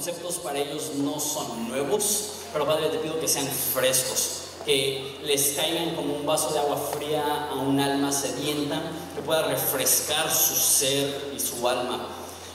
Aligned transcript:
Conceptos 0.00 0.36
para 0.36 0.58
ellos 0.58 0.92
no 0.96 1.20
son 1.20 1.68
nuevos, 1.68 2.30
pero 2.54 2.64
Padre, 2.64 2.88
te 2.88 2.96
pido 3.00 3.20
que 3.20 3.28
sean 3.28 3.46
frescos, 3.46 4.44
que 4.64 5.18
les 5.24 5.52
caigan 5.52 5.94
como 5.94 6.14
un 6.14 6.24
vaso 6.24 6.54
de 6.54 6.58
agua 6.58 6.78
fría 6.90 7.50
a 7.50 7.54
un 7.56 7.78
alma 7.78 8.10
sedienta, 8.10 8.80
que 9.14 9.20
pueda 9.20 9.42
refrescar 9.42 10.34
su 10.34 10.54
ser 10.54 11.32
y 11.36 11.38
su 11.38 11.68
alma. 11.68 12.08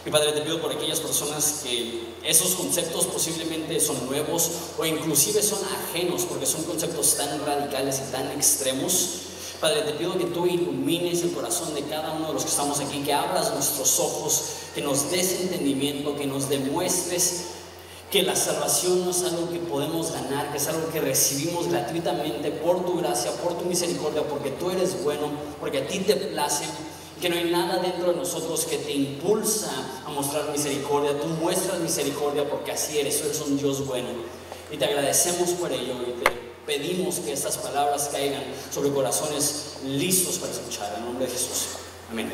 Y 0.04 0.10
Padre, 0.10 0.32
te 0.32 0.42
pido 0.42 0.60
por 0.60 0.72
aquellas 0.72 1.00
personas 1.00 1.62
que 1.64 2.16
esos 2.24 2.56
conceptos 2.56 3.06
posiblemente 3.06 3.80
son 3.80 4.08
nuevos 4.08 4.50
o 4.80 4.84
inclusive 4.84 5.44
son 5.44 5.60
ajenos, 5.66 6.24
porque 6.24 6.48
son 6.48 6.64
conceptos 6.64 7.16
tan 7.16 7.46
radicales 7.46 8.02
y 8.08 8.12
tan 8.12 8.32
extremos. 8.32 9.20
Padre, 9.60 9.82
te 9.82 9.94
pido 9.94 10.18
que 10.18 10.26
tú 10.26 10.46
ilumines 10.46 11.22
el 11.24 11.32
corazón 11.32 11.74
de 11.74 11.84
cada 11.84 12.14
uno 12.14 12.28
de 12.28 12.34
los 12.34 12.44
que 12.44 12.50
estamos 12.50 12.80
aquí, 12.80 13.00
que 13.00 13.14
abras 13.14 13.54
nuestros 13.54 14.00
ojos, 14.00 14.44
que 14.74 14.82
nos 14.82 15.10
des 15.12 15.42
entendimiento, 15.42 16.16
que 16.16 16.26
nos 16.26 16.50
demuestres 16.50 17.46
que 18.12 18.24
la 18.24 18.36
salvación 18.36 19.04
no 19.04 19.12
es 19.12 19.24
algo 19.24 19.50
que 19.50 19.60
podemos 19.60 20.12
ganar, 20.12 20.52
que 20.52 20.58
es 20.58 20.68
algo 20.68 20.90
que 20.90 21.02
recibimos 21.02 21.68
gratuitamente 21.68 22.52
por 22.52 22.86
tu 22.86 22.98
gracia, 22.98 23.32
por 23.44 23.58
tu 23.58 23.66
misericordia, 23.66 24.24
porque 24.24 24.52
tú 24.52 24.70
eres 24.70 25.04
bueno, 25.04 25.32
porque 25.60 25.80
a 25.80 25.88
ti 25.88 26.00
te 26.00 26.16
place, 26.16 26.66
que 27.20 27.30
no 27.30 27.36
hay 27.36 27.50
nada 27.50 27.80
dentro 27.80 28.12
de 28.12 28.18
nosotros 28.18 28.66
que 28.66 28.78
te 28.78 28.92
impulsa 28.92 29.72
a 30.06 30.10
mostrar 30.12 30.50
misericordia. 30.52 31.20
Tú 31.20 31.28
muestras 31.28 31.80
misericordia 31.80 32.48
porque 32.50 32.72
así 32.72 33.00
eres, 33.00 33.20
tú 33.20 33.28
eres 33.28 33.42
un 33.42 33.58
Dios 33.58 33.86
bueno. 33.86 34.10
Y 34.72 34.78
te 34.78 34.86
agradecemos 34.86 35.50
por 35.52 35.72
ello 35.72 35.94
y 36.08 36.24
te 36.24 36.45
pedimos 36.66 37.16
que 37.20 37.34
estas 37.34 37.58
palabras 37.58 38.10
caigan 38.12 38.44
sobre 38.74 38.92
corazones 38.92 39.78
listos 39.86 40.38
para 40.38 40.52
escuchar. 40.52 40.94
En 40.98 41.06
nombre 41.06 41.26
de 41.26 41.32
Jesús. 41.32 41.68
Amén. 42.12 42.32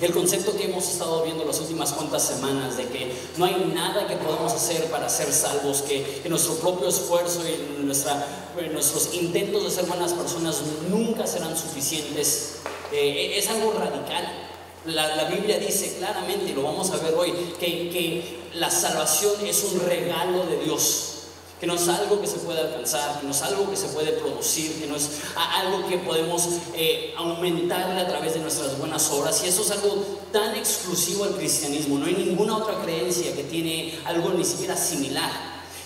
El 0.00 0.12
concepto 0.12 0.56
que 0.56 0.64
hemos 0.64 0.88
estado 0.88 1.22
viendo 1.24 1.44
las 1.44 1.60
últimas 1.60 1.92
cuantas 1.92 2.22
semanas 2.22 2.78
de 2.78 2.86
que 2.86 3.12
no 3.36 3.44
hay 3.44 3.70
nada 3.74 4.06
que 4.06 4.16
podamos 4.16 4.50
hacer 4.52 4.86
para 4.86 5.10
ser 5.10 5.30
salvos, 5.30 5.82
que, 5.82 6.22
en 6.24 6.30
nuestro 6.30 6.54
propio 6.54 6.88
esfuerzo 6.88 7.42
y 7.46 7.84
nuestra, 7.84 8.26
nuestros 8.72 9.12
intentos 9.12 9.64
de 9.64 9.70
ser 9.70 9.84
buenas 9.84 10.14
personas 10.14 10.62
nunca 10.88 11.26
serán 11.26 11.54
suficientes, 11.54 12.60
eh, 12.92 13.34
es 13.36 13.48
algo 13.50 13.72
radical. 13.72 14.46
La, 14.86 15.16
la, 15.16 15.24
Biblia 15.24 15.58
dice 15.58 15.96
claramente, 15.98 16.50
y 16.50 16.54
lo 16.54 16.62
vamos 16.62 16.90
a 16.92 16.96
ver 16.96 17.12
hoy, 17.14 17.32
que, 17.60 17.90
que 17.90 18.38
la 18.54 18.70
salvación 18.70 19.34
es 19.44 19.64
un 19.64 19.80
regalo 19.80 20.46
de 20.46 20.64
Dios 20.64 21.19
que 21.60 21.66
no 21.66 21.74
es 21.74 21.86
algo 21.88 22.18
que 22.20 22.26
se 22.26 22.38
puede 22.38 22.58
alcanzar, 22.58 23.20
que 23.20 23.26
no 23.26 23.32
es 23.32 23.42
algo 23.42 23.68
que 23.68 23.76
se 23.76 23.88
puede 23.88 24.12
producir, 24.12 24.80
que 24.80 24.86
no 24.86 24.96
es 24.96 25.10
algo 25.36 25.86
que 25.86 25.98
podemos 25.98 26.48
eh, 26.74 27.12
aumentarle 27.18 28.00
a 28.00 28.08
través 28.08 28.32
de 28.32 28.40
nuestras 28.40 28.78
buenas 28.78 29.10
obras. 29.10 29.44
Y 29.44 29.48
eso 29.48 29.60
es 29.60 29.70
algo 29.70 30.02
tan 30.32 30.56
exclusivo 30.56 31.24
al 31.24 31.36
cristianismo. 31.36 31.98
No 31.98 32.06
hay 32.06 32.14
ninguna 32.14 32.56
otra 32.56 32.80
creencia 32.82 33.34
que 33.36 33.44
tiene 33.44 33.98
algo 34.06 34.30
ni 34.30 34.44
siquiera 34.44 34.74
similar. 34.74 35.30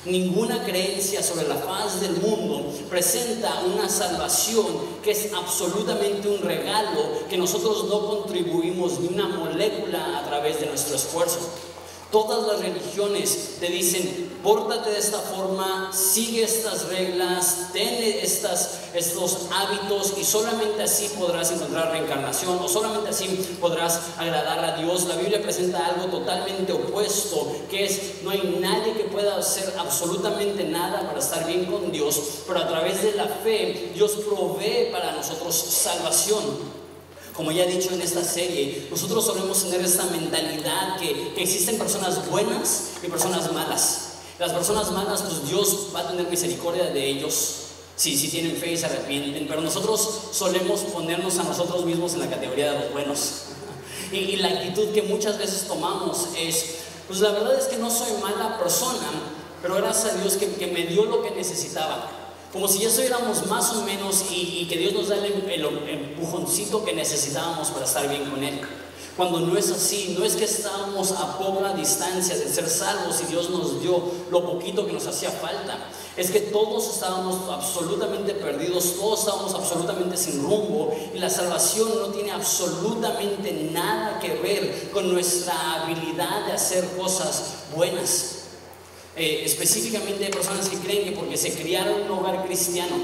Ninguna 0.05 0.63
creencia 0.63 1.23
sobre 1.23 1.49
la 1.49 1.57
faz 1.57 2.03
del 2.03 2.19
mundo 2.19 2.71
presenta 2.89 3.63
una 3.63 3.89
salvación 3.89 4.67
que 5.03 5.11
es 5.11 5.33
absolutamente 5.33 6.29
un 6.29 6.43
regalo 6.43 7.27
que 7.29 7.39
nosotros 7.39 7.87
no 7.89 8.07
contribuimos 8.07 9.01
ni 9.01 9.09
una 9.09 9.29
molécula 9.29 10.19
a 10.19 10.25
través 10.25 10.61
de 10.61 10.67
nuestro 10.67 10.95
esfuerzo. 10.95 11.41
Todas 12.11 12.47
las 12.47 12.61
religiones 12.61 13.57
te 13.59 13.67
dicen, 13.67 14.39
pórtate 14.43 14.91
de 14.91 14.99
esta 14.99 15.19
forma, 15.19 15.91
sigue 15.93 16.45
estas 16.45 16.89
reglas, 16.89 17.71
ten 17.73 18.03
estas, 18.23 18.81
estos 18.95 19.49
hábitos 19.51 20.13
y 20.19 20.23
solamente 20.23 20.83
así 20.83 21.11
podrás 21.19 21.51
encontrar 21.51 21.91
reencarnación 21.91 22.59
o 22.59 22.69
solamente 22.69 23.11
así 23.11 23.27
podrás 23.61 24.01
agradar 24.17 24.65
a 24.65 24.77
Dios. 24.77 25.07
La 25.07 25.17
Biblia 25.17 25.43
presenta 25.43 25.87
algo 25.87 26.07
totalmente 26.07 26.73
opuesto, 26.73 27.53
que 27.71 27.87
es, 27.87 28.23
no 28.23 28.31
hay 28.31 28.59
nadie 28.61 28.93
que 28.93 29.05
pueda 29.05 29.37
hacer 29.37 29.75
absolutamente 29.79 30.65
nada 30.65 31.07
para 31.07 31.19
estar 31.19 31.47
bien 31.47 31.65
con 31.65 31.91
Dios, 31.91 32.21
pero 32.47 32.61
a 32.61 32.69
través 32.69 33.03
de 33.03 33.15
la 33.15 33.27
fe 33.27 33.91
Dios 33.95 34.13
provee 34.29 34.91
para 34.93 35.13
nosotros 35.13 35.55
salvación. 35.55 36.84
Como 37.35 37.51
ya 37.51 37.65
he 37.65 37.67
dicho 37.67 37.93
en 37.93 38.01
esta 38.01 38.23
serie, 38.23 38.87
nosotros 38.91 39.25
solemos 39.25 39.65
tener 39.65 39.81
esta 39.81 40.05
mentalidad 40.05 40.97
que, 40.99 41.35
existen 41.37 41.77
personas 41.79 42.31
buenas 42.31 42.93
y 43.03 43.09
personas 43.09 43.53
malas. 43.53 44.13
Las 44.39 44.53
personas 44.53 44.93
malas, 44.93 45.23
pues 45.23 45.49
Dios 45.49 45.89
va 45.95 46.01
a 46.01 46.09
tener 46.09 46.29
misericordia 46.29 46.85
de 46.85 47.07
ellos 47.07 47.57
si, 47.97 48.17
si 48.17 48.29
tienen 48.29 48.57
fe 48.57 48.73
y 48.73 48.77
se 48.77 48.87
arrepienten, 48.87 49.49
pero 49.49 49.61
nosotros 49.61 50.29
solemos 50.33 50.81
ponernos 50.81 51.39
a 51.39 51.45
nosotros 51.45 51.85
mismos 51.85 52.15
en 52.15 52.21
la 52.21 52.31
categoría 52.31 52.73
de 52.73 52.81
los 52.81 52.93
buenos. 52.93 53.43
Y, 54.13 54.17
y 54.17 54.37
la 54.37 54.49
actitud 54.49 54.93
que 54.93 55.03
muchas 55.03 55.37
veces 55.37 55.67
tomamos 55.67 56.29
es, 56.39 56.77
pues 57.09 57.19
la 57.19 57.33
verdad 57.33 57.59
es 57.59 57.67
que 57.67 57.79
no 57.79 57.91
soy 57.91 58.13
mala 58.23 58.59
persona, 58.59 59.11
pero 59.61 59.75
gracias 59.75 60.15
a 60.15 60.17
Dios 60.19 60.35
que, 60.35 60.53
que 60.55 60.69
me 60.69 60.87
dio 60.87 61.05
lo 61.05 61.23
que 61.23 61.33
necesitaba. 61.33 62.24
Como 62.55 62.69
si 62.69 62.79
ya 62.79 62.87
estuviéramos 62.87 63.47
más 63.49 63.73
o 63.73 63.83
menos 63.83 64.27
y, 64.31 64.65
que 64.67 64.79
Dios 64.79 64.93
nos 64.93 65.09
da 65.09 65.17
el, 65.17 65.25
el, 65.25 65.89
empujoncito 65.89 66.85
que 66.85 66.93
necesitábamos 66.93 67.71
para 67.71 67.85
estar 67.85 68.09
bien 68.09 68.31
con 68.31 68.45
Él. 68.45 68.61
Cuando 69.17 69.41
no 69.41 69.59
es 69.59 69.73
así, 69.73 70.15
no 70.17 70.25
es 70.25 70.37
que 70.37 70.45
estábamos 70.45 71.11
a 71.11 71.37
poca 71.37 71.75
distancia 71.75 72.37
de 72.37 72.49
ser 72.49 72.69
salvos 72.69 73.21
y 73.23 73.27
Dios 73.27 73.51
nos 73.51 73.83
dio 73.83 74.01
lo 74.31 74.47
poquito 74.47 74.87
que 74.87 74.93
nos 74.93 75.05
hacía 75.05 75.33
falta. 75.33 75.79
Es 76.17 76.31
que 76.31 76.43
todos 76.43 76.95
estábamos 76.95 77.51
absolutamente 77.51 78.35
perdidos, 78.35 78.99
todos 79.01 79.19
estábamos 79.19 79.53
absolutamente 79.53 80.17
sin 80.17 80.41
rumbo 80.45 80.97
y 81.13 81.19
la 81.19 81.31
salvación 81.31 81.89
no 81.99 82.07
tiene 82.11 82.31
absolutamente 82.31 83.69
nada 83.73 84.21
que 84.21 84.33
ver 84.37 84.93
con 84.93 85.13
nuestra 85.13 85.83
habilidad 85.83 86.47
de 86.47 86.53
hacer 86.53 86.89
cosas 86.97 87.55
buenas. 87.75 88.44
Eh, 89.17 89.43
específicamente 89.45 90.27
personas 90.27 90.69
que 90.69 90.77
creen 90.79 91.05
que 91.05 91.13
porque 91.13 91.37
se 91.37 91.53
criaron 91.53 92.01
en 92.01 92.11
un 92.11 92.19
hogar 92.19 92.45
cristiano, 92.45 92.97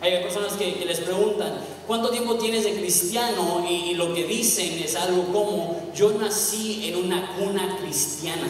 hay 0.00 0.22
personas 0.22 0.52
que, 0.54 0.84
les 0.86 1.00
preguntan, 1.00 1.58
¿cuánto 1.86 2.08
tiempo 2.10 2.36
tienes 2.36 2.64
de 2.64 2.74
cristiano? 2.74 3.66
Y, 3.68 3.94
lo 3.94 4.14
que 4.14 4.24
dicen 4.24 4.80
es 4.82 4.94
algo 4.94 5.24
como, 5.32 5.92
yo 5.94 6.12
nací 6.12 6.88
en 6.88 7.04
una 7.04 7.36
cuna 7.36 7.78
cristiana. 7.78 8.48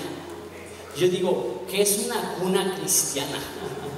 Yo 0.96 1.08
digo, 1.08 1.62
¿qué 1.70 1.82
es 1.82 2.04
una 2.04 2.34
cuna 2.34 2.76
cristiana? 2.78 3.38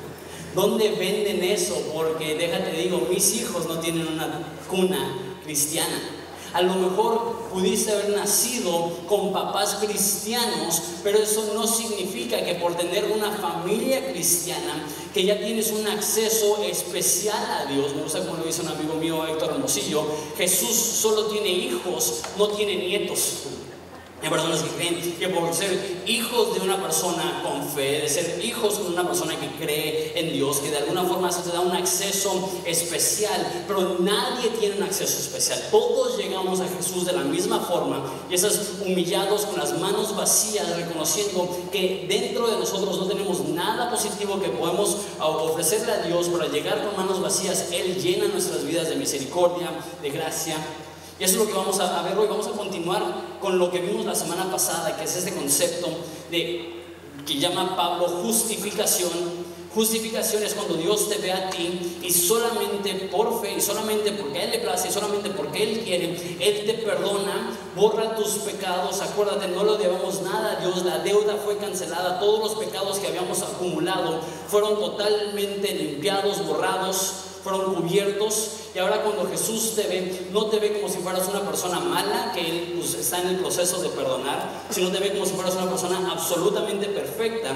¿Dónde 0.54 0.90
venden 0.90 1.42
eso? 1.42 1.90
Porque 1.92 2.36
déjate 2.36 2.72
digo, 2.72 3.06
mis 3.10 3.34
hijos 3.34 3.66
no 3.66 3.80
tienen 3.80 4.06
una 4.06 4.42
cuna 4.68 5.16
cristiana. 5.44 6.19
A 6.52 6.62
lo 6.62 6.74
mejor 6.74 7.48
pudiste 7.52 7.92
haber 7.92 8.10
nacido 8.10 8.92
con 9.08 9.32
papás 9.32 9.78
cristianos, 9.80 10.82
pero 11.04 11.18
eso 11.18 11.52
no 11.54 11.66
significa 11.66 12.44
que 12.44 12.56
por 12.56 12.76
tener 12.76 13.04
una 13.04 13.30
familia 13.30 14.10
cristiana, 14.10 14.84
que 15.14 15.24
ya 15.24 15.38
tienes 15.38 15.70
un 15.70 15.86
acceso 15.86 16.62
especial 16.64 17.44
a 17.50 17.66
Dios. 17.66 17.94
Me 17.94 18.02
gusta 18.02 18.24
como 18.24 18.38
lo 18.38 18.44
dice 18.44 18.62
un 18.62 18.68
amigo 18.68 18.94
mío, 18.94 19.26
Héctor 19.26 19.50
Hermosillo, 19.50 20.04
Jesús 20.36 20.74
solo 20.74 21.26
tiene 21.26 21.48
hijos, 21.48 22.22
no 22.36 22.48
tiene 22.48 22.76
nietos. 22.76 23.44
Hay 24.22 24.28
personas 24.28 24.62
que 24.62 24.68
creen 24.70 25.16
que 25.18 25.28
por 25.28 25.54
ser 25.54 26.02
hijos 26.06 26.54
de 26.54 26.60
una 26.60 26.80
persona 26.82 27.42
con 27.42 27.66
fe, 27.66 28.02
de 28.02 28.08
ser 28.08 28.44
hijos 28.44 28.78
de 28.78 28.92
una 28.92 29.06
persona 29.06 29.34
que 29.40 29.48
cree 29.64 30.12
en 30.14 30.32
Dios, 30.34 30.58
que 30.58 30.70
de 30.70 30.76
alguna 30.76 31.04
forma 31.04 31.32
se 31.32 31.40
te 31.42 31.50
da 31.50 31.60
un 31.60 31.72
acceso 31.72 32.50
especial, 32.66 33.64
pero 33.66 33.96
nadie 34.00 34.50
tiene 34.58 34.76
un 34.76 34.82
acceso 34.82 35.18
especial. 35.18 35.58
Todos 35.70 36.18
llegamos 36.18 36.60
a 36.60 36.68
Jesús 36.68 37.06
de 37.06 37.12
la 37.12 37.22
misma 37.22 37.60
forma 37.60 38.04
y 38.28 38.34
esas 38.34 38.72
humillados 38.84 39.46
con 39.46 39.58
las 39.58 39.78
manos 39.78 40.14
vacías, 40.14 40.76
reconociendo 40.76 41.48
que 41.72 42.04
dentro 42.06 42.46
de 42.46 42.58
nosotros 42.58 42.98
no 42.98 43.06
tenemos 43.06 43.40
nada 43.48 43.90
positivo 43.90 44.38
que 44.38 44.48
podemos 44.48 44.98
ofrecerle 45.18 45.92
a 45.92 46.02
Dios 46.02 46.28
para 46.28 46.48
llegar 46.48 46.84
con 46.84 46.94
manos 46.96 47.22
vacías. 47.22 47.68
Él 47.72 47.94
llena 47.96 48.26
nuestras 48.26 48.66
vidas 48.66 48.90
de 48.90 48.96
misericordia, 48.96 49.70
de 50.02 50.10
gracia 50.10 50.56
y 51.20 51.24
eso 51.24 51.34
es 51.34 51.38
lo 51.40 51.46
que 51.46 51.52
vamos 51.52 51.78
a, 51.78 52.02
ver 52.02 52.16
hoy. 52.18 52.26
Vamos 52.26 52.46
a 52.46 52.52
continuar 52.52 53.02
con 53.40 53.58
lo 53.58 53.70
que 53.70 53.80
vimos 53.80 54.06
la 54.06 54.14
semana 54.14 54.50
pasada, 54.50 54.96
que 54.96 55.04
es 55.04 55.16
este 55.16 55.34
concepto 55.34 55.88
de 56.30 56.80
que 57.26 57.38
llama 57.38 57.76
Pablo 57.76 58.08
justificación, 58.08 59.10
Justificación 59.74 60.42
es 60.42 60.54
cuando 60.54 60.74
Dios 60.74 61.08
te 61.08 61.18
ve 61.18 61.30
a 61.30 61.48
ti 61.48 62.00
y 62.02 62.10
solamente 62.10 62.92
por 63.12 63.40
fe 63.40 63.54
y 63.56 63.60
solamente 63.60 64.10
porque 64.10 64.40
a 64.40 64.44
Él 64.44 64.50
le 64.50 64.58
place 64.58 64.88
y 64.88 64.90
solamente 64.90 65.30
porque 65.30 65.62
Él 65.62 65.80
quiere, 65.84 66.36
Él 66.40 66.66
te 66.66 66.74
perdona, 66.74 67.56
borra 67.76 68.16
tus 68.16 68.30
pecados. 68.38 69.00
Acuérdate, 69.00 69.46
no 69.46 69.62
lo 69.62 69.76
debemos 69.76 70.22
nada 70.22 70.56
a 70.56 70.60
Dios, 70.60 70.84
la 70.84 70.98
deuda 70.98 71.36
fue 71.44 71.56
cancelada, 71.58 72.18
todos 72.18 72.40
los 72.40 72.58
pecados 72.58 72.98
que 72.98 73.06
habíamos 73.06 73.42
acumulado 73.42 74.18
fueron 74.48 74.74
totalmente 74.74 75.72
limpiados, 75.72 76.44
borrados, 76.44 77.12
fueron 77.42 77.74
cubiertos. 77.74 78.50
Y 78.74 78.78
ahora 78.78 79.02
cuando 79.02 79.28
Jesús 79.28 79.74
te 79.74 79.82
ve, 79.88 80.28
no 80.32 80.46
te 80.46 80.58
ve 80.58 80.74
como 80.74 80.92
si 80.92 80.98
fueras 80.98 81.28
una 81.28 81.42
persona 81.42 81.80
mala, 81.80 82.32
que 82.32 82.40
Él 82.40 82.74
pues, 82.78 82.94
está 82.94 83.20
en 83.20 83.28
el 83.28 83.36
proceso 83.36 83.80
de 83.80 83.88
perdonar, 83.90 84.66
sino 84.70 84.90
te 84.90 85.00
ve 85.00 85.12
como 85.12 85.26
si 85.26 85.32
fueras 85.32 85.54
una 85.54 85.68
persona 85.68 86.10
absolutamente 86.12 86.86
perfecta 86.86 87.52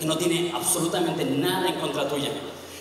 y 0.00 0.04
no 0.06 0.18
tiene 0.18 0.52
absolutamente 0.54 1.24
nada 1.24 1.68
en 1.68 1.80
contra 1.80 2.08
tuya. 2.08 2.30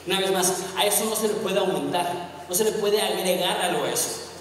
Una 0.07 0.19
vez 0.19 0.31
más, 0.31 0.53
a 0.75 0.85
eso 0.85 1.05
no 1.05 1.15
se 1.15 1.27
le 1.27 1.35
puede 1.35 1.59
aumentar, 1.59 2.45
no 2.49 2.55
se 2.55 2.63
le 2.63 2.71
puede 2.71 3.01
agregar 3.01 3.61
algo 3.61 3.83
a 3.83 3.91
eso. 3.91 4.31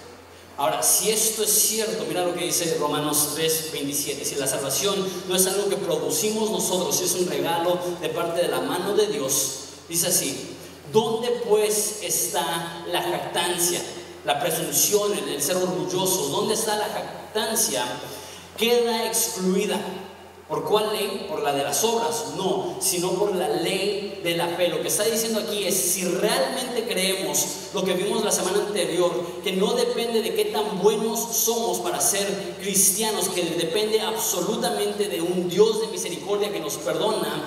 Ahora, 0.57 0.83
si 0.83 1.09
esto 1.09 1.43
es 1.43 1.49
cierto, 1.49 2.05
mira 2.07 2.25
lo 2.25 2.35
que 2.35 2.45
dice 2.45 2.77
Romanos 2.79 3.31
3, 3.35 3.69
27, 3.73 4.25
si 4.25 4.35
la 4.35 4.47
salvación 4.47 4.95
no 5.27 5.35
es 5.35 5.47
algo 5.47 5.69
que 5.69 5.77
producimos 5.77 6.51
nosotros, 6.51 6.95
si 6.95 7.05
es 7.05 7.15
un 7.15 7.27
regalo 7.27 7.79
de 7.99 8.09
parte 8.09 8.43
de 8.43 8.47
la 8.47 8.61
mano 8.61 8.93
de 8.93 9.07
Dios, 9.07 9.59
dice 9.89 10.07
así, 10.07 10.50
¿dónde 10.91 11.29
pues 11.47 11.99
está 12.03 12.83
la 12.87 13.01
jactancia, 13.01 13.81
la 14.25 14.39
presunción, 14.39 15.11
el 15.13 15.41
ser 15.41 15.57
orgulloso? 15.57 16.29
¿Dónde 16.29 16.53
está 16.53 16.77
la 16.77 16.85
jactancia? 16.85 17.83
Queda 18.57 19.07
excluida. 19.07 19.79
¿Por 20.47 20.65
cuál 20.65 20.91
ley? 20.91 21.27
Por 21.29 21.41
la 21.43 21.53
de 21.53 21.63
las 21.63 21.81
obras, 21.85 22.33
no, 22.35 22.75
sino 22.81 23.11
por 23.11 23.33
la 23.33 23.47
ley 23.47 24.19
de 24.21 24.35
la 24.35 24.47
fe. 24.49 24.67
Lo 24.67 24.81
que 24.81 24.89
está 24.89 25.05
diciendo 25.05 25.39
aquí 25.39 25.63
es, 25.63 25.73
si 25.73 26.03
realmente 26.03 26.83
creemos 26.89 27.69
lo 27.73 27.85
que 27.85 27.93
vimos 27.93 28.21
la 28.25 28.33
semana 28.33 28.57
anterior, 28.57 29.13
que 29.45 29.53
no 29.53 29.71
depende 29.75 30.21
de 30.21 30.35
qué 30.35 30.45
tan 30.45 30.81
buenos 30.81 31.21
somos 31.37 31.79
para 31.79 32.01
ser 32.01 32.57
cristianos, 32.59 33.29
que 33.29 33.43
depende 33.43 34.01
absolutamente 34.01 35.07
de 35.07 35.21
un 35.21 35.47
Dios 35.47 35.79
de 35.79 35.87
misericordia 35.87 36.51
que 36.51 36.59
nos 36.59 36.73
perdona, 36.75 37.45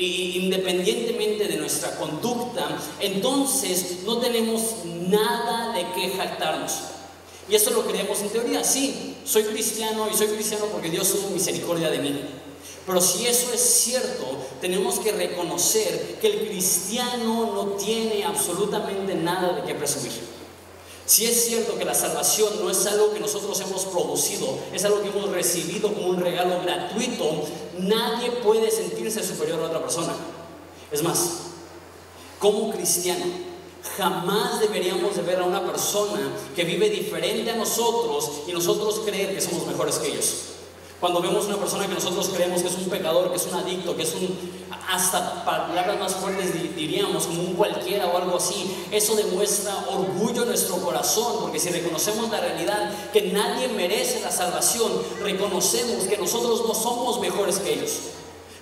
independientemente 0.00 1.46
de 1.46 1.56
nuestra 1.56 1.96
conducta, 1.96 2.68
entonces 3.00 4.00
no 4.04 4.18
tenemos 4.18 4.62
nada 5.08 5.74
de 5.74 5.86
qué 5.94 6.10
jactarnos. 6.16 6.72
Y 7.48 7.54
eso 7.54 7.70
lo 7.70 7.86
creemos 7.86 8.20
en 8.20 8.30
teoría, 8.30 8.62
sí, 8.62 9.16
soy 9.24 9.42
cristiano 9.44 10.08
y 10.12 10.16
soy 10.16 10.28
cristiano 10.28 10.66
porque 10.72 10.90
Dios 10.90 11.10
tuvo 11.10 11.30
misericordia 11.30 11.90
de 11.90 11.98
mí. 11.98 12.20
Pero 12.86 13.00
si 13.00 13.26
eso 13.26 13.52
es 13.52 13.60
cierto, 13.60 14.24
tenemos 14.60 14.98
que 15.00 15.12
reconocer 15.12 16.18
que 16.20 16.26
el 16.26 16.48
cristiano 16.48 17.52
no 17.54 17.64
tiene 17.76 18.24
absolutamente 18.24 19.14
nada 19.14 19.52
de 19.52 19.62
qué 19.62 19.74
presumir. 19.74 20.12
Si 21.10 21.26
es 21.26 21.46
cierto 21.46 21.76
que 21.76 21.84
la 21.84 21.92
salvación 21.92 22.52
no 22.60 22.70
es 22.70 22.86
algo 22.86 23.12
que 23.12 23.18
nosotros 23.18 23.58
hemos 23.58 23.84
producido, 23.86 24.46
es 24.72 24.84
algo 24.84 25.02
que 25.02 25.08
hemos 25.08 25.28
recibido 25.32 25.92
como 25.92 26.06
un 26.06 26.20
regalo 26.20 26.62
gratuito, 26.62 27.48
nadie 27.80 28.30
puede 28.30 28.70
sentirse 28.70 29.20
superior 29.26 29.60
a 29.60 29.66
otra 29.66 29.80
persona. 29.80 30.14
Es 30.92 31.02
más, 31.02 31.30
como 32.38 32.70
cristiano, 32.70 33.24
Jamás 33.96 34.60
deberíamos 34.60 35.16
de 35.16 35.22
ver 35.22 35.40
a 35.40 35.44
una 35.44 35.64
persona 35.64 36.20
que 36.54 36.64
vive 36.64 36.90
diferente 36.90 37.50
a 37.50 37.56
nosotros 37.56 38.42
y 38.46 38.52
nosotros 38.52 39.00
creer 39.06 39.34
que 39.34 39.40
somos 39.40 39.66
mejores 39.66 39.96
que 39.96 40.08
ellos. 40.08 40.34
Cuando 41.00 41.22
vemos 41.22 41.46
una 41.46 41.56
persona 41.56 41.86
que 41.86 41.94
nosotros 41.94 42.28
creemos 42.28 42.60
que 42.60 42.68
es 42.68 42.74
un 42.74 42.90
pecador, 42.90 43.30
que 43.30 43.36
es 43.36 43.46
un 43.46 43.54
adicto, 43.54 43.96
que 43.96 44.02
es 44.02 44.14
un, 44.14 44.38
hasta 44.88 45.44
palabras 45.46 45.98
más 45.98 46.14
fuertes 46.16 46.52
diríamos, 46.76 47.26
como 47.26 47.42
un 47.42 47.54
cualquiera 47.54 48.06
o 48.06 48.18
algo 48.18 48.36
así, 48.36 48.70
eso 48.90 49.16
demuestra 49.16 49.86
orgullo 49.88 50.42
en 50.42 50.48
nuestro 50.48 50.76
corazón, 50.76 51.38
porque 51.40 51.58
si 51.58 51.70
reconocemos 51.70 52.30
la 52.30 52.40
realidad 52.40 52.90
que 53.12 53.32
nadie 53.32 53.68
merece 53.68 54.20
la 54.20 54.30
salvación, 54.30 54.92
reconocemos 55.22 56.04
que 56.04 56.18
nosotros 56.18 56.64
no 56.68 56.74
somos 56.74 57.18
mejores 57.20 57.58
que 57.60 57.72
ellos. 57.72 57.92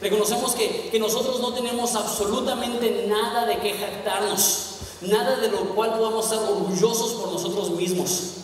Reconocemos 0.01 0.55
que, 0.55 0.91
que 0.93 1.01
nosotros 1.01 1.41
no 1.41 1.53
tenemos 1.55 1.97
absolutamente 1.97 3.07
nada 3.09 3.47
de 3.47 3.59
qué 3.59 3.73
jactarnos 3.73 4.69
nada 5.01 5.37
de 5.37 5.49
lo 5.49 5.75
cual 5.75 5.97
podamos 5.97 6.25
estar 6.25 6.51
orgullosos 6.51 7.13
por 7.13 7.33
nosotros 7.33 7.71
mismos. 7.71 8.35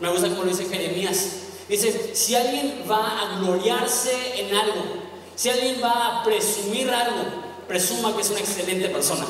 Me 0.00 0.10
gusta 0.10 0.28
como 0.28 0.44
lo 0.44 0.50
dice 0.50 0.66
Jeremías. 0.66 1.43
Dice, 1.68 2.14
si 2.14 2.34
alguien 2.34 2.84
va 2.88 3.20
a 3.20 3.38
gloriarse 3.38 4.12
en 4.40 4.54
algo, 4.54 4.82
si 5.34 5.48
alguien 5.48 5.80
va 5.82 6.20
a 6.20 6.24
presumir 6.24 6.90
algo, 6.90 7.24
presuma 7.66 8.14
que 8.14 8.22
es 8.22 8.30
una 8.30 8.40
excelente 8.40 8.88
persona. 8.88 9.24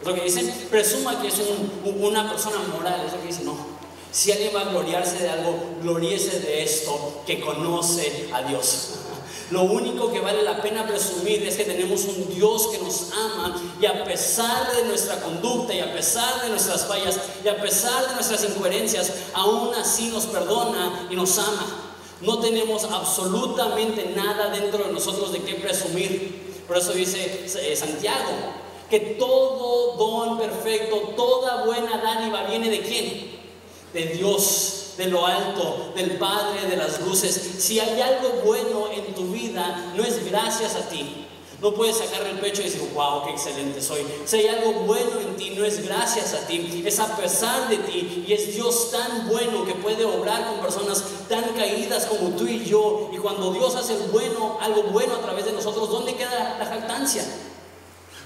Es 0.00 0.06
lo 0.06 0.14
que 0.14 0.22
dicen, 0.22 0.52
presuma 0.70 1.20
que 1.20 1.28
es 1.28 1.40
una 1.84 2.28
persona 2.28 2.58
moral, 2.76 3.02
es 3.06 3.12
lo 3.12 3.20
que 3.20 3.28
dicen, 3.28 3.46
no. 3.46 3.56
Si 4.10 4.30
alguien 4.30 4.54
va 4.54 4.60
a 4.60 4.64
gloriarse 4.64 5.18
de 5.18 5.30
algo, 5.30 5.58
gloriese 5.80 6.40
de 6.40 6.62
esto, 6.62 7.22
que 7.26 7.40
conoce 7.40 8.28
a 8.32 8.42
Dios. 8.42 8.90
Lo 9.52 9.64
único 9.64 10.10
que 10.10 10.18
vale 10.18 10.42
la 10.42 10.62
pena 10.62 10.86
presumir 10.86 11.46
es 11.46 11.58
que 11.58 11.64
tenemos 11.64 12.04
un 12.04 12.34
Dios 12.34 12.68
que 12.68 12.78
nos 12.78 13.12
ama 13.12 13.54
y 13.78 13.84
a 13.84 14.02
pesar 14.02 14.74
de 14.74 14.86
nuestra 14.86 15.20
conducta 15.20 15.74
y 15.74 15.80
a 15.80 15.92
pesar 15.92 16.40
de 16.40 16.48
nuestras 16.48 16.86
fallas 16.86 17.20
y 17.44 17.48
a 17.48 17.60
pesar 17.60 18.08
de 18.08 18.14
nuestras 18.14 18.44
incoherencias, 18.44 19.12
aún 19.34 19.74
así 19.74 20.08
nos 20.08 20.24
perdona 20.24 21.06
y 21.10 21.16
nos 21.16 21.38
ama. 21.38 21.66
No 22.22 22.38
tenemos 22.38 22.84
absolutamente 22.84 24.14
nada 24.16 24.48
dentro 24.48 24.84
de 24.84 24.92
nosotros 24.92 25.32
de 25.32 25.42
qué 25.42 25.56
presumir. 25.56 26.62
Por 26.66 26.78
eso 26.78 26.92
dice 26.92 27.44
eh, 27.44 27.76
Santiago, 27.76 28.30
que 28.88 29.00
todo 29.18 29.96
don 29.98 30.38
perfecto, 30.38 31.12
toda 31.14 31.66
buena 31.66 31.98
dádiva 31.98 32.44
viene 32.44 32.70
de 32.70 32.80
quién? 32.80 33.30
De 33.92 34.06
Dios 34.14 34.81
de 34.96 35.06
lo 35.06 35.26
alto, 35.26 35.92
del 35.94 36.12
Padre 36.18 36.68
de 36.68 36.76
las 36.76 37.00
luces. 37.00 37.34
Si 37.58 37.80
hay 37.80 38.00
algo 38.00 38.42
bueno 38.44 38.90
en 38.92 39.14
tu 39.14 39.24
vida, 39.24 39.92
no 39.96 40.04
es 40.04 40.24
gracias 40.24 40.74
a 40.76 40.88
ti. 40.88 41.26
No 41.60 41.72
puedes 41.72 41.98
sacar 41.98 42.26
el 42.26 42.40
pecho 42.40 42.60
y 42.60 42.64
decir, 42.64 42.90
wow, 42.92 43.24
qué 43.24 43.30
excelente 43.30 43.80
soy. 43.80 44.04
Si 44.24 44.36
hay 44.36 44.48
algo 44.48 44.72
bueno 44.80 45.20
en 45.20 45.36
ti, 45.36 45.50
no 45.50 45.64
es 45.64 45.86
gracias 45.86 46.34
a 46.34 46.44
ti, 46.48 46.82
es 46.84 46.98
a 46.98 47.16
pesar 47.16 47.68
de 47.68 47.76
ti. 47.78 48.24
Y 48.26 48.32
es 48.32 48.52
Dios 48.52 48.90
tan 48.90 49.28
bueno 49.28 49.64
que 49.64 49.74
puede 49.76 50.04
obrar 50.04 50.44
con 50.48 50.58
personas 50.58 51.04
tan 51.28 51.44
caídas 51.54 52.06
como 52.06 52.30
tú 52.30 52.48
y 52.48 52.64
yo. 52.64 53.10
Y 53.12 53.18
cuando 53.18 53.52
Dios 53.52 53.76
hace 53.76 53.96
bueno, 54.10 54.58
algo 54.60 54.82
bueno 54.84 55.14
a 55.14 55.20
través 55.20 55.44
de 55.44 55.52
nosotros, 55.52 55.88
¿dónde 55.88 56.16
queda 56.16 56.56
la 56.58 56.66
jactancia? 56.66 57.24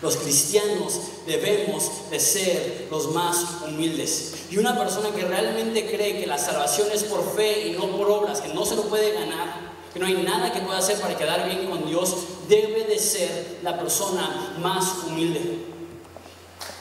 Los 0.02 0.16
cristianos 0.16 1.00
debemos 1.26 2.10
de 2.10 2.20
ser 2.20 2.88
los 2.90 3.12
más 3.12 3.62
humildes. 3.66 4.34
Y 4.50 4.58
una 4.58 4.78
persona 4.78 5.10
que 5.10 5.24
realmente 5.24 5.86
cree 5.86 6.20
que 6.20 6.26
la 6.26 6.38
salvación 6.38 6.88
es 6.92 7.04
por 7.04 7.34
fe 7.34 7.68
y 7.68 7.72
no 7.72 7.96
por 7.96 8.10
obras, 8.10 8.40
que 8.40 8.52
no 8.52 8.66
se 8.66 8.76
lo 8.76 8.82
puede 8.82 9.12
ganar, 9.12 9.72
que 9.92 9.98
no 9.98 10.06
hay 10.06 10.14
nada 10.14 10.52
que 10.52 10.60
pueda 10.60 10.78
hacer 10.78 11.00
para 11.00 11.16
quedar 11.16 11.48
bien 11.48 11.68
con 11.70 11.86
Dios, 11.86 12.14
debe 12.48 12.84
de 12.84 12.98
ser 12.98 13.58
la 13.62 13.78
persona 13.78 14.56
más 14.60 15.04
humilde. 15.06 15.64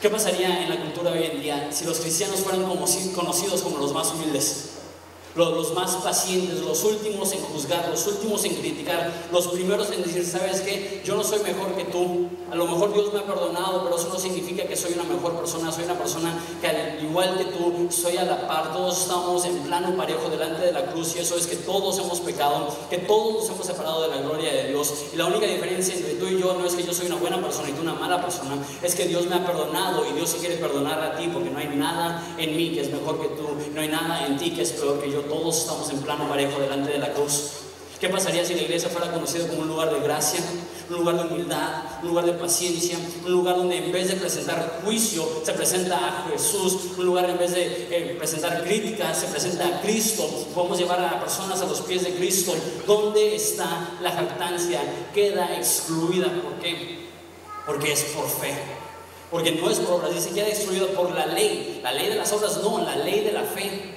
¿Qué 0.00 0.10
pasaría 0.10 0.62
en 0.62 0.68
la 0.68 0.80
cultura 0.80 1.12
hoy 1.12 1.24
en 1.24 1.40
día 1.40 1.70
si 1.72 1.86
los 1.86 1.98
cristianos 1.98 2.40
fueran 2.40 2.64
conocidos 3.14 3.62
como 3.62 3.78
los 3.78 3.92
más 3.92 4.12
humildes? 4.12 4.76
Los, 5.36 5.74
más 5.74 5.96
pacientes, 5.96 6.60
los 6.60 6.82
últimos 6.84 7.32
en 7.32 7.40
juzgar, 7.40 7.88
los 7.88 8.06
últimos 8.06 8.44
en 8.44 8.54
criticar, 8.54 9.12
los 9.32 9.48
primeros 9.48 9.90
en 9.90 10.02
decir, 10.02 10.24
¿sabes 10.24 10.60
qué? 10.60 11.02
Yo 11.04 11.16
no 11.16 11.24
soy 11.24 11.40
mejor 11.40 11.74
que 11.74 11.84
tú. 11.84 12.28
A 12.50 12.54
lo 12.54 12.66
mejor 12.66 12.94
Dios 12.94 13.12
me 13.12 13.20
ha 13.20 13.26
perdonado, 13.26 13.82
pero 13.84 13.96
eso 13.96 14.08
no 14.08 14.18
significa 14.18 14.64
que 14.64 14.76
soy 14.76 14.92
una 14.92 15.04
mejor 15.04 15.36
persona. 15.36 15.72
Soy 15.72 15.84
una 15.84 15.98
persona 15.98 16.32
que 16.60 16.68
al 16.68 17.02
igual 17.02 17.36
que 17.38 17.44
tú, 17.44 17.88
soy 17.90 18.16
a 18.16 18.24
la 18.24 18.46
par. 18.46 18.72
Todos 18.72 19.02
estamos 19.02 19.44
en 19.44 19.58
plano 19.60 19.96
parejo 19.96 20.28
delante 20.28 20.64
de 20.66 20.72
la 20.72 20.86
cruz 20.86 21.16
y 21.16 21.20
eso 21.20 21.36
es 21.36 21.46
que 21.46 21.56
todos 21.56 21.98
hemos 21.98 22.20
pecado, 22.20 22.68
que 22.88 22.98
todos 22.98 23.34
nos 23.34 23.50
hemos 23.50 23.66
separado 23.66 24.02
de 24.02 24.08
la 24.08 24.18
gloria 24.18 24.52
de 24.52 24.68
Dios. 24.68 24.92
Y 25.12 25.16
la 25.16 25.26
única 25.26 25.46
diferencia 25.46 25.94
entre 25.94 26.14
tú 26.14 26.26
y 26.26 26.40
yo 26.40 26.54
no 26.54 26.66
es 26.66 26.74
que 26.74 26.84
yo 26.84 26.92
soy 26.92 27.06
una 27.06 27.16
buena 27.16 27.40
persona 27.40 27.68
y 27.68 27.72
tú 27.72 27.82
una 27.82 27.94
mala 27.94 28.20
persona, 28.20 28.56
es 28.82 28.94
que 28.94 29.06
Dios 29.06 29.26
me 29.26 29.36
ha 29.36 29.46
perdonado 29.46 30.04
y 30.10 30.12
Dios 30.14 30.30
se 30.30 30.38
quiere 30.38 30.56
perdonar 30.56 31.00
a 31.00 31.16
ti 31.16 31.28
porque 31.32 31.50
no 31.50 31.58
hay 31.58 31.68
nada 31.68 32.34
en 32.36 32.56
mí 32.56 32.72
que 32.72 32.80
es 32.80 32.90
mejor 32.90 33.20
que 33.20 33.28
tú, 33.28 33.48
no 33.72 33.80
hay 33.80 33.88
nada 33.88 34.26
en 34.26 34.36
ti 34.36 34.50
que 34.50 34.62
es 34.62 34.72
peor 34.72 35.00
que 35.00 35.10
yo 35.10 35.25
todos 35.28 35.58
estamos 35.58 35.90
en 35.90 35.98
plano 36.00 36.28
parejo 36.28 36.60
delante 36.60 36.92
de 36.92 36.98
la 36.98 37.12
cruz. 37.12 37.50
¿Qué 38.00 38.10
pasaría 38.10 38.44
si 38.44 38.54
la 38.54 38.62
iglesia 38.62 38.90
fuera 38.90 39.10
conocida 39.10 39.48
como 39.48 39.62
un 39.62 39.68
lugar 39.68 39.90
de 39.90 40.00
gracia, 40.00 40.40
un 40.90 40.96
lugar 40.96 41.16
de 41.16 41.22
humildad, 41.22 41.82
un 42.02 42.08
lugar 42.08 42.26
de 42.26 42.34
paciencia, 42.34 42.98
un 43.24 43.32
lugar 43.32 43.56
donde 43.56 43.78
en 43.78 43.90
vez 43.90 44.08
de 44.08 44.16
presentar 44.16 44.82
juicio 44.84 45.26
se 45.42 45.54
presenta 45.54 45.96
a 45.96 46.28
Jesús, 46.30 46.90
un 46.98 47.06
lugar 47.06 47.30
en 47.30 47.38
vez 47.38 47.54
de 47.54 47.88
eh, 47.90 48.14
presentar 48.18 48.62
críticas 48.64 49.18
se 49.18 49.28
presenta 49.28 49.66
a 49.66 49.80
Cristo? 49.80 50.28
Podemos 50.54 50.78
llevar 50.78 51.00
a 51.00 51.20
personas 51.20 51.62
a 51.62 51.64
los 51.64 51.80
pies 51.80 52.04
de 52.04 52.14
Cristo. 52.14 52.54
¿Dónde 52.86 53.34
está 53.34 53.96
la 54.02 54.10
jactancia? 54.10 54.82
Queda 55.14 55.56
excluida. 55.56 56.26
¿Por 56.26 56.58
qué? 56.60 57.06
Porque 57.64 57.92
es 57.92 58.02
por 58.04 58.28
fe. 58.28 58.54
Porque 59.30 59.52
no 59.52 59.70
es 59.70 59.78
por 59.78 60.00
obras, 60.00 60.14
dice 60.14 60.30
queda 60.30 60.48
excluida 60.48 60.86
por 60.88 61.12
la 61.12 61.24
ley. 61.26 61.80
La 61.82 61.92
ley 61.92 62.08
de 62.10 62.16
las 62.16 62.30
obras 62.32 62.58
no, 62.62 62.78
la 62.78 62.96
ley 62.96 63.24
de 63.24 63.32
la 63.32 63.42
fe. 63.42 63.95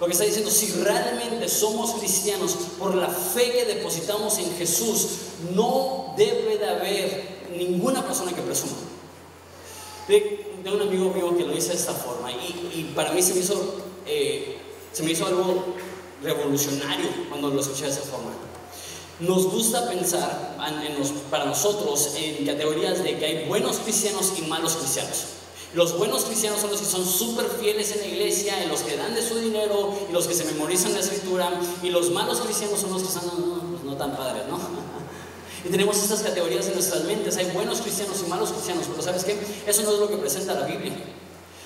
Lo 0.00 0.06
que 0.06 0.12
está 0.12 0.24
diciendo, 0.24 0.50
si 0.50 0.72
realmente 0.82 1.48
somos 1.48 1.92
cristianos 1.92 2.56
por 2.78 2.94
la 2.94 3.08
fe 3.08 3.52
que 3.52 3.64
depositamos 3.64 4.38
en 4.38 4.52
Jesús, 4.56 5.06
no 5.54 6.14
debe 6.16 6.58
de 6.58 6.68
haber 6.68 7.48
ninguna 7.56 8.04
persona 8.04 8.32
que 8.32 8.42
presuma. 8.42 8.72
de, 10.08 10.50
un 10.64 10.80
amigo 10.80 11.10
mío 11.10 11.36
que 11.36 11.44
lo 11.44 11.56
hizo 11.56 11.68
de 11.68 11.74
esta 11.74 11.92
forma 11.92 12.32
y, 12.32 12.92
para 12.94 13.12
mí 13.12 13.22
se 13.22 13.34
me 13.34 13.40
hizo, 13.40 13.76
eh, 14.06 14.56
se 14.92 15.02
me 15.02 15.12
hizo 15.12 15.26
algo 15.26 15.62
revolucionario 16.22 17.06
cuando 17.28 17.50
lo 17.50 17.60
escuché 17.60 17.84
de 17.84 17.90
esa 17.90 18.00
forma. 18.00 18.32
Nos 19.20 19.44
gusta 19.44 19.88
pensar 19.88 20.56
para 21.30 21.44
nosotros 21.44 22.14
en 22.16 22.44
categorías 22.44 23.04
de 23.04 23.16
que 23.16 23.24
hay 23.24 23.48
buenos 23.48 23.76
cristianos 23.76 24.32
y 24.38 24.42
malos 24.42 24.74
cristianos. 24.74 25.26
Los 25.74 25.98
buenos 25.98 26.24
cristianos 26.24 26.60
son 26.60 26.70
los 26.70 26.80
que 26.80 26.86
son 26.86 27.04
súper 27.04 27.46
fieles 27.60 27.90
en 27.92 28.00
la 28.00 28.06
iglesia, 28.06 28.62
en 28.62 28.68
los 28.68 28.82
que 28.82 28.96
dan 28.96 29.12
de 29.12 29.26
su 29.26 29.38
dinero 29.38 29.92
y 30.08 30.12
los 30.12 30.28
que 30.28 30.34
se 30.34 30.44
memorizan 30.44 30.92
la 30.92 31.00
escritura. 31.00 31.50
Y 31.82 31.90
los 31.90 32.10
malos 32.10 32.40
cristianos 32.40 32.78
son 32.78 32.92
los 32.92 33.02
que 33.02 33.08
están 33.08 33.26
no, 33.26 33.78
no 33.82 33.96
tan 33.96 34.16
padres, 34.16 34.44
¿no? 34.48 34.58
Y 35.64 35.70
tenemos 35.70 35.96
estas 35.96 36.20
categorías 36.20 36.66
en 36.66 36.74
nuestras 36.74 37.04
mentes. 37.04 37.38
Hay 37.38 37.46
buenos 37.46 37.80
cristianos 37.80 38.22
y 38.24 38.28
malos 38.28 38.50
cristianos, 38.50 38.84
pero 38.86 39.00
¿sabes 39.00 39.24
qué? 39.24 39.34
Eso 39.66 39.82
no 39.82 39.94
es 39.94 39.98
lo 39.98 40.08
que 40.10 40.18
presenta 40.18 40.52
la 40.52 40.66
Biblia. 40.66 40.92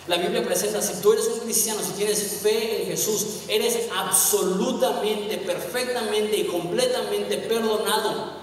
La 0.07 0.17
Biblia 0.17 0.45
presenta, 0.45 0.81
si 0.81 1.03
tú 1.03 1.13
eres 1.13 1.27
un 1.27 1.41
cristiano, 1.41 1.81
si 1.85 1.93
tienes 1.93 2.39
fe 2.41 2.83
en 2.83 2.89
Jesús, 2.91 3.27
eres 3.49 3.89
absolutamente, 3.95 5.37
perfectamente 5.39 6.37
y 6.37 6.47
completamente 6.47 7.39
perdonado. 7.39 8.38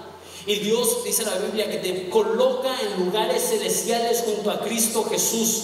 Y 0.46 0.60
Dios 0.60 1.02
dice 1.04 1.24
la 1.24 1.38
Biblia 1.38 1.68
que 1.68 1.78
te 1.78 2.08
coloca 2.08 2.70
en 2.80 3.04
lugares 3.04 3.48
celestiales 3.48 4.22
junto 4.24 4.50
a 4.50 4.60
Cristo 4.60 5.04
Jesús. 5.10 5.62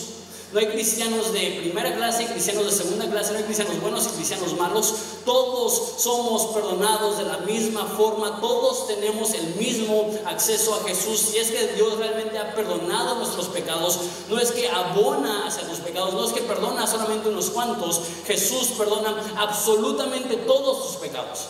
No 0.53 0.59
hay 0.59 0.67
cristianos 0.67 1.33
de 1.33 1.61
primera 1.63 1.95
clase 1.97 2.25
y 2.25 2.27
cristianos 2.27 2.67
de 2.67 2.73
segunda 2.73 3.09
clase, 3.09 3.33
no 3.33 3.39
hay 3.39 3.45
cristianos 3.45 3.81
buenos 3.81 4.07
y 4.07 4.17
cristianos 4.17 4.55
malos. 4.59 4.93
Todos 5.25 5.95
somos 5.97 6.47
perdonados 6.53 7.17
de 7.17 7.25
la 7.25 7.39
misma 7.39 7.87
forma, 7.87 8.39
todos 8.41 8.87
tenemos 8.89 9.33
el 9.33 9.55
mismo 9.55 10.11
acceso 10.27 10.75
a 10.75 10.87
Jesús. 10.87 11.33
Y 11.35 11.39
es 11.39 11.53
que 11.53 11.69
Dios 11.69 11.97
realmente 11.97 12.37
ha 12.39 12.55
perdonado 12.55 13.15
nuestros 13.15 13.47
pecados, 13.49 13.99
no 14.29 14.39
es 14.39 14.51
que 14.51 14.69
abona 14.69 15.47
hacia 15.47 15.67
tus 15.67 15.79
pecados, 15.79 16.13
no 16.13 16.27
es 16.27 16.33
que 16.33 16.43
perdona 16.43 16.87
solamente 16.87 17.31
unos 17.31 17.49
cuantos, 17.49 18.01
Jesús 18.27 18.73
perdona 18.77 19.17
absolutamente 19.39 20.37
todos 20.37 20.87
tus 20.87 20.97
pecados. 20.97 21.49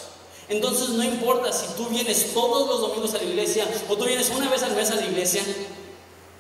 Entonces 0.49 0.91
no 0.91 1.03
importa 1.03 1.53
si 1.53 1.67
tú 1.77 1.87
vienes 1.87 2.35
todos 2.35 2.69
los 2.69 2.81
domingos 2.81 3.15
a 3.15 3.19
la 3.19 3.25
iglesia 3.25 3.67
o 3.89 3.97
tú 3.97 4.05
vienes 4.05 4.31
una 4.31 4.51
vez 4.51 4.63
al 4.63 4.75
mes 4.75 4.91
a 4.91 4.97
la 4.97 5.07
iglesia, 5.07 5.43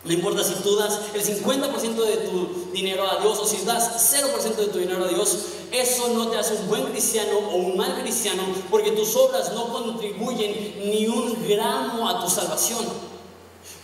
no 0.04 0.12
importa 0.12 0.42
si 0.42 0.54
tú 0.54 0.74
das 0.76 0.98
el 1.14 1.22
50% 1.22 1.94
de 1.94 2.16
tu 2.16 2.70
dinero 2.72 3.08
a 3.08 3.20
Dios 3.20 3.38
o 3.38 3.46
si 3.46 3.64
das 3.64 4.12
0% 4.12 4.56
de 4.56 4.66
tu 4.66 4.78
dinero 4.78 5.04
a 5.04 5.08
Dios, 5.08 5.38
eso 5.70 6.08
no 6.08 6.28
te 6.28 6.38
hace 6.38 6.54
un 6.54 6.68
buen 6.68 6.84
cristiano 6.86 7.38
o 7.38 7.56
un 7.56 7.76
mal 7.76 8.00
cristiano 8.02 8.42
porque 8.68 8.90
tus 8.90 9.14
obras 9.14 9.52
no 9.52 9.72
contribuyen 9.72 10.90
ni 10.90 11.06
un 11.06 11.46
gramo 11.48 12.08
a 12.08 12.20
tu 12.20 12.28
salvación. 12.28 12.84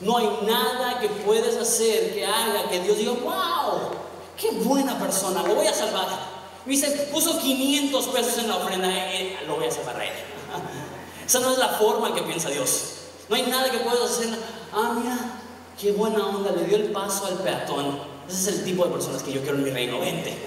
No 0.01 0.19
hay 0.19 0.29
nada 0.45 0.99
que 1.01 1.09
puedes 1.09 1.57
hacer 1.57 2.15
que 2.15 2.27
haga 2.27 2.69
que 2.69 2.81
Dios 2.81 2.99
diga, 2.99 3.13
wow, 3.13 3.91
qué 4.37 4.51
buena 4.51 4.99
persona, 4.99 5.45
lo 5.45 5.55
voy 5.55 5.67
a 5.69 5.75
salvar. 5.75 6.38
Dice, 6.67 7.09
puso 7.13 7.39
500 7.39 8.07
pesos 8.09 8.39
en 8.39 8.49
la 8.49 8.57
ofrenda, 8.57 8.89
eh, 8.89 9.23
eh, 9.23 9.39
lo 9.47 9.57
voy 9.57 9.67
a 9.67 9.71
salvar 9.71 9.97
a 10.01 10.05
él. 10.05 10.13
Esa 11.27 11.41
no 11.41 11.53
es 11.53 11.59
la 11.59 11.69
forma 11.69 12.15
que 12.15 12.23
piensa 12.23 12.51
Dios. 12.51 12.95
No 13.29 13.37
hay 13.37 13.43
nada 13.43 13.71
que 13.71 13.79
puedas 13.79 14.11
hacer. 14.11 14.29
Ah, 14.73 14.95
mira, 14.99 15.17
qué 15.81 15.93
buena 15.93 16.27
onda, 16.27 16.53
le 16.53 16.65
dio 16.65 16.77
el 16.77 16.91
paso 16.93 17.27
al 17.27 17.35
peatón. 17.39 17.99
Ese 18.29 18.51
es 18.51 18.59
el 18.59 18.65
tipo 18.65 18.85
de 18.85 18.91
personas 18.91 19.23
que 19.23 19.33
yo 19.33 19.41
quiero 19.41 19.57
en 19.57 19.65
mi 19.65 19.71
reino. 19.71 20.01
Vente. 20.01 20.37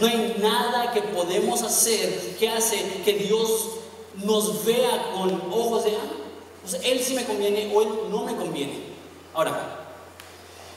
No 0.00 0.08
hay 0.08 0.36
nada 0.40 0.90
que 0.92 1.02
podemos 1.02 1.62
hacer 1.62 2.36
que 2.36 2.48
hace 2.48 3.02
que 3.04 3.12
Dios 3.12 3.68
nos 4.24 4.64
vea 4.64 5.12
con 5.14 5.40
ojos 5.52 5.84
de, 5.84 5.92
ah, 5.92 6.78
Él 6.82 6.98
sí 7.00 7.14
me 7.14 7.24
conviene 7.24 7.72
o 7.72 7.80
Él 7.80 7.88
no 8.10 8.24
me 8.24 8.34
conviene. 8.34 8.80
Ahora, 9.32 9.73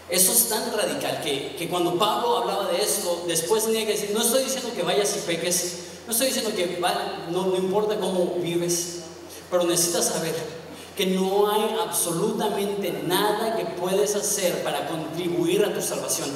eso 0.10 0.32
es 0.32 0.48
tan 0.48 0.72
radical 0.72 1.22
que, 1.22 1.56
que, 1.58 1.68
cuando 1.68 1.98
Pablo 1.98 2.38
hablaba 2.38 2.70
de 2.72 2.82
esto, 2.82 3.26
después 3.28 3.66
tenía 3.66 3.86
que 3.86 3.92
decir, 3.92 4.12
no 4.14 4.22
estoy 4.22 4.44
diciendo 4.44 4.72
que 4.74 4.84
vayas 4.84 5.18
y 5.18 5.20
peques, 5.28 5.80
no 6.06 6.14
estoy 6.14 6.28
diciendo 6.28 6.52
que 6.56 6.82
no, 7.30 7.48
no 7.48 7.56
importa 7.58 8.00
cómo 8.00 8.36
vives, 8.42 9.02
pero 9.52 9.64
necesitas 9.64 10.06
saber 10.06 10.36
que 10.96 11.06
no 11.08 11.52
hay 11.52 11.78
absolutamente 11.86 13.04
nada 13.06 13.56
que 13.58 13.66
puedes 13.66 14.16
hacer 14.16 14.64
para 14.64 14.88
contribuir 14.88 15.64
a 15.66 15.74
tu 15.74 15.82
salvación. 15.82 16.30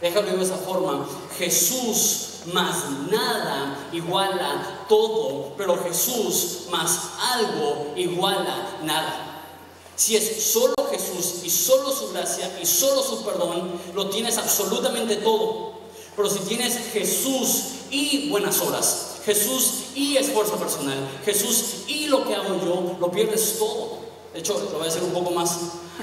Déjalo 0.00 0.36
de 0.36 0.42
esa 0.42 0.56
forma. 0.56 1.06
Jesús 1.38 2.40
más 2.52 2.90
nada 3.10 3.88
iguala 3.92 4.84
todo, 4.88 5.52
pero 5.56 5.82
Jesús 5.82 6.66
más 6.70 7.10
algo 7.32 7.92
iguala 7.96 8.78
nada. 8.82 9.23
Si 9.96 10.16
es 10.16 10.44
solo 10.44 10.74
Jesús 10.90 11.44
y 11.44 11.50
solo 11.50 11.90
su 11.92 12.12
gracia 12.12 12.58
y 12.60 12.66
solo 12.66 13.02
su 13.02 13.24
perdón, 13.24 13.80
lo 13.94 14.08
tienes 14.10 14.38
absolutamente 14.38 15.16
todo. 15.16 15.74
Pero 16.16 16.30
si 16.30 16.40
tienes 16.40 16.78
Jesús 16.92 17.64
y 17.90 18.28
buenas 18.28 18.60
obras, 18.60 19.16
Jesús 19.24 19.84
y 19.94 20.16
esfuerzo 20.16 20.56
personal, 20.56 20.98
Jesús 21.24 21.84
y 21.86 22.06
lo 22.06 22.26
que 22.26 22.34
hago 22.34 22.60
yo, 22.64 22.96
lo 23.00 23.10
pierdes 23.10 23.56
todo. 23.58 23.98
De 24.32 24.40
hecho, 24.40 24.54
lo 24.54 24.78
voy 24.78 24.82
a 24.82 24.84
decir 24.84 25.02
un 25.02 25.12
poco 25.12 25.30
más 25.30 25.56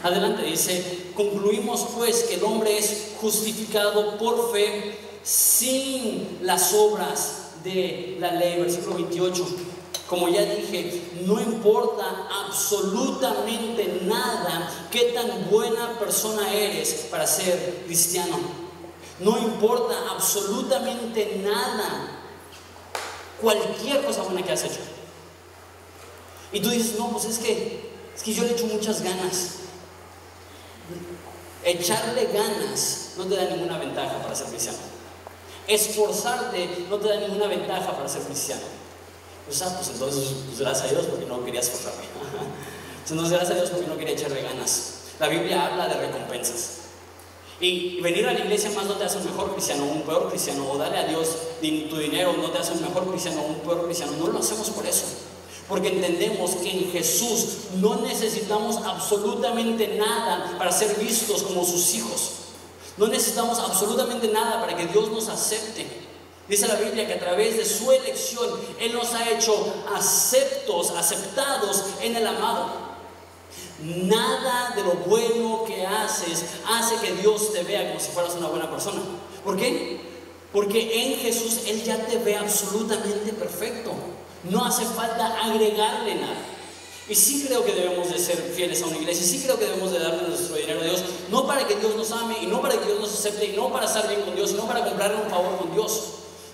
adelante. 0.03 0.43
Dice, 0.43 1.11
concluimos 1.15 1.85
pues 1.95 2.23
que 2.23 2.35
el 2.35 2.43
hombre 2.43 2.77
es 2.77 3.11
justificado 3.19 4.17
por 4.17 4.51
fe 4.51 4.97
sin 5.23 6.39
las 6.41 6.73
obras 6.73 7.33
de 7.63 8.17
la 8.19 8.31
ley. 8.33 8.59
Versículo 8.59 8.95
28. 8.95 9.45
Como 10.11 10.27
ya 10.27 10.43
dije, 10.43 11.21
no 11.25 11.39
importa 11.39 12.27
absolutamente 12.45 14.01
nada 14.03 14.69
qué 14.91 15.13
tan 15.15 15.49
buena 15.49 15.97
persona 15.97 16.53
eres 16.53 17.07
para 17.09 17.25
ser 17.25 17.83
cristiano. 17.85 18.37
No 19.21 19.37
importa 19.37 19.95
absolutamente 20.11 21.39
nada 21.41 22.09
cualquier 23.39 24.03
cosa 24.03 24.23
buena 24.23 24.43
que 24.43 24.51
has 24.51 24.65
hecho. 24.65 24.81
Y 26.51 26.59
tú 26.59 26.71
dices, 26.71 26.99
no, 26.99 27.07
pues 27.11 27.23
es 27.23 27.39
que, 27.39 27.93
es 28.13 28.21
que 28.21 28.33
yo 28.33 28.43
le 28.43 28.51
echo 28.51 28.65
muchas 28.65 29.01
ganas. 29.01 29.59
Echarle 31.63 32.25
ganas 32.33 33.13
no 33.15 33.23
te 33.27 33.37
da 33.37 33.45
ninguna 33.45 33.77
ventaja 33.77 34.21
para 34.21 34.35
ser 34.35 34.47
cristiano. 34.47 34.79
Esforzarte 35.67 36.87
no 36.89 36.97
te 36.97 37.07
da 37.07 37.15
ninguna 37.15 37.47
ventaja 37.47 37.95
para 37.95 38.09
ser 38.09 38.23
cristiano. 38.23 38.81
Pues, 39.45 39.61
ah, 39.61 39.73
pues 39.75 39.89
entonces, 39.89 40.29
pues, 40.45 40.59
gracias 40.59 40.87
a 40.87 40.91
Dios 40.91 41.05
porque 41.09 41.25
no 41.25 41.43
quería 41.43 41.61
esforzarme. 41.61 42.03
entonces, 43.09 43.31
gracias 43.31 43.51
a 43.51 43.55
Dios 43.55 43.69
porque 43.69 43.87
no 43.87 43.97
quería 43.97 44.13
echarle 44.13 44.41
ganas. 44.41 44.93
La 45.19 45.27
Biblia 45.27 45.67
habla 45.67 45.87
de 45.87 45.95
recompensas. 45.95 46.81
Y 47.61 48.01
venir 48.01 48.27
a 48.27 48.33
la 48.33 48.39
iglesia 48.39 48.71
más 48.71 48.85
no 48.85 48.95
te 48.95 49.03
hace 49.03 49.17
un 49.17 49.25
mejor 49.25 49.51
cristiano 49.53 49.83
o 49.83 49.91
un 49.91 50.01
peor 50.01 50.29
cristiano, 50.29 50.67
o 50.71 50.77
darle 50.79 50.97
a 50.97 51.03
Dios 51.07 51.27
tu 51.61 51.97
dinero 51.97 52.33
no 52.33 52.49
te 52.49 52.57
hace 52.57 52.71
un 52.73 52.81
mejor 52.81 53.07
cristiano 53.07 53.39
o 53.41 53.47
un 53.49 53.59
peor 53.59 53.85
cristiano. 53.85 54.13
No 54.17 54.27
lo 54.27 54.39
hacemos 54.39 54.71
por 54.71 54.83
eso. 54.85 55.05
Porque 55.69 55.89
entendemos 55.89 56.51
que 56.55 56.71
en 56.71 56.91
Jesús 56.91 57.57
no 57.75 57.97
necesitamos 57.97 58.77
absolutamente 58.77 59.95
nada 59.95 60.55
para 60.57 60.71
ser 60.71 60.97
vistos 60.97 61.43
como 61.43 61.63
sus 61.63 61.93
hijos. 61.93 62.31
No 62.97 63.07
necesitamos 63.07 63.59
absolutamente 63.59 64.27
nada 64.29 64.59
para 64.59 64.75
que 64.75 64.87
Dios 64.87 65.11
nos 65.11 65.29
acepte. 65.29 66.00
Dice 66.47 66.67
la 66.67 66.75
Biblia 66.75 67.07
que 67.07 67.13
a 67.13 67.19
través 67.19 67.57
de 67.57 67.65
su 67.65 67.91
elección 67.91 68.49
Él 68.79 68.93
nos 68.93 69.13
ha 69.13 69.29
hecho 69.29 69.73
aceptos, 69.95 70.91
aceptados 70.91 71.85
en 72.01 72.15
el 72.15 72.27
amado. 72.27 72.91
Nada 73.81 74.73
de 74.75 74.83
lo 74.83 74.93
bueno 75.05 75.63
que 75.65 75.85
haces 75.85 76.45
hace 76.67 76.95
que 76.97 77.13
Dios 77.13 77.53
te 77.53 77.63
vea 77.63 77.87
como 77.89 77.99
si 77.99 78.11
fueras 78.11 78.35
una 78.35 78.47
buena 78.47 78.69
persona. 78.69 79.01
¿Por 79.43 79.57
qué? 79.57 80.01
Porque 80.51 81.03
en 81.03 81.19
Jesús 81.19 81.61
Él 81.67 81.83
ya 81.83 82.05
te 82.05 82.17
ve 82.17 82.35
absolutamente 82.35 83.33
perfecto. 83.33 83.93
No 84.43 84.65
hace 84.65 84.85
falta 84.85 85.41
agregarle 85.41 86.15
nada. 86.15 86.51
Y 87.09 87.15
sí 87.15 87.43
creo 87.45 87.65
que 87.65 87.73
debemos 87.73 88.09
de 88.09 88.19
ser 88.19 88.37
fieles 88.37 88.81
a 88.81 88.87
una 88.87 88.97
iglesia, 88.97 89.25
sí 89.25 89.41
creo 89.43 89.59
que 89.59 89.65
debemos 89.65 89.91
de 89.91 89.99
darle 89.99 90.27
nuestro 90.27 90.55
dinero 90.55 90.79
a 90.79 90.83
Dios, 90.83 91.03
no 91.29 91.45
para 91.45 91.67
que 91.67 91.75
Dios 91.75 91.95
nos 91.95 92.11
ame 92.11 92.37
y 92.41 92.45
no 92.45 92.61
para 92.61 92.79
que 92.79 92.85
Dios 92.85 92.99
nos 92.99 93.13
acepte 93.13 93.47
y 93.47 93.55
no 93.55 93.71
para 93.71 93.85
estar 93.85 94.07
bien 94.07 94.21
con 94.21 94.35
Dios, 94.35 94.51
sino 94.51 94.65
para 94.65 94.85
comprarle 94.85 95.17
un 95.23 95.29
favor 95.29 95.57
con 95.57 95.73
Dios, 95.73 96.03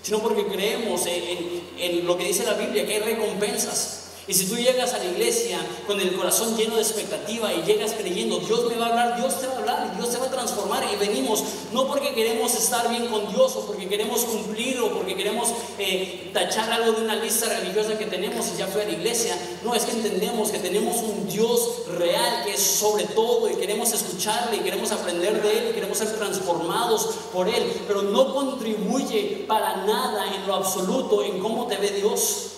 sino 0.08 0.22
porque 0.22 0.46
creemos 0.46 1.04
en, 1.06 2.06
lo 2.06 2.16
que 2.16 2.24
dice 2.24 2.42
la 2.42 2.54
Biblia, 2.54 2.86
que 2.86 2.94
hay 2.94 3.00
recompensas. 3.00 4.07
Y 4.28 4.34
si 4.34 4.46
tú 4.46 4.56
llegas 4.56 4.92
a 4.92 4.98
la 4.98 5.06
iglesia 5.06 5.58
con 5.86 5.98
el 5.98 6.14
corazón 6.14 6.56
lleno 6.56 6.76
de 6.76 6.82
expectativa 6.82 7.52
y 7.52 7.62
llegas 7.62 7.92
creyendo, 7.92 8.38
Dios 8.38 8.68
me 8.68 8.76
va 8.76 8.86
a 8.86 8.88
hablar, 8.90 9.16
Dios 9.16 9.40
te 9.40 9.46
va 9.46 9.54
a 9.54 9.56
hablar 9.56 9.68
Dios 9.96 10.10
te 10.10 10.18
va 10.18 10.26
a 10.26 10.30
transformar. 10.30 10.84
Y 10.92 10.96
venimos 10.96 11.42
no 11.72 11.86
porque 11.86 12.14
queremos 12.14 12.54
estar 12.54 12.88
bien 12.88 13.06
con 13.06 13.28
Dios 13.32 13.56
o 13.56 13.66
porque 13.66 13.88
queremos 13.88 14.24
cumplir 14.24 14.80
o 14.80 14.90
porque 14.90 15.16
queremos 15.16 15.48
eh, 15.78 16.30
tachar 16.32 16.70
algo 16.70 16.92
de 16.92 17.04
una 17.04 17.16
lista 17.16 17.48
religiosa 17.48 17.98
que 17.98 18.06
tenemos 18.06 18.46
y 18.54 18.58
ya 18.58 18.66
fue 18.66 18.82
a 18.82 18.86
la 18.86 18.92
iglesia. 18.92 19.36
No, 19.64 19.74
es 19.74 19.84
que 19.84 19.92
entendemos 19.92 20.50
que 20.50 20.58
tenemos 20.58 20.96
un 20.96 21.28
Dios 21.28 21.86
real 21.98 22.44
que 22.44 22.54
es 22.54 22.62
sobre 22.62 23.04
todo 23.04 23.50
y 23.50 23.56
queremos 23.56 23.92
escucharle 23.92 24.58
y 24.58 24.60
queremos 24.60 24.92
aprender 24.92 25.42
de 25.42 25.58
Él 25.58 25.68
y 25.70 25.74
queremos 25.74 25.98
ser 25.98 26.16
transformados 26.16 27.10
por 27.32 27.48
Él. 27.48 27.82
Pero 27.86 28.02
no 28.02 28.34
contribuye 28.34 29.44
para 29.46 29.84
nada 29.84 30.34
en 30.34 30.46
lo 30.46 30.54
absoluto 30.54 31.22
en 31.22 31.40
cómo 31.40 31.66
te 31.66 31.76
ve 31.76 31.90
Dios. 31.90 32.57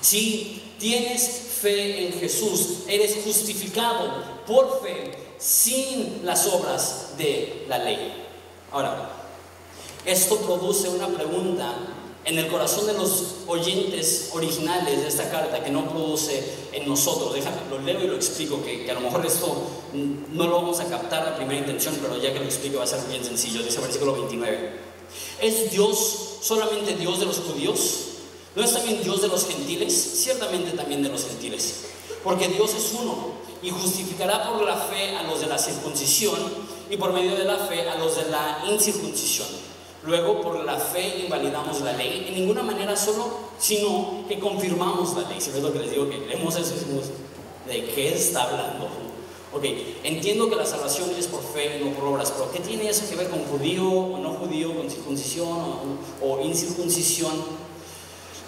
Si 0.00 0.62
tienes 0.78 1.28
fe 1.60 2.06
en 2.06 2.12
Jesús, 2.18 2.84
eres 2.88 3.18
justificado 3.24 4.24
por 4.46 4.82
fe 4.82 5.12
sin 5.38 6.24
las 6.24 6.46
obras 6.46 7.14
de 7.18 7.64
la 7.68 7.78
ley. 7.78 8.12
Ahora, 8.72 9.10
esto 10.04 10.36
produce 10.38 10.88
una 10.88 11.08
pregunta 11.08 11.74
en 12.24 12.38
el 12.38 12.48
corazón 12.48 12.86
de 12.86 12.92
los 12.94 13.36
oyentes 13.46 14.30
originales 14.32 15.00
de 15.00 15.08
esta 15.08 15.30
carta 15.30 15.62
que 15.62 15.70
no 15.70 15.88
produce 15.88 16.44
en 16.72 16.88
nosotros. 16.88 17.34
Déjame, 17.34 17.56
lo 17.70 17.78
leo 17.80 18.04
y 18.04 18.06
lo 18.06 18.16
explico, 18.16 18.62
que, 18.62 18.90
a 18.90 18.94
lo 18.94 19.00
mejor 19.00 19.24
esto 19.24 19.66
no 19.92 20.46
lo 20.46 20.56
vamos 20.56 20.80
a 20.80 20.86
captar 20.86 21.26
a 21.26 21.36
primera 21.36 21.60
intención, 21.60 21.98
pero 22.00 22.20
ya 22.20 22.32
que 22.32 22.38
lo 22.38 22.44
explico 22.44 22.78
va 22.78 22.84
a 22.84 22.86
ser 22.86 23.00
bien 23.08 23.24
sencillo. 23.24 23.62
Dice 23.62 23.76
el 23.76 23.82
versículo 23.82 24.12
29. 24.12 24.70
¿Es 25.40 25.70
Dios 25.70 26.38
solamente 26.42 26.94
Dios 26.94 27.20
de 27.20 27.26
los 27.26 27.38
judíos? 27.38 28.09
¿No 28.56 28.64
es 28.64 28.72
también 28.72 29.02
Dios 29.02 29.22
de 29.22 29.28
los 29.28 29.46
gentiles? 29.46 29.94
Ciertamente 29.94 30.72
también 30.72 31.02
de 31.02 31.08
los 31.08 31.24
gentiles. 31.24 31.84
Porque 32.24 32.48
Dios 32.48 32.74
es 32.74 32.92
uno 33.00 33.40
y 33.62 33.70
justificará 33.70 34.50
por 34.50 34.62
la 34.64 34.76
fe 34.76 35.16
a 35.16 35.22
los 35.22 35.40
de 35.40 35.46
la 35.46 35.58
circuncisión 35.58 36.38
y 36.90 36.96
por 36.96 37.12
medio 37.12 37.36
de 37.36 37.44
la 37.44 37.58
fe 37.58 37.88
a 37.88 37.96
los 37.96 38.16
de 38.16 38.30
la 38.30 38.64
incircuncisión. 38.68 39.46
Luego, 40.02 40.40
por 40.40 40.64
la 40.64 40.78
fe 40.78 41.20
invalidamos 41.24 41.82
la 41.82 41.92
ley, 41.92 42.24
en 42.28 42.34
ninguna 42.34 42.62
manera 42.62 42.96
solo, 42.96 43.28
sino 43.58 44.24
que 44.26 44.40
confirmamos 44.40 45.14
la 45.14 45.28
ley. 45.28 45.40
Si 45.40 45.50
ves 45.50 45.62
lo 45.62 45.72
que 45.72 45.78
les 45.80 45.90
digo, 45.90 46.08
que 46.08 46.18
leemos 46.18 46.56
eso 46.56 46.74
y 46.74 47.70
¿de 47.70 47.84
qué 47.84 48.14
está 48.14 48.44
hablando? 48.44 48.88
Ok, 49.52 49.64
entiendo 50.04 50.48
que 50.48 50.56
la 50.56 50.64
salvación 50.64 51.10
es 51.18 51.26
por 51.26 51.42
fe, 51.42 51.80
no 51.84 51.90
por 51.92 52.04
obras, 52.04 52.30
pero 52.30 52.50
¿qué 52.50 52.60
tiene 52.60 52.88
eso 52.88 53.08
que 53.08 53.16
ver 53.16 53.28
con 53.28 53.44
judío 53.44 53.88
o 53.88 54.18
no 54.18 54.30
judío, 54.34 54.74
con 54.74 54.88
circuncisión 54.88 55.98
o 56.22 56.40
incircuncisión? 56.40 57.32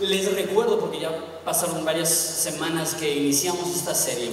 Les 0.02 0.34
recuerdo, 0.34 0.80
porque 0.80 0.98
ya 0.98 1.12
pasaron 1.44 1.84
varias 1.84 2.08
semanas 2.08 2.94
que 2.94 3.18
iniciamos 3.18 3.68
esta 3.68 3.94
serie, 3.94 4.30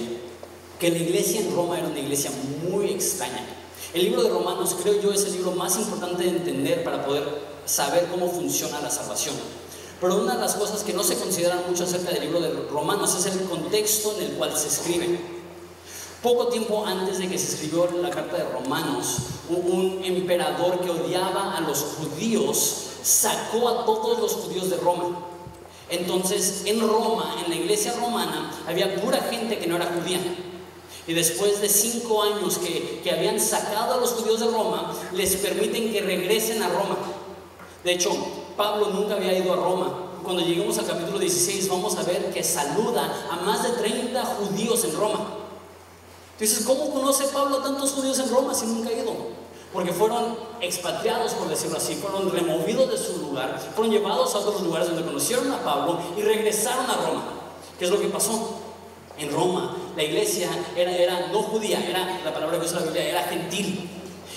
que 0.80 0.90
la 0.90 0.98
iglesia 0.98 1.42
en 1.42 1.54
Roma 1.54 1.78
era 1.78 1.86
una 1.86 2.00
iglesia 2.00 2.32
muy 2.68 2.90
extraña. 2.90 3.46
El 3.94 4.02
libro 4.02 4.24
de 4.24 4.30
Romanos, 4.30 4.76
creo 4.82 5.00
yo, 5.00 5.12
es 5.12 5.24
el 5.26 5.34
libro 5.34 5.52
más 5.52 5.78
importante 5.78 6.24
de 6.24 6.30
entender 6.30 6.82
para 6.82 7.06
poder 7.06 7.22
saber 7.66 8.08
cómo 8.10 8.28
funciona 8.28 8.80
la 8.80 8.90
salvación. 8.90 9.36
Pero 10.00 10.16
una 10.16 10.34
de 10.34 10.40
las 10.40 10.56
cosas 10.56 10.82
que 10.82 10.92
no 10.92 11.04
se 11.04 11.16
consideran 11.16 11.62
mucho 11.68 11.84
acerca 11.84 12.10
del 12.10 12.22
libro 12.22 12.40
de 12.40 12.50
Romanos 12.68 13.14
es 13.14 13.26
el 13.26 13.44
contexto 13.44 14.16
en 14.18 14.24
el 14.24 14.32
cual 14.32 14.56
se 14.56 14.66
escribe. 14.66 15.20
Poco 16.20 16.48
tiempo 16.48 16.84
antes 16.84 17.18
de 17.18 17.28
que 17.28 17.38
se 17.38 17.54
escribió 17.54 17.88
la 18.02 18.10
carta 18.10 18.38
de 18.38 18.44
Romanos, 18.44 19.18
un 19.48 20.00
emperador 20.02 20.80
que 20.80 20.90
odiaba 20.90 21.56
a 21.56 21.60
los 21.60 21.78
judíos 21.78 22.86
sacó 23.04 23.68
a 23.68 23.84
todos 23.84 24.18
los 24.18 24.32
judíos 24.32 24.68
de 24.68 24.76
Roma 24.76 25.29
entonces, 25.90 26.62
en 26.66 26.80
Roma, 26.80 27.36
en 27.44 27.50
la 27.50 27.56
iglesia 27.56 27.92
romana, 27.94 28.50
había 28.66 29.00
pura 29.00 29.18
gente 29.30 29.58
que 29.58 29.66
no 29.66 29.76
era 29.76 29.86
judía. 29.86 30.20
Y 31.06 31.12
después 31.12 31.60
de 31.60 31.68
cinco 31.68 32.22
años 32.22 32.58
que, 32.58 33.00
que, 33.02 33.10
habían 33.10 33.40
sacado 33.40 33.94
a 33.94 33.96
los 33.96 34.12
judíos 34.12 34.38
de 34.38 34.46
Roma, 34.46 34.94
les 35.12 35.34
permiten 35.36 35.92
que 35.92 36.00
regresen 36.00 36.62
a 36.62 36.68
Roma. 36.68 36.96
De 37.82 37.92
hecho, 37.92 38.10
Pablo 38.56 38.90
nunca 38.90 39.16
había 39.16 39.36
ido 39.36 39.52
a 39.52 39.56
Roma. 39.56 40.06
Cuando 40.22 40.42
lleguemos 40.42 40.78
al 40.78 40.86
capítulo 40.86 41.18
16 41.18 41.68
vamos 41.68 41.96
a 41.96 42.02
ver 42.02 42.30
que 42.32 42.44
saluda 42.44 43.26
a 43.30 43.36
más 43.36 43.62
de 43.62 43.70
30 43.70 44.24
judíos 44.24 44.84
en 44.84 44.96
Roma. 44.96 45.26
Entonces, 46.38 46.64
¿cómo 46.64 46.90
conoce 46.92 47.24
Pablo 47.28 47.58
a 47.58 47.62
tantos 47.62 47.92
judíos 47.92 48.18
en 48.18 48.30
Roma 48.30 48.54
si 48.54 48.66
nunca 48.66 48.90
ha 48.90 48.92
ido? 48.92 49.39
Porque 49.72 49.92
fueron 49.92 50.36
expatriados, 50.60 51.34
por 51.34 51.48
decirlo 51.48 51.76
así, 51.76 51.94
fueron 51.94 52.30
removidos 52.30 52.90
de 52.90 52.98
su 52.98 53.18
lugar, 53.18 53.60
fueron 53.74 53.92
llevados 53.92 54.34
a 54.34 54.38
otros 54.38 54.62
lugares 54.62 54.88
donde 54.88 55.04
conocieron 55.04 55.50
a 55.52 55.62
Pablo 55.62 56.00
y 56.16 56.22
regresaron 56.22 56.90
a 56.90 56.94
Roma. 56.94 57.24
¿Qué 57.78 57.84
es 57.84 57.90
lo 57.90 58.00
que 58.00 58.08
pasó? 58.08 58.58
En 59.18 59.30
Roma 59.32 59.76
la 59.96 60.02
iglesia 60.02 60.48
era, 60.76 60.96
era 60.96 61.28
no 61.28 61.42
judía, 61.42 61.84
era 61.86 62.20
la 62.24 62.32
palabra 62.32 62.58
que 62.58 62.66
usa 62.66 62.80
la 62.80 62.86
Biblia, 62.86 63.08
era 63.08 63.22
gentil. 63.24 63.88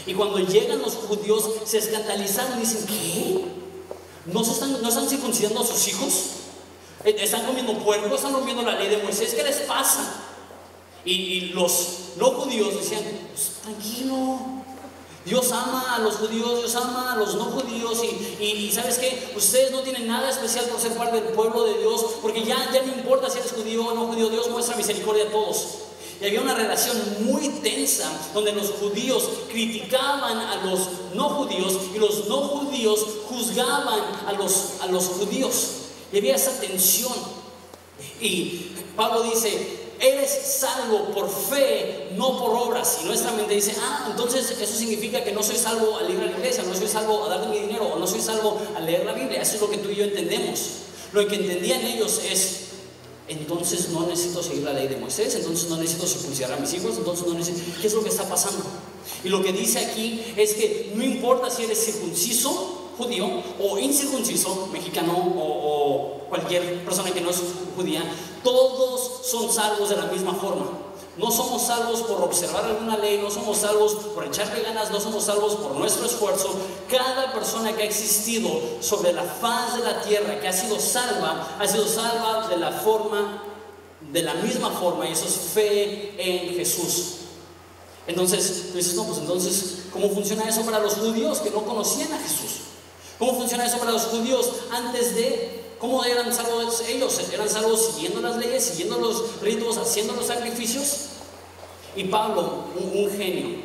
Y 0.06 0.14
cuando 0.14 0.40
llegan 0.40 0.82
los 0.82 0.96
judíos 0.96 1.50
se 1.66 1.78
escandalizaron 1.78 2.58
y 2.58 2.62
dicen, 2.62 2.86
¿qué? 2.86 3.46
¿No, 4.26 4.44
se 4.44 4.52
están, 4.52 4.82
¿No 4.82 4.90
están 4.90 5.08
circuncidando 5.08 5.62
a 5.62 5.66
sus 5.66 5.88
hijos? 5.88 6.14
¿E-, 7.04 7.24
¿Están 7.24 7.46
comiendo 7.46 7.78
puerco? 7.80 8.14
¿Están 8.14 8.34
rompiendo 8.34 8.64
la 8.64 8.78
ley 8.78 8.90
de 8.90 8.98
Moisés? 8.98 9.34
¿Qué 9.34 9.44
les 9.44 9.58
pasa? 9.62 10.22
Y, 11.06 11.52
los 11.54 12.14
no 12.18 12.32
judíos 12.32 12.76
decían, 12.76 13.04
pues, 13.32 13.52
tranquilo, 13.62 14.40
Dios 15.26 15.52
ama 15.54 15.96
a 15.96 16.00
los 16.00 16.16
judíos, 16.16 16.60
Dios 16.60 16.76
ama 16.76 17.14
a 17.14 17.16
los 17.16 17.36
no 17.36 17.46
judíos 17.46 18.02
y, 18.40 18.72
sabes 18.74 18.98
qué, 18.98 19.32
ustedes 19.36 19.72
no 19.72 19.82
tienen 19.82 20.08
nada 20.08 20.30
especial 20.30 20.66
por 20.66 20.80
ser 20.80 20.94
parte 20.98 21.22
del 21.22 21.34
pueblo 21.34 21.64
de 21.64 21.80
Dios, 21.80 22.06
porque 22.22 22.44
ya, 22.44 22.58
ya 22.74 22.84
no 22.84 22.94
importa 22.94 23.30
si 23.30 23.40
eres 23.40 23.54
judío 23.54 23.86
o 23.86 23.94
no 23.94 24.08
judío, 24.08 24.30
Dios 24.30 24.50
muestra 24.50 24.76
misericordia 24.76 25.26
a 25.26 25.32
todos. 25.32 25.66
Y 26.22 26.26
había 26.26 26.42
una 26.42 26.54
relación 26.54 26.98
muy 27.22 27.50
tensa 27.62 28.10
donde 28.34 28.52
los 28.54 28.72
judíos 28.72 29.28
criticaban 29.50 30.38
a 30.38 30.66
los 30.66 30.80
no 31.14 31.30
judíos 31.30 31.80
y 31.94 32.00
los 32.00 32.28
no 32.28 32.38
judíos 32.38 33.06
juzgaban 33.28 34.00
a 34.28 34.34
los, 34.34 34.82
a 34.82 34.88
los 34.88 35.06
judíos. 35.06 35.72
Y 36.12 36.18
había 36.18 36.36
esa 36.36 36.60
tensión. 36.60 37.14
Y 38.22 38.72
Pablo 38.96 39.24
dice, 39.24 39.83
eres 40.00 40.32
salvo 40.60 41.12
por 41.12 41.30
fe, 41.30 42.10
no 42.16 42.40
por 42.40 42.52
obras. 42.52 43.00
Y 43.04 43.06
nuestra 43.06 43.32
mente 43.32 43.54
dice, 43.54 43.76
ah, 43.80 44.08
entonces 44.10 44.52
eso 44.52 44.78
significa 44.78 45.24
que 45.24 45.32
no 45.32 45.44
soy 45.44 45.56
salvo 45.56 45.98
al 45.98 46.10
ir 46.10 46.20
a 46.20 46.26
la 46.26 46.32
iglesia, 46.32 46.64
no 46.64 46.76
soy 46.76 46.88
salvo 46.88 47.26
a 47.26 47.30
darle 47.30 47.48
mi 47.48 47.68
dinero, 47.68 47.86
o 47.86 48.00
no 48.00 48.08
soy 48.08 48.22
salvo 48.22 48.60
a 48.76 48.80
leer 48.80 49.06
la 49.06 49.14
Biblia. 49.14 49.42
Eso 49.42 49.56
es 49.56 49.62
lo 49.62 49.70
que 49.70 49.78
tú 49.78 49.90
y 49.90 49.96
yo 49.96 50.04
entendemos. 50.04 50.60
Lo 51.12 51.28
que 51.28 51.36
entendían 51.36 51.82
ellos 51.86 52.22
es, 52.30 52.60
entonces 53.28 53.90
no 53.90 54.06
necesito 54.08 54.44
seguir 54.44 54.64
la 54.64 54.74
ley 54.74 54.88
de 54.88 54.98
Moisés, 54.98 55.36
entonces 55.36 55.70
no 55.70 55.78
necesito 55.78 56.08
circuncidar 56.08 56.54
a 56.54 56.58
mis 56.58 56.74
hijos, 56.74 56.98
entonces 56.98 57.28
no 57.28 57.34
necesito... 57.36 57.80
¿Qué 57.80 57.88
es 57.88 57.94
lo 57.94 58.04
que 58.04 58.10
está 58.10 58.28
pasando? 58.28 58.64
Y 59.24 59.30
lo 59.30 59.42
que 59.44 59.54
dice 59.54 59.80
aquí 59.80 60.34
es 60.36 60.54
que 60.54 60.92
no 60.96 61.04
importa 61.04 61.50
si 61.50 61.64
eres 61.64 61.84
circunciso, 61.84 62.83
judío 62.98 63.28
o 63.60 63.78
incircunciso, 63.78 64.68
mexicano 64.72 65.14
o, 65.38 66.20
cualquier 66.30 66.84
persona 66.84 67.12
que 67.12 67.22
no 67.22 67.30
es 67.30 67.44
judía, 67.76 68.02
todos 68.44 69.22
son 69.24 69.52
salvos 69.52 69.90
de 69.90 69.98
la 69.98 70.06
misma 70.06 70.34
forma. 70.34 70.66
No 71.16 71.30
somos 71.30 71.62
salvos 71.62 72.02
por 72.02 72.24
observar 72.24 72.66
alguna 72.66 72.98
ley, 72.98 73.20
no 73.22 73.30
somos 73.30 73.60
salvos 73.60 73.94
por 74.16 74.26
echarle 74.26 74.64
ganas, 74.64 74.90
no 74.90 75.00
somos 75.00 75.26
salvos 75.26 75.56
por 75.58 75.76
nuestro 75.76 76.08
esfuerzo. 76.08 76.56
Cada 76.90 77.32
persona 77.34 77.72
que 77.74 77.84
ha 77.84 77.86
existido 77.86 78.50
sobre 78.80 79.14
la 79.14 79.22
faz 79.22 79.78
de 79.78 79.84
la 79.84 80.02
tierra, 80.02 80.40
que 80.40 80.48
ha 80.48 80.54
sido 80.54 80.80
salva, 80.80 81.56
ha 81.60 81.68
sido 81.68 81.88
salva 81.88 82.48
de 82.48 82.58
la 82.58 82.72
forma, 82.72 83.44
de 84.12 84.24
la 84.24 84.34
misma 84.34 84.72
forma, 84.72 85.08
y 85.08 85.12
eso 85.12 85.26
es 85.26 85.36
fe 85.54 86.16
en 86.18 86.56
Jesús. 86.56 87.18
Entonces, 88.08 88.74
dices, 88.74 88.96
no, 88.96 89.06
pues 89.06 89.20
entonces, 89.20 89.84
¿cómo 89.94 90.10
funciona 90.10 90.50
eso 90.50 90.62
para 90.64 90.80
los 90.80 90.96
judíos 90.96 91.40
que 91.40 91.52
no 91.52 91.64
conocían 91.64 92.12
a 92.12 92.18
Jesús? 92.18 92.73
¿Cómo 93.24 93.40
funciona 93.40 93.66
eso 93.66 93.78
para 93.78 93.92
los 93.92 94.04
judíos 94.08 94.52
antes 94.70 95.16
de 95.16 95.64
¿Cómo 95.80 96.04
eran 96.04 96.34
salvos 96.34 96.84
ellos? 96.90 97.22
¿Eran 97.32 97.48
salvos 97.48 97.94
siguiendo 97.94 98.20
las 98.20 98.36
leyes, 98.36 98.66
siguiendo 98.66 98.98
los 99.00 99.40
ritos, 99.42 99.78
haciendo 99.78 100.12
los 100.12 100.26
sacrificios? 100.26 101.08
Y 101.96 102.04
Pablo, 102.06 102.66
un, 102.76 103.10
genio, 103.10 103.60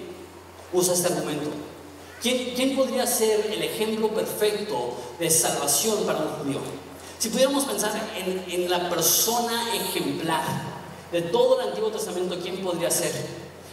usa 0.73 0.94
este 0.94 1.12
argumento. 1.12 1.51
¿Quién, 2.23 2.55
¿Quién, 2.55 2.77
podría 2.77 3.05
ser 3.05 3.51
el 3.53 3.61
ejemplo 3.62 4.09
perfecto 4.11 4.94
de 5.18 5.29
salvación 5.29 6.05
para 6.07 6.21
un 6.21 6.29
judío? 6.29 6.61
Si 7.18 7.29
pudiéramos 7.29 7.64
pensar 7.64 7.92
en, 8.16 8.44
en 8.49 8.71
la 8.71 8.88
persona 8.88 9.75
ejemplar 9.75 10.44
de 11.11 11.23
todo 11.23 11.61
el 11.61 11.68
Antiguo 11.68 11.90
Testamento, 11.90 12.38
¿quién 12.40 12.59
podría 12.59 12.92
ser? 12.92 13.12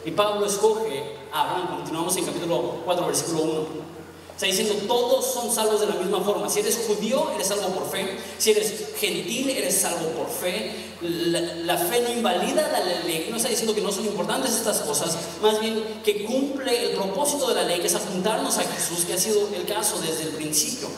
Y 0.04 0.10
Pablo 0.12 0.48
escoge 0.48 1.16
a 1.32 1.42
Abraham, 1.42 1.78
continuamos 1.78 2.18
en 2.18 2.26
capítulo 2.26 2.82
4, 2.86 3.06
versículo 3.06 3.42
1. 3.44 3.95
Está 4.36 4.48
diciendo, 4.48 4.76
todos 4.86 5.26
son 5.34 5.50
salvos 5.50 5.80
de 5.80 5.88
la 5.88 5.96
misma 5.96 6.20
forma. 6.20 6.50
Si 6.50 6.60
eres 6.60 6.78
judío, 6.86 7.32
eres 7.34 7.48
salvo 7.48 7.70
por 7.70 7.90
fe. 7.90 8.18
Si 8.38 8.52
eres 8.52 8.90
gentil, 9.00 9.50
eres 9.50 9.76
salvo 9.76 10.10
por 10.10 10.30
fe. 10.30 10.76
La, 11.02 11.78
fe 11.78 12.02
no 12.02 12.12
invalida 12.12 12.68
la 12.68 12.82
ley. 13.06 13.28
No 13.30 13.38
está 13.38 13.48
diciendo 13.48 13.74
que 13.74 13.80
no 13.80 13.94
son 13.94 14.06
importantes 14.06 14.52
estas 14.52 14.80
cosas. 14.82 15.18
Más 15.42 15.62
bien 15.62 16.02
que 16.04 16.26
cumple 16.26 16.92
el 16.92 16.98
propósito 16.98 17.48
de 17.48 17.56
la 17.56 17.64
ley, 17.64 17.80
que 17.80 17.88
es 17.88 17.96
apuntarnos 17.96 18.58
a 18.58 18.64
Jesús, 18.64 19.06
que 19.06 19.14
ha 19.14 19.18
sido 19.18 19.48
el 19.56 19.66
caso 19.66 20.02
desde 20.02 20.24
el 20.24 20.30
principio. 20.32 20.90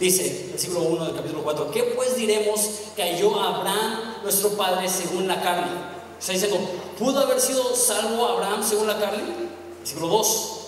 Dice, 0.00 0.48
versículo 0.52 0.84
1 0.84 1.04
del 1.04 1.14
capítulo 1.14 1.42
4, 1.42 1.70
¿qué 1.70 1.82
pues 1.94 2.16
diremos 2.16 2.60
que 2.96 3.02
halló 3.02 3.38
Abraham, 3.38 4.14
nuestro 4.22 4.56
padre, 4.56 4.88
según 4.88 5.28
la 5.28 5.42
carne? 5.42 5.70
Está 6.18 6.32
diciendo, 6.32 6.58
¿pudo 6.98 7.20
haber 7.20 7.38
sido 7.38 7.76
salvo 7.76 8.24
Abraham 8.26 8.64
según 8.66 8.86
la 8.86 8.98
carne? 8.98 9.22
Versículo 9.80 10.08
2. 10.08 10.61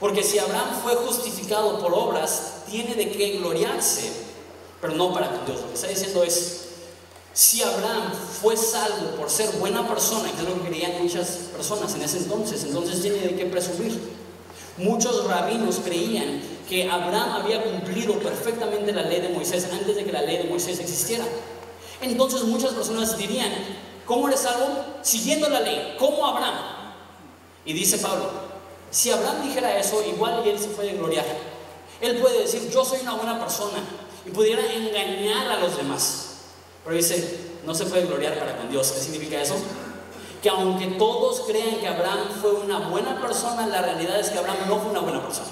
Porque 0.00 0.24
si 0.24 0.38
Abraham 0.38 0.80
fue 0.82 0.94
justificado 0.96 1.78
por 1.78 1.92
obras, 1.92 2.62
tiene 2.68 2.94
de 2.94 3.10
qué 3.10 3.32
gloriarse, 3.38 4.10
pero 4.80 4.94
no 4.94 5.12
para 5.12 5.30
con 5.30 5.44
Dios. 5.44 5.60
Lo 5.60 5.68
que 5.68 5.74
está 5.74 5.88
diciendo 5.88 6.24
es, 6.24 6.68
si 7.34 7.62
Abraham 7.62 8.12
fue 8.40 8.56
salvo 8.56 9.14
por 9.16 9.28
ser 9.28 9.50
buena 9.58 9.86
persona, 9.86 10.30
que 10.32 10.38
es 10.38 10.48
lo 10.48 10.54
que 10.54 10.68
creían 10.70 11.02
muchas 11.02 11.28
personas 11.54 11.94
en 11.94 12.02
ese 12.02 12.18
entonces, 12.18 12.64
entonces 12.64 13.02
tiene 13.02 13.18
de 13.18 13.36
qué 13.36 13.44
presumir. 13.44 14.00
Muchos 14.78 15.26
rabinos 15.26 15.80
creían 15.84 16.40
que 16.66 16.88
Abraham 16.90 17.42
había 17.42 17.62
cumplido 17.62 18.14
perfectamente 18.14 18.92
la 18.92 19.02
ley 19.02 19.20
de 19.20 19.28
Moisés 19.28 19.68
antes 19.70 19.96
de 19.96 20.04
que 20.04 20.12
la 20.12 20.22
ley 20.22 20.38
de 20.38 20.44
Moisés 20.44 20.80
existiera. 20.80 21.24
Entonces 22.00 22.44
muchas 22.44 22.72
personas 22.72 23.18
dirían, 23.18 23.52
¿cómo 24.06 24.28
eres 24.28 24.40
salvo? 24.40 24.66
Siguiendo 25.02 25.50
la 25.50 25.60
ley, 25.60 25.96
como 25.98 26.26
Abraham. 26.26 26.54
Y 27.66 27.74
dice 27.74 27.98
Pablo, 27.98 28.49
si 28.90 29.10
Abraham 29.10 29.42
dijera 29.42 29.78
eso, 29.78 30.02
igual 30.04 30.42
y 30.44 30.50
él 30.50 30.58
se 30.58 30.68
puede 30.68 30.94
gloriar. 30.94 31.24
Él 32.00 32.16
puede 32.18 32.40
decir, 32.40 32.70
yo 32.70 32.84
soy 32.84 33.00
una 33.00 33.14
buena 33.14 33.38
persona 33.38 33.78
y 34.26 34.30
pudiera 34.30 34.62
engañar 34.72 35.50
a 35.50 35.60
los 35.60 35.76
demás. 35.76 36.26
Pero 36.84 36.96
dice, 36.96 37.38
no 37.64 37.74
se 37.74 37.86
puede 37.86 38.06
gloriar 38.06 38.38
para 38.38 38.56
con 38.56 38.70
Dios. 38.70 38.90
¿Qué 38.90 39.00
significa 39.00 39.40
eso? 39.40 39.54
Que 40.42 40.48
aunque 40.48 40.86
todos 40.98 41.42
crean 41.46 41.76
que 41.76 41.86
Abraham 41.86 42.28
fue 42.40 42.52
una 42.52 42.88
buena 42.88 43.20
persona, 43.20 43.66
la 43.66 43.82
realidad 43.82 44.18
es 44.18 44.30
que 44.30 44.38
Abraham 44.38 44.68
no 44.68 44.80
fue 44.80 44.90
una 44.90 45.00
buena 45.00 45.22
persona. 45.22 45.48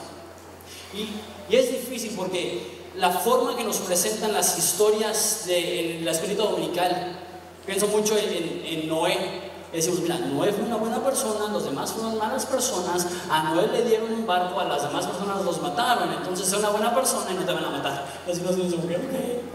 Y, 0.94 1.09
es 1.55 1.70
difícil 1.70 2.12
porque 2.14 2.88
la 2.96 3.11
forma 3.11 3.57
que 3.57 3.64
nos 3.64 3.79
presentan 3.79 4.33
las 4.33 4.59
historias 4.59 5.44
de 5.46 6.01
la 6.03 6.12
dominical, 6.12 7.18
pienso 7.64 7.87
mucho 7.88 8.18
en, 8.18 8.62
en 8.66 8.88
Noé, 8.88 9.47
decimos, 9.76 10.00
mira, 10.00 10.18
Noé 10.18 10.52
fue 10.52 10.64
una 10.64 10.76
buena 10.76 11.02
persona, 11.02 11.52
los 11.52 11.64
demás 11.64 11.92
fueron 11.92 12.18
malas 12.18 12.46
personas, 12.46 13.07
a 13.31 13.54
Noé 13.54 13.68
le 13.68 13.83
dieron 13.83 14.12
un 14.12 14.26
barco, 14.26 14.59
a 14.59 14.64
las 14.64 14.83
demás 14.83 15.07
personas 15.07 15.44
los 15.44 15.61
mataron, 15.61 16.12
entonces 16.12 16.48
es 16.48 16.59
una 16.59 16.70
buena 16.70 16.94
persona 16.94 17.31
y 17.31 17.35
no 17.35 17.44
te 17.44 17.52
van 17.52 17.64
a 17.64 17.70
matar. 17.70 18.07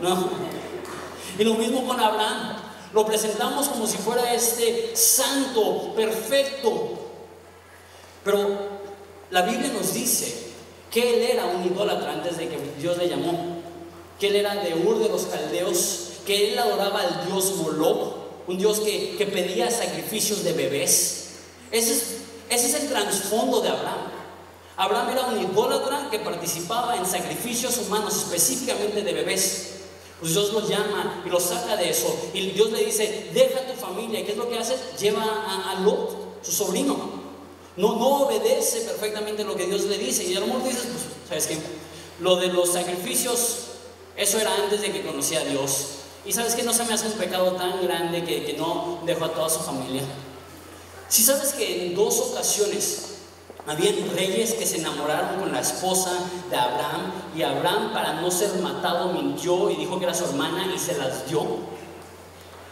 No. 0.02 0.30
Y 1.38 1.44
lo 1.44 1.56
mismo 1.56 1.88
con 1.88 2.00
Abraham, 2.00 2.58
lo 2.94 3.06
presentamos 3.06 3.68
como 3.70 3.88
si 3.88 3.98
fuera 3.98 4.34
este 4.34 4.96
santo, 4.96 5.94
perfecto. 5.96 7.00
Pero 8.24 8.58
la 9.32 9.42
Biblia 9.42 9.72
nos 9.74 9.94
dice 9.94 10.52
que 10.92 11.16
él 11.16 11.32
era 11.32 11.46
un 11.46 11.66
idólatra 11.66 12.14
antes 12.14 12.38
de 12.38 12.50
que 12.50 12.58
Dios 12.80 12.98
le 12.98 13.10
llamó, 13.10 13.62
que 14.20 14.28
él 14.28 14.36
era 14.36 14.56
de 14.56 14.76
Ur 14.76 15.00
de 15.00 15.10
los 15.10 15.24
Caldeos, 15.24 16.12
que 16.26 16.52
él 16.52 16.60
adoraba 16.60 17.02
al 17.02 17.26
dios 17.26 17.56
Moloch, 17.58 18.23
un 18.48 18.58
Dios 18.58 18.80
que, 18.80 19.30
pedía 19.32 19.72
sacrificios 19.72 20.44
de 20.44 20.54
bebés. 20.54 21.26
Ese 21.72 21.94
es, 21.94 22.04
ese 22.50 22.68
es 22.68 22.84
el 22.84 22.90
trasfondo 22.90 23.62
de 23.62 23.70
Abraham. 23.70 24.12
Abraham 24.76 25.10
era 25.12 25.26
un 25.28 25.40
idólatra 25.40 26.10
que 26.10 26.20
participaba 26.20 26.98
en 26.98 27.06
sacrificios 27.06 27.78
humanos, 27.78 28.16
específicamente 28.16 29.02
de 29.02 29.14
bebés. 29.14 29.70
Pues 30.20 30.34
Dios 30.34 30.54
lo 30.54 30.68
llama 30.68 31.22
y 31.26 31.30
lo 31.30 31.40
saca 31.40 31.76
de 31.78 31.90
eso. 31.90 32.16
Y 32.34 32.52
Dios 32.52 32.72
le 32.72 32.86
dice, 32.86 33.30
deja 33.34 33.68
tu 33.68 33.74
familia. 33.74 34.20
¿Y 34.20 34.24
qué 34.24 34.32
es 34.32 34.38
lo 34.38 34.50
que 34.50 34.58
hace? 34.58 34.76
Lleva 35.00 35.22
a, 35.24 35.80
Lot, 35.82 36.44
su 36.44 36.52
sobrino. 36.52 37.24
No, 37.76 37.96
no 37.96 38.26
obedece 38.26 38.82
perfectamente 38.82 39.44
lo 39.44 39.56
que 39.56 39.66
Dios 39.66 39.84
le 39.84 39.98
dice. 39.98 40.24
Y 40.24 40.36
a 40.36 40.40
lo 40.40 40.48
mejor 40.48 40.64
dices, 40.64 40.86
pues, 40.86 41.04
¿sabes 41.28 41.48
qué? 41.48 41.58
Lo 42.20 42.38
de 42.38 42.48
los 42.48 42.72
sacrificios, 42.72 43.58
eso 44.16 44.40
era 44.40 44.56
antes 44.56 44.82
de 44.82 44.92
que 44.92 45.02
conocía 45.02 45.42
a 45.42 45.46
Dios. 45.46 46.03
Y 46.26 46.32
sabes 46.32 46.56
que 46.56 46.64
no 46.64 46.74
se 46.74 46.86
me 46.86 46.94
hace 46.94 47.08
un 47.08 47.14
pecado 47.14 47.52
tan 47.54 47.82
grande 47.84 48.24
que, 48.24 48.56
no 48.58 49.00
dejó 49.06 49.26
a 49.26 49.34
toda 49.34 49.50
su 49.50 49.60
familia. 49.60 50.04
Si 51.10 51.22
sabes 51.22 51.54
que 51.54 51.88
en 51.88 51.96
dos 51.96 52.20
ocasiones 52.20 53.16
habían 53.68 54.10
reyes 54.16 54.54
que 54.54 54.66
se 54.66 54.78
enamoraron 54.78 55.40
con 55.40 55.52
la 55.52 55.60
esposa 55.60 56.12
de 56.50 56.56
Abraham 56.56 57.12
y 57.36 57.44
Abraham 57.44 57.92
para 57.94 58.22
no 58.22 58.32
ser 58.32 58.54
matado 58.62 59.12
mintió 59.14 59.70
y 59.70 59.76
dijo 59.76 60.00
que 60.00 60.06
era 60.06 60.14
su 60.14 60.26
hermana 60.26 60.72
y 60.74 60.80
se 60.80 60.98
las 60.98 61.28
dio. 61.28 61.42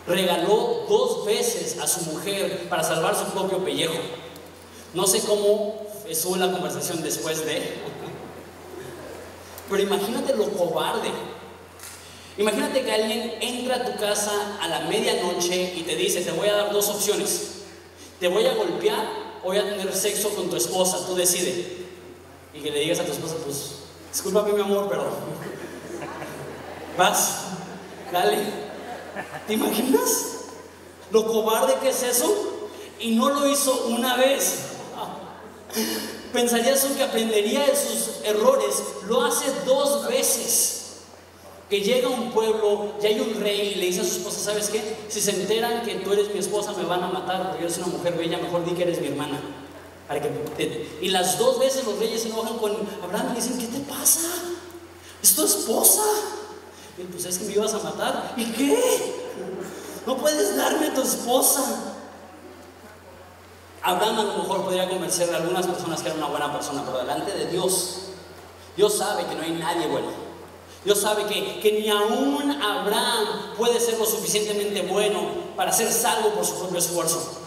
Regaló 0.08 0.86
dos 0.88 1.26
veces 1.26 1.78
a 1.80 1.88
su 1.88 2.12
mujer 2.12 2.68
para 2.70 2.84
salvar 2.84 3.16
su 3.16 3.26
propio 3.26 3.64
pellejo. 3.64 4.00
No 4.94 5.06
sé 5.06 5.22
cómo 5.22 5.76
estuvo 6.08 6.38
la 6.38 6.52
conversación 6.52 7.04
después 7.04 7.46
de... 7.46 7.80
Pero 9.70 9.84
imagínate 9.84 10.36
lo 10.36 10.50
cobarde 10.50 11.10
Imagínate 12.38 12.84
que 12.84 12.92
alguien 12.92 13.34
entra 13.42 13.76
a 13.76 13.86
tu 13.86 14.00
casa 14.00 14.58
a 14.62 14.68
la 14.68 14.82
medianoche 14.82 15.74
y 15.76 15.84
te 15.84 15.96
dice, 15.96 16.22
te 16.22 16.32
voy 16.32 16.48
a 16.48 16.56
dar 16.56 16.72
dos 16.72 16.88
opciones. 16.90 17.64
Te 18.20 18.28
voy 18.28 18.46
a 18.46 18.54
golpear 18.54 19.06
o 19.44 19.48
voy 19.48 19.58
a 19.58 19.64
tener 19.64 19.94
sexo 19.94 20.30
con 20.30 20.50
tu 20.50 20.56
esposa, 20.56 21.06
tú 21.06 21.16
decides. 21.16 21.66
Y 22.54 22.62
que 22.62 22.72
le 22.72 22.80
digas 22.80 23.00
a 23.00 23.06
tu 23.06 23.12
esposa, 23.12 23.36
pues, 23.44 23.72
discúlpame 24.12 24.54
mi 24.54 24.62
amor, 24.62 24.88
pero... 24.90 25.04
Vas, 26.98 27.46
dale. 28.12 28.38
¿Te 29.48 29.54
imaginas? 29.54 30.26
Lo 31.12 31.28
cobarde 31.28 31.76
que 31.82 31.90
es 31.90 32.04
eso. 32.04 32.70
Y 33.00 33.16
no 33.16 33.30
lo 33.30 33.48
hizo 33.48 33.88
una 33.88 34.16
vez. 34.16 34.68
Pensarías 36.32 36.86
que 36.86 37.04
aprendería 37.04 37.66
de 37.66 37.76
sus 37.76 38.24
errores. 38.24 38.76
Lo 39.08 39.24
hace 39.24 39.52
dos 39.66 40.08
veces 40.08 40.81
que 41.72 41.80
llega 41.80 42.10
un 42.10 42.32
pueblo 42.32 42.96
y 43.02 43.06
hay 43.06 43.18
un 43.22 43.40
rey 43.40 43.72
y 43.74 43.76
le 43.76 43.86
dice 43.86 44.02
a 44.02 44.04
su 44.04 44.18
esposa, 44.18 44.52
¿sabes 44.52 44.68
qué? 44.68 45.06
Si 45.08 45.22
se 45.22 45.32
enteran 45.32 45.84
que 45.84 45.96
tú 45.96 46.12
eres 46.12 46.34
mi 46.34 46.40
esposa 46.42 46.74
me 46.74 46.84
van 46.84 47.02
a 47.02 47.08
matar 47.08 47.48
porque 47.48 47.64
eres 47.64 47.78
una 47.78 47.88
mujer 47.88 48.18
bella, 48.18 48.40
mejor 48.40 48.66
di 48.66 48.72
que 48.72 48.84
eres 48.84 49.00
mi 49.00 49.08
hermana. 49.08 49.40
Para 50.06 50.22
que 50.22 50.90
Y 51.02 51.08
las 51.08 51.40
dos 51.40 51.60
veces 51.60 51.86
los 51.86 51.98
reyes 51.98 52.24
se 52.24 52.28
enojan 52.28 52.58
con 52.58 52.74
Abraham 53.02 53.30
y 53.32 53.36
dicen, 53.38 53.58
¿qué 53.58 53.68
te 53.68 53.80
pasa? 53.86 54.28
Es 55.24 55.34
tu 55.34 55.46
esposa. 55.46 56.04
Y 56.98 57.04
pues 57.04 57.24
es 57.24 57.38
que 57.38 57.46
me 57.46 57.54
ibas 57.54 57.74
a 57.74 57.80
matar. 57.80 58.34
¿Y 58.36 58.44
qué? 58.52 58.78
No 60.06 60.18
puedes 60.18 60.58
darme 60.58 60.90
tu 60.90 61.02
esposa. 61.02 61.96
Abraham 63.82 64.20
a 64.20 64.24
lo 64.24 64.38
mejor 64.40 64.66
podría 64.66 64.90
convencer 64.90 65.34
a 65.34 65.38
algunas 65.38 65.66
personas 65.66 66.02
que 66.02 66.10
era 66.10 66.18
una 66.18 66.28
buena 66.28 66.52
persona, 66.52 66.84
pero 66.86 66.98
delante 66.98 67.32
de 67.32 67.46
Dios, 67.46 68.08
Dios 68.76 68.98
sabe 68.98 69.26
que 69.26 69.36
no 69.36 69.42
hay 69.44 69.52
nadie 69.52 69.88
bueno. 69.88 70.21
Dios 70.84 71.00
sabe 71.00 71.26
que, 71.26 71.60
que 71.60 71.72
ni 71.74 71.90
aún 71.90 72.52
Abraham 72.62 73.54
puede 73.58 73.80
ser 73.80 74.00
lo 74.00 74.06
suficientemente 74.06 74.82
bueno 74.82 75.20
para 75.56 75.72
ser 75.72 75.92
salvo 75.92 76.30
por 76.30 76.46
su 76.46 76.58
propio 76.58 76.80
esfuerzo. 76.80 77.42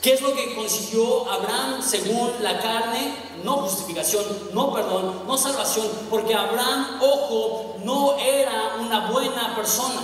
¿Qué 0.00 0.14
es 0.14 0.22
lo 0.22 0.34
que 0.34 0.54
consiguió 0.54 1.30
Abraham 1.30 1.82
según 1.82 2.32
la 2.40 2.58
carne? 2.58 3.14
No 3.44 3.58
justificación, 3.58 4.24
no 4.52 4.72
perdón, 4.72 5.24
no 5.26 5.36
salvación, 5.36 5.86
porque 6.08 6.34
Abraham, 6.34 6.98
ojo, 7.02 7.76
no 7.84 8.16
era 8.18 8.76
una 8.80 9.10
buena 9.10 9.54
persona. 9.54 10.00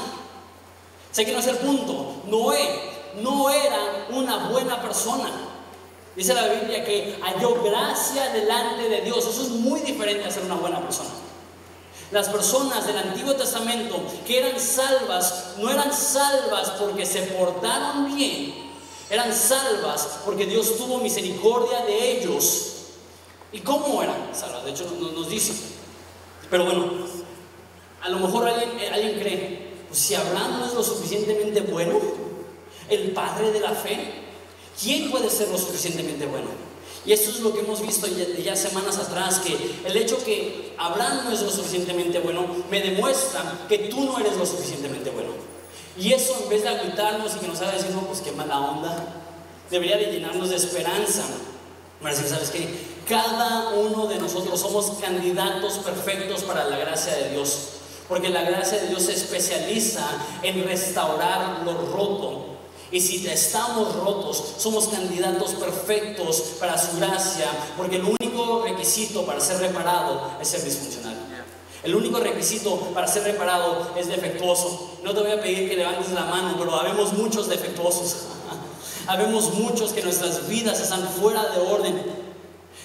Sé 1.11 1.25
que 1.25 1.33
no 1.33 1.39
es 1.39 1.47
el 1.47 1.57
punto. 1.57 2.13
Noé 2.27 2.93
no 3.23 3.49
era 3.49 4.07
una 4.11 4.49
buena 4.49 4.81
persona. 4.83 5.31
Dice 6.15 6.35
la 6.35 6.47
Biblia 6.47 6.85
que 6.85 7.19
halló 7.23 7.63
gracia 7.63 8.29
delante 8.31 8.89
de 8.89 9.01
Dios. 9.01 9.27
Eso 9.27 9.43
es 9.43 9.49
muy 9.49 9.81
diferente 9.81 10.27
a 10.27 10.31
ser 10.31 10.45
una 10.45 10.57
buena 10.57 10.81
persona. 10.81 11.11
Las 12.13 12.29
personas 12.29 12.87
del 12.87 12.99
Antiguo 12.99 13.35
Testamento 13.35 14.01
que 14.27 14.39
eran 14.39 14.61
salvas 14.61 15.55
no 15.59 15.71
eran 15.71 15.93
salvas 15.93 16.71
porque 16.79 17.05
se 17.05 17.23
portaron 17.23 18.15
bien, 18.15 18.55
eran 19.11 19.35
salvas 19.35 20.21
porque 20.25 20.47
Dios 20.47 20.77
tuvo 20.77 20.99
misericordia 20.99 21.85
de 21.85 22.19
ellos. 22.19 22.73
¿Y 23.53 23.61
cómo 23.61 24.03
eran 24.03 24.31
salvas? 24.33 24.65
De 24.65 24.71
hecho 24.71 24.85
nos, 25.01 25.29
dice. 25.29 25.53
Pero 26.49 26.65
bueno, 26.65 26.93
a 28.03 28.09
lo 28.09 28.21
mejor 28.21 28.49
alguien, 28.49 28.71
eh, 28.79 29.19
cree, 29.21 29.73
pues 29.89 29.99
si 29.99 30.15
Abraham 30.15 30.61
no 30.61 30.67
es 30.67 30.75
lo 30.75 30.85
suficientemente 30.85 31.61
bueno, 31.63 31.99
el 32.89 33.11
padre 33.11 33.51
de 33.51 33.61
la 33.61 33.73
fe, 33.73 34.13
¿quién 34.81 35.11
puede 35.11 35.29
ser 35.29 35.49
lo 35.49 35.59
suficientemente 35.59 36.27
bueno? 36.27 36.49
Y 37.07 37.13
eso 37.13 37.31
es 37.31 37.39
lo 37.39 37.55
que 37.55 37.61
hemos 37.61 37.81
visto 37.81 38.09
ya, 38.43 38.57
semanas 38.57 38.99
atrás, 38.99 39.39
que 39.39 39.57
el 39.85 39.97
hecho 39.97 40.23
que 40.25 40.75
Abraham 40.77 41.27
no 41.27 41.33
es 41.33 41.41
lo 41.41 41.51
suficientemente 41.51 42.19
bueno, 42.19 42.45
me 42.69 42.81
demuestra 42.81 43.67
que 43.69 43.79
tú 43.79 44.05
no 44.05 44.19
eres 44.19 44.37
lo 44.37 44.45
suficientemente 44.45 45.11
bueno. 45.11 45.31
Y 45.97 46.13
eso 46.13 46.37
en 46.43 46.49
vez 46.49 46.65
de 46.65 46.69
agüitarnos 46.71 47.37
y 47.37 47.39
que 47.39 47.47
nos 47.47 47.61
haga 47.61 47.73
decir, 47.73 47.93
no, 47.93 48.01
pues 48.03 48.21
qué 48.23 48.33
mala 48.33 48.59
onda, 48.59 49.23
debería 49.71 49.97
de 49.97 50.13
llenarnos 50.13 50.51
de 50.51 50.57
esperanza. 50.57 51.23
Para 52.03 52.15
decir, 52.15 52.29
¿sabes 52.29 52.51
qué? 52.51 52.69
Cada 53.09 53.71
uno 53.71 54.07
de 54.07 54.19
nosotros 54.19 54.61
somos 54.61 54.99
candidatos 55.01 55.75
perfectos 55.75 56.43
para 56.43 56.65
la 56.65 56.77
gracia 56.77 57.15
de 57.15 57.31
Dios. 57.31 57.69
Porque 58.09 58.29
la 58.29 58.43
gracia 58.43 58.79
de 58.79 58.89
Dios 58.89 59.05
se 59.05 59.13
especializa 59.13 60.07
en 60.43 60.65
restaurar 60.65 61.63
lo 61.65 61.73
roto, 61.93 62.56
y 62.91 63.01
si 63.01 63.27
estamos 63.27 63.97
rotos, 63.97 64.55
somos 64.59 64.89
candidatos 64.89 65.55
perfectos 65.55 66.41
para 66.61 66.79
su 66.79 66.97
gracia, 66.99 67.51
porque 67.77 67.97
el 67.97 68.05
único 68.05 68.63
requisito 68.65 69.27
para 69.27 69.41
ser 69.41 69.59
reparado 69.59 70.31
es 70.41 70.49
ser 70.49 70.63
disfuncional. 70.63 71.17
El 71.83 71.95
único 71.95 72.19
requisito 72.19 72.77
para 72.95 73.07
ser 73.07 73.25
reparado 73.25 73.91
es 73.97 74.09
defectuoso. 74.09 74.99
No 75.03 75.15
te 75.15 75.21
voy 75.21 75.33
a 75.33 75.41
pedir 75.41 75.69
que 75.69 75.77
levantes 75.77 76.11
la 76.11 76.25
mano, 76.25 76.57
pero 76.59 76.75
habemos 76.75 77.13
muchos 77.13 77.49
defectuosos. 77.49 78.27
habemos 79.07 79.55
muchos 79.55 79.93
que 79.93 80.03
nuestras 80.03 80.49
vidas 80.49 80.81
están 80.81 81.09
fuera 81.09 81.45
de 81.51 81.61
orden, 81.61 82.03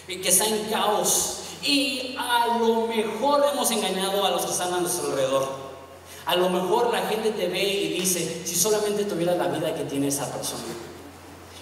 que 0.07 0.27
están 0.27 0.53
en 0.53 0.65
caos. 0.65 1.37
Y 1.63 2.15
a 2.17 2.57
lo 2.57 2.87
mejor 2.87 3.45
hemos 3.53 3.69
engañado 3.71 4.25
a 4.25 4.31
los 4.31 4.45
que 4.45 4.51
están 4.51 4.73
a 4.73 4.79
nuestro 4.79 5.09
alrededor. 5.09 5.70
A 6.25 6.35
lo 6.35 6.49
mejor 6.49 6.91
la 6.91 7.01
gente 7.07 7.31
te 7.31 7.47
ve 7.47 7.63
y 7.63 7.99
dice, 7.99 8.43
si 8.45 8.55
solamente 8.55 9.05
tuvieras 9.05 9.37
la 9.37 9.47
vida 9.47 9.73
que 9.73 9.85
tiene 9.85 10.07
esa 10.07 10.31
persona. 10.31 10.63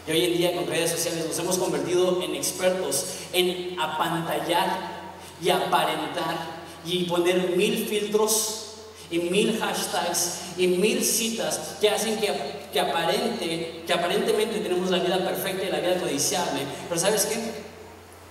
Y 0.07 0.11
hoy 0.11 0.25
en 0.25 0.37
día 0.37 0.55
con 0.55 0.67
redes 0.67 0.91
sociales 0.91 1.25
nos 1.25 1.37
hemos 1.39 1.57
convertido 1.57 2.21
en 2.21 2.35
expertos 2.35 3.05
en 3.31 3.79
apantallar 3.79 4.99
y 5.41 5.49
aparentar 5.49 6.59
y 6.85 7.03
poner 7.03 7.55
mil 7.55 7.87
filtros 7.87 8.65
y 9.11 9.19
mil 9.19 9.59
hashtags 9.59 10.39
y 10.57 10.67
mil 10.67 11.03
citas 11.03 11.77
que 11.79 11.89
hacen 11.89 12.19
que, 12.19 12.31
que, 12.71 12.79
aparente, 12.79 13.83
que 13.85 13.93
aparentemente 13.93 14.59
tenemos 14.59 14.89
la 14.89 14.99
vida 14.99 15.17
perfecta 15.23 15.65
y 15.65 15.71
la 15.71 15.79
vida 15.79 15.99
codiciable. 15.99 16.61
Pero 16.87 16.99
¿sabes 16.99 17.25
qué? 17.25 17.69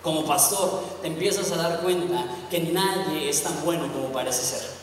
Como 0.02 0.24
pastor 0.24 0.82
te 1.00 1.08
empiezas 1.08 1.50
a 1.52 1.56
dar 1.56 1.80
cuenta 1.80 2.24
que 2.50 2.60
nadie 2.60 3.28
es 3.28 3.42
tan 3.42 3.64
bueno 3.64 3.92
como 3.92 4.12
parece 4.12 4.42
ser. 4.42 4.77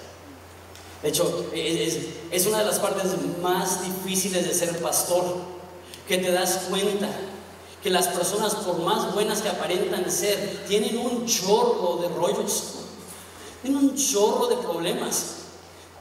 De 1.05 1.09
hecho, 1.09 1.45
es, 1.53 2.47
una 2.47 2.57
de 2.57 2.65
las 2.65 2.79
partes 2.79 3.11
más 3.39 3.83
difíciles 3.83 4.47
de 4.47 4.51
ser 4.51 4.75
pastor, 4.79 5.23
que 6.07 6.17
te 6.17 6.31
das 6.31 6.61
cuenta 6.67 7.07
que 7.83 7.91
las 7.91 8.07
personas, 8.07 8.55
por 8.55 8.79
más 8.79 9.13
buenas 9.13 9.43
que 9.43 9.49
aparentan 9.49 10.09
ser, 10.09 10.65
tienen 10.67 10.97
un 10.97 11.27
chorro 11.27 11.99
de 12.01 12.09
rollos, 12.09 12.63
tienen 13.61 13.81
un 13.81 13.95
chorro 13.95 14.47
de 14.47 14.55
problemas. 14.55 15.35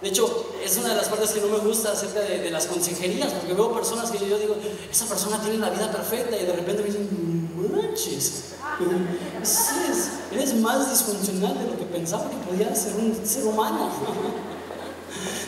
De 0.01 0.09
hecho, 0.09 0.55
es 0.65 0.75
una 0.79 0.89
de 0.89 0.95
las 0.95 1.11
partes 1.11 1.33
que 1.33 1.43
no 1.43 1.49
me 1.49 1.59
gusta 1.59 1.93
acerca 1.93 2.21
de, 2.21 2.51
las 2.51 2.65
consejerías, 2.65 3.31
porque 3.35 3.53
veo 3.53 3.75
personas 3.75 4.11
que 4.11 4.27
yo 4.27 4.39
digo, 4.39 4.57
esa 4.91 5.05
persona 5.05 5.39
tiene 5.43 5.59
la 5.59 5.69
vida 5.69 5.93
perfecta 5.93 6.35
y 6.35 6.47
de 6.47 6.53
repente 6.55 6.81
me 6.81 6.89
dicen, 6.89 7.51
manches, 7.77 8.55
eres 10.33 10.55
más 10.55 10.91
disfuncional 10.91 11.59
de 11.59 11.67
lo 11.67 11.79
que 11.79 11.85
pensaba 11.85 12.31
que 12.31 12.37
podía 12.37 12.75
ser 12.75 12.95
un 12.95 13.15
ser 13.23 13.45
humano. 13.45 13.91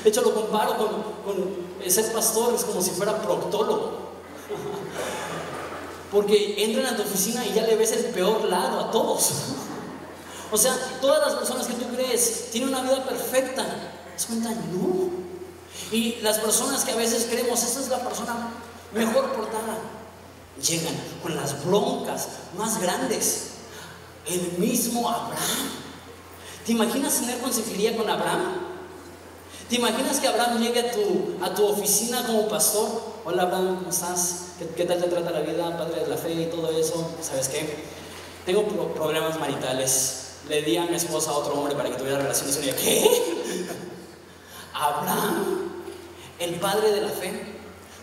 De 0.03 0.11
hecho, 0.11 0.23
lo 0.23 0.35
comparo 0.35 0.77
con, 0.77 0.89
con 1.25 1.91
ser 1.91 2.13
pastor, 2.13 2.55
es 2.55 2.65
como 2.65 2.81
si 2.81 2.91
fuera 2.91 3.21
proctólogo. 3.21 4.07
Porque 6.11 6.65
entran 6.65 6.87
a 6.87 6.97
tu 6.97 7.03
oficina 7.03 7.45
y 7.45 7.53
ya 7.53 7.63
le 7.63 7.77
ves 7.77 7.93
el 7.93 8.07
peor 8.07 8.45
lado 8.45 8.81
a 8.81 8.91
todos. 8.91 9.31
O 10.51 10.57
sea, 10.57 10.77
todas 11.01 11.27
las 11.27 11.35
personas 11.35 11.67
que 11.67 11.75
tú 11.75 11.87
crees 11.95 12.51
tienen 12.51 12.71
una 12.71 12.83
vida 12.83 13.05
perfecta. 13.05 13.65
¿Te 14.17 14.25
cuenta? 14.27 14.51
No. 14.51 15.11
Y 15.91 16.17
las 16.23 16.39
personas 16.39 16.85
que 16.85 16.93
a 16.93 16.97
veces 16.97 17.27
creemos, 17.31 17.63
esta 17.63 17.81
es 17.81 17.89
la 17.89 17.99
persona 17.99 18.51
mejor 18.95 19.33
portada, 19.33 19.79
llegan 20.61 20.95
con 21.23 21.37
las 21.37 21.65
broncas 21.65 22.29
más 22.57 22.81
grandes. 22.81 23.49
El 24.27 24.59
mismo 24.59 25.09
Abraham. 25.09 25.71
¿Te 26.65 26.73
imaginas 26.73 27.21
tener 27.21 27.39
consejería 27.39 27.97
con 27.97 28.09
Abraham? 28.09 28.66
¿Te 29.69 29.75
imaginas 29.75 30.21
que 30.21 30.29
Abraham 30.29 30.61
llegue 30.61 30.79
a 30.79 30.93
tu, 30.93 31.35
a 31.43 31.53
tu 31.53 31.67
oficina 31.67 32.25
como 32.25 32.47
pastor? 32.47 32.89
Hola 33.25 33.43
Abraham, 33.43 33.79
¿cómo 33.79 33.91
estás? 33.91 34.51
¿Qué, 34.77 34.85
tal 34.85 35.03
te 35.03 35.09
trata 35.09 35.33
la 35.33 35.41
vida, 35.41 35.77
padre 35.77 36.03
de 36.03 36.07
la 36.07 36.17
fe 36.17 36.35
y 36.35 36.47
todo 36.47 36.71
eso? 36.71 37.11
¿Sabes 37.21 37.49
qué? 37.49 37.75
Tengo 38.45 38.65
problemas 38.95 39.41
maritales. 39.41 40.35
Le 40.49 40.63
di 40.63 40.77
a 40.77 40.85
mi 40.85 40.95
esposa 40.95 41.33
a 41.33 41.39
otro 41.39 41.55
hombre 41.55 41.75
para 41.75 41.91
que 41.91 41.97
tuviera 41.97 42.19
relaciones 42.19 42.57
con 42.57 42.65
ella. 42.65 42.77
¿Qué? 42.77 43.11
Abraham, 44.73 45.73
el 46.39 46.55
padre 46.61 46.93
de 46.93 47.01
la 47.01 47.09
fe. 47.09 47.56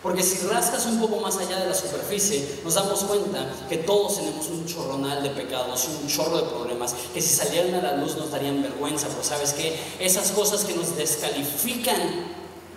Porque 0.04 0.22
si 0.22 0.46
rascas 0.48 0.86
un 0.86 1.00
poco 1.00 1.22
más 1.22 1.38
allá 1.38 1.62
de 1.62 1.70
la 1.70 1.74
superficie, 1.74 2.60
nos 2.66 2.74
damos 2.74 3.06
cuenta 3.06 3.50
que 3.70 3.78
todos 3.78 4.18
tenemos 4.18 4.48
un 4.50 4.66
chorronal 4.66 5.24
de 5.24 5.30
pecados 5.30 5.88
un 5.88 6.10
chorro 6.10 6.42
de 6.42 6.50
problemas 6.50 6.94
que 7.14 7.22
si 7.22 7.34
salieran 7.34 7.74
a 7.76 7.82
la 7.82 7.96
luz 7.96 8.18
nos 8.18 8.30
darían 8.30 8.62
vergüenza. 8.62 9.08
Pero 9.08 9.24
sabes 9.24 9.54
que 9.54 9.80
esas 10.02 10.32
cosas 10.32 10.66
que 10.66 10.74
nos 10.74 10.98
descalifican 10.98 12.34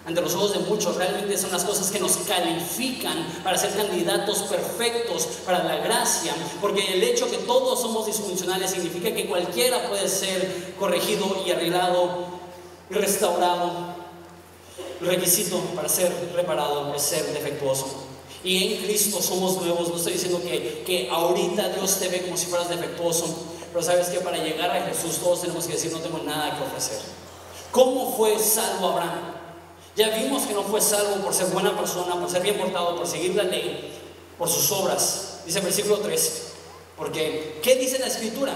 ante 0.07 0.21
los 0.21 0.37
ojos 0.37 0.53
de 0.53 0.61
muchos 0.61 0.95
realmente 0.95 1.37
son 1.37 1.51
las 1.51 1.65
cosas 1.65 1.91
que 1.91 1.99
nos 1.99 2.17
califican 2.19 3.27
para 3.43 3.59
ser 3.59 3.75
candidatos 3.75 4.43
perfectos 4.43 5.27
para 5.45 5.65
la 5.65 5.79
gracia. 5.79 6.33
Porque 6.61 6.95
el 6.95 7.03
hecho 7.03 7.29
que 7.29 7.39
todos 7.39 7.81
somos 7.81 8.07
disfuncionales 8.07 8.71
significa 8.71 9.13
que 9.13 9.27
cualquiera 9.27 9.89
puede 9.89 10.09
ser 10.09 10.75
corregido 10.79 11.43
y 11.45 11.51
arreglado 11.51 12.37
y 12.89 12.95
restaurado 12.95 13.96
requisito 15.01 15.59
para 15.75 15.89
ser 15.89 16.13
reparado 16.35 16.95
es 16.95 17.03
ser 17.03 17.25
defectuoso. 17.33 18.07
Y 18.43 18.75
en 18.75 18.85
Cristo 18.85 19.21
somos 19.21 19.57
nuevos. 19.57 19.89
No 19.89 19.97
estoy 19.97 20.15
diciendo 20.15 20.41
que, 20.41 20.85
que 20.87 21.09
ahorita 21.11 21.71
Dios 21.71 21.99
te 21.99 22.09
ve 22.09 22.23
como 22.23 22.37
si 22.37 22.47
fueras 22.47 22.69
defectuoso. 22.69 23.27
Pero 23.73 23.85
sabes 23.85 24.09
que 24.09 24.21
para 24.21 24.39
llegar 24.39 24.71
a 24.71 24.87
Jesús 24.87 25.19
todos 25.19 25.43
tenemos 25.43 25.67
que 25.67 25.75
decir 25.75 25.93
no 25.93 25.99
tengo 25.99 26.19
nada 26.19 26.57
que 26.57 26.65
ofrecer. 26.65 26.99
¿Cómo 27.71 28.17
fue 28.17 28.39
salvo 28.39 28.89
Abraham? 28.89 29.35
Ya 29.97 30.11
vimos 30.11 30.45
que 30.45 30.55
no 30.55 30.63
fue 30.63 30.81
salvo 30.81 31.17
por 31.17 31.35
ser 31.35 31.47
buena 31.49 31.77
persona, 31.77 32.19
por 32.21 32.31
ser 32.31 32.43
bien 32.43 32.57
portado, 32.57 32.97
por 32.97 33.07
seguir 33.07 33.35
la 33.35 33.43
ley, 33.43 33.93
por 34.39 34.49
sus 34.49 34.71
obras. 34.73 35.41
Dice 35.45 35.59
el 35.59 35.65
versículo 35.65 35.99
3. 35.99 36.43
Porque, 36.97 37.59
¿qué 37.63 37.77
dice 37.77 37.99
la 37.99 38.07
escritura? 38.07 38.55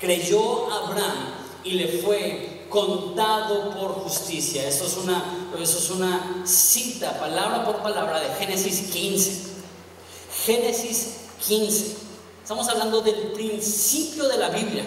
Creyó 0.00 0.72
Abraham 0.72 1.34
y 1.64 1.72
le 1.72 1.88
fue 2.00 2.57
contado 2.68 3.70
por 3.70 3.92
justicia. 4.02 4.66
Eso 4.66 4.86
es 4.86 4.96
una, 4.96 5.50
eso 5.58 5.78
es 5.78 5.90
una 5.90 6.42
cita, 6.44 7.18
palabra 7.18 7.64
por 7.64 7.82
palabra, 7.82 8.20
de 8.20 8.34
Génesis 8.34 8.90
15. 8.90 9.48
Génesis 10.44 11.16
15. 11.46 11.96
Estamos 12.42 12.68
hablando 12.68 13.00
del 13.00 13.32
principio 13.32 14.28
de 14.28 14.38
la 14.38 14.48
Biblia. 14.50 14.84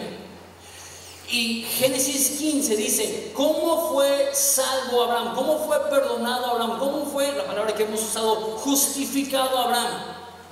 Y 1.29 1.63
Génesis 1.63 2.39
15 2.39 2.75
dice, 2.75 3.31
¿cómo 3.33 3.89
fue 3.89 4.31
salvo 4.33 5.03
Abraham? 5.03 5.33
¿Cómo 5.33 5.59
fue 5.65 5.79
perdonado 5.89 6.45
Abraham? 6.47 6.77
¿Cómo 6.77 7.05
fue, 7.05 7.31
la 7.31 7.45
palabra 7.45 7.73
que 7.73 7.83
hemos 7.83 8.01
usado, 8.01 8.35
justificado 8.57 9.57
Abraham? 9.57 9.91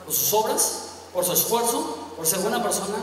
¿Por 0.06 0.13
sus 0.13 0.34
obras? 0.34 0.84
¿Por 1.13 1.26
su 1.26 1.34
esfuerzo? 1.34 1.98
¿Por 2.15 2.26
ser 2.26 2.39
buena 2.39 2.63
persona? 2.63 2.96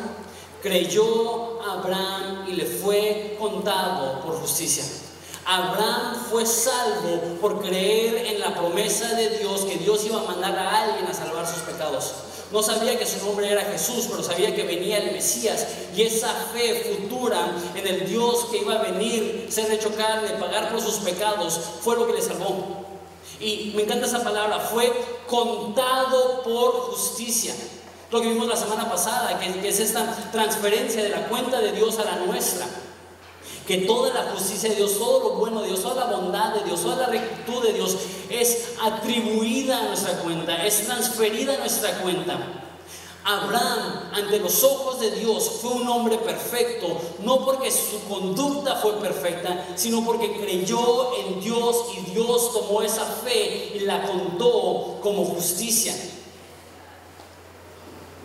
Creyó 0.66 1.62
Abraham 1.62 2.46
y 2.48 2.54
le 2.54 2.66
fue 2.66 3.36
contado 3.38 4.20
por 4.22 4.40
justicia. 4.40 4.84
Abraham 5.44 6.16
fue 6.28 6.44
salvo 6.44 7.38
por 7.40 7.62
creer 7.62 8.26
en 8.26 8.40
la 8.40 8.52
promesa 8.52 9.14
de 9.14 9.38
Dios 9.38 9.60
que 9.60 9.76
Dios 9.76 10.04
iba 10.04 10.20
a 10.20 10.24
mandar 10.24 10.58
a 10.58 10.82
alguien 10.82 11.06
a 11.06 11.14
salvar 11.14 11.46
sus 11.46 11.62
pecados. 11.62 12.14
No 12.50 12.62
sabía 12.64 12.98
que 12.98 13.06
su 13.06 13.24
nombre 13.24 13.48
era 13.48 13.62
Jesús, 13.62 14.06
pero 14.10 14.24
sabía 14.24 14.54
que 14.56 14.64
venía 14.64 14.98
el 14.98 15.12
Mesías. 15.12 15.66
Y 15.94 16.02
esa 16.02 16.32
fe 16.52 16.98
futura 16.98 17.52
en 17.76 17.86
el 17.86 18.08
Dios 18.08 18.46
que 18.50 18.58
iba 18.58 18.74
a 18.74 18.82
venir, 18.82 19.46
ser 19.48 19.70
hecho 19.70 19.94
carne, 19.94 20.30
pagar 20.40 20.72
por 20.72 20.80
sus 20.80 20.96
pecados, 20.96 21.60
fue 21.80 21.94
lo 21.94 22.08
que 22.08 22.14
le 22.14 22.22
salvó. 22.22 22.84
Y 23.38 23.72
me 23.76 23.82
encanta 23.82 24.06
esa 24.06 24.24
palabra, 24.24 24.58
fue 24.58 24.92
contado 25.28 26.42
por 26.42 26.72
justicia. 26.90 27.54
Lo 28.10 28.20
que 28.20 28.28
vimos 28.28 28.46
la 28.46 28.56
semana 28.56 28.88
pasada, 28.88 29.38
que, 29.38 29.68
es 29.68 29.80
esta 29.80 30.30
transferencia 30.30 31.02
de 31.02 31.08
la 31.08 31.28
cuenta 31.28 31.60
de 31.60 31.72
Dios 31.72 31.98
a 31.98 32.04
la 32.04 32.16
nuestra. 32.16 32.66
Que 33.66 33.78
toda 33.78 34.14
la 34.14 34.30
justicia 34.30 34.70
de 34.70 34.76
Dios, 34.76 34.96
todo 34.96 35.28
lo 35.28 35.30
bueno 35.36 35.62
de 35.62 35.68
Dios, 35.68 35.82
toda 35.82 36.08
la 36.08 36.16
bondad 36.16 36.54
de 36.54 36.62
Dios, 36.62 36.82
toda 36.82 36.96
la 36.96 37.06
rectitud 37.06 37.64
de 37.64 37.72
Dios 37.72 37.96
es 38.30 38.74
atribuida 38.80 39.80
a 39.80 39.82
nuestra 39.88 40.18
cuenta, 40.18 40.64
es 40.64 40.86
transferida 40.86 41.54
a 41.54 41.58
nuestra 41.58 41.98
cuenta. 41.98 42.38
Abraham, 43.24 44.10
ante 44.12 44.38
los 44.38 44.62
ojos 44.62 45.00
de 45.00 45.10
Dios, 45.10 45.50
fue 45.60 45.72
un 45.72 45.88
hombre 45.88 46.16
perfecto, 46.18 46.86
no 47.24 47.44
porque 47.44 47.72
su 47.72 48.04
conducta 48.08 48.76
fue 48.76 49.00
perfecta, 49.00 49.66
sino 49.74 50.04
porque 50.04 50.38
creyó 50.40 51.16
en 51.16 51.40
Dios 51.40 51.86
y 51.98 52.12
Dios 52.12 52.52
tomó 52.52 52.82
esa 52.82 53.04
fe 53.04 53.72
y 53.74 53.80
la 53.80 54.06
contó 54.06 54.98
como 55.02 55.24
justicia. 55.24 55.92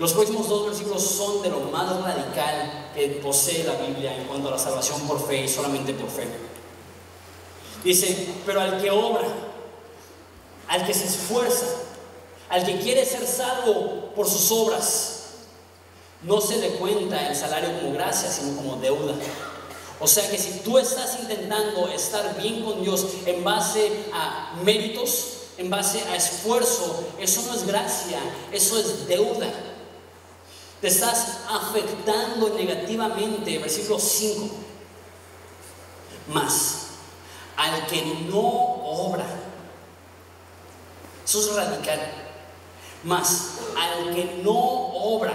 Los 0.01 0.13
próximos 0.13 0.49
dos 0.49 0.65
versículos 0.65 1.03
son 1.03 1.43
de 1.43 1.49
lo 1.51 1.59
más 1.59 1.87
radical 2.01 2.89
que 2.95 3.07
posee 3.21 3.63
la 3.65 3.75
Biblia 3.75 4.17
en 4.17 4.23
cuanto 4.23 4.47
a 4.47 4.51
la 4.53 4.57
salvación 4.57 4.99
por 5.01 5.23
fe 5.27 5.43
y 5.43 5.47
solamente 5.47 5.93
por 5.93 6.09
fe. 6.09 6.27
Dice, 7.83 8.29
pero 8.43 8.61
al 8.61 8.81
que 8.81 8.89
obra, 8.89 9.27
al 10.69 10.87
que 10.87 10.93
se 10.95 11.05
esfuerza, 11.05 11.67
al 12.49 12.65
que 12.65 12.79
quiere 12.79 13.05
ser 13.05 13.27
salvo 13.27 14.11
por 14.15 14.27
sus 14.27 14.51
obras, 14.51 15.25
no 16.23 16.41
se 16.41 16.57
le 16.57 16.69
cuenta 16.77 17.27
el 17.27 17.35
salario 17.35 17.79
como 17.79 17.93
gracia, 17.93 18.27
sino 18.27 18.55
como 18.55 18.77
deuda. 18.77 19.13
O 19.99 20.07
sea 20.07 20.27
que 20.31 20.39
si 20.39 20.61
tú 20.61 20.79
estás 20.79 21.19
intentando 21.21 21.87
estar 21.89 22.41
bien 22.41 22.63
con 22.63 22.81
Dios 22.81 23.05
en 23.27 23.43
base 23.43 23.91
a 24.11 24.55
méritos, 24.63 25.41
en 25.59 25.69
base 25.69 26.01
a 26.09 26.15
esfuerzo, 26.15 27.03
eso 27.19 27.43
no 27.45 27.53
es 27.53 27.67
gracia, 27.67 28.17
eso 28.51 28.79
es 28.79 29.07
deuda. 29.07 29.70
Te 30.81 30.87
estás 30.87 31.41
afectando 31.47 32.49
negativamente. 32.55 33.59
Versículo 33.59 33.99
5. 33.99 34.49
Más, 36.33 36.87
al 37.55 37.85
que 37.85 38.03
no 38.29 38.39
obra. 38.39 39.25
Eso 41.23 41.39
es 41.39 41.55
radical. 41.55 41.99
Más, 43.03 43.59
al 43.77 44.13
que 44.15 44.41
no 44.43 44.53
obra, 44.53 45.33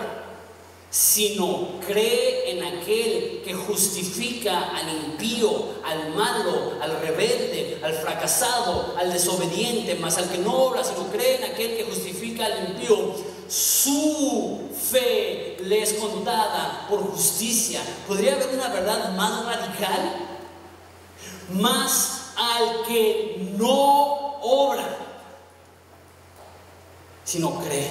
sino 0.90 1.80
cree 1.87 2.52
en 2.52 2.64
aquel 2.64 3.42
que 3.44 3.54
justifica 3.54 4.70
al 4.70 4.88
impío, 4.88 5.76
al 5.85 6.14
malo, 6.14 6.78
al 6.80 7.00
rebelde, 7.00 7.80
al 7.82 7.92
fracasado, 7.94 8.96
al 8.98 9.12
desobediente, 9.12 9.94
más 9.96 10.16
al 10.18 10.30
que 10.30 10.38
no 10.38 10.52
obra, 10.54 10.82
sino 10.82 11.09
cree 11.09 11.37
en 11.37 11.52
aquel 11.52 11.76
que 11.76 11.85
justifica 11.85 12.46
al 12.46 12.70
impío, 12.70 13.14
su 13.48 14.70
fe 14.90 15.56
le 15.62 15.82
es 15.82 15.94
contada 15.94 16.87
por 16.88 17.00
justicia. 17.11 17.80
¿Podría 18.06 18.35
haber 18.35 18.54
una 18.54 18.68
verdad 18.68 19.12
más 19.12 19.44
radical? 19.44 20.26
más 21.50 22.32
al 22.37 22.87
que 22.87 23.52
no 23.56 24.38
obra, 24.42 24.98
sino 27.24 27.61
cree. 27.61 27.90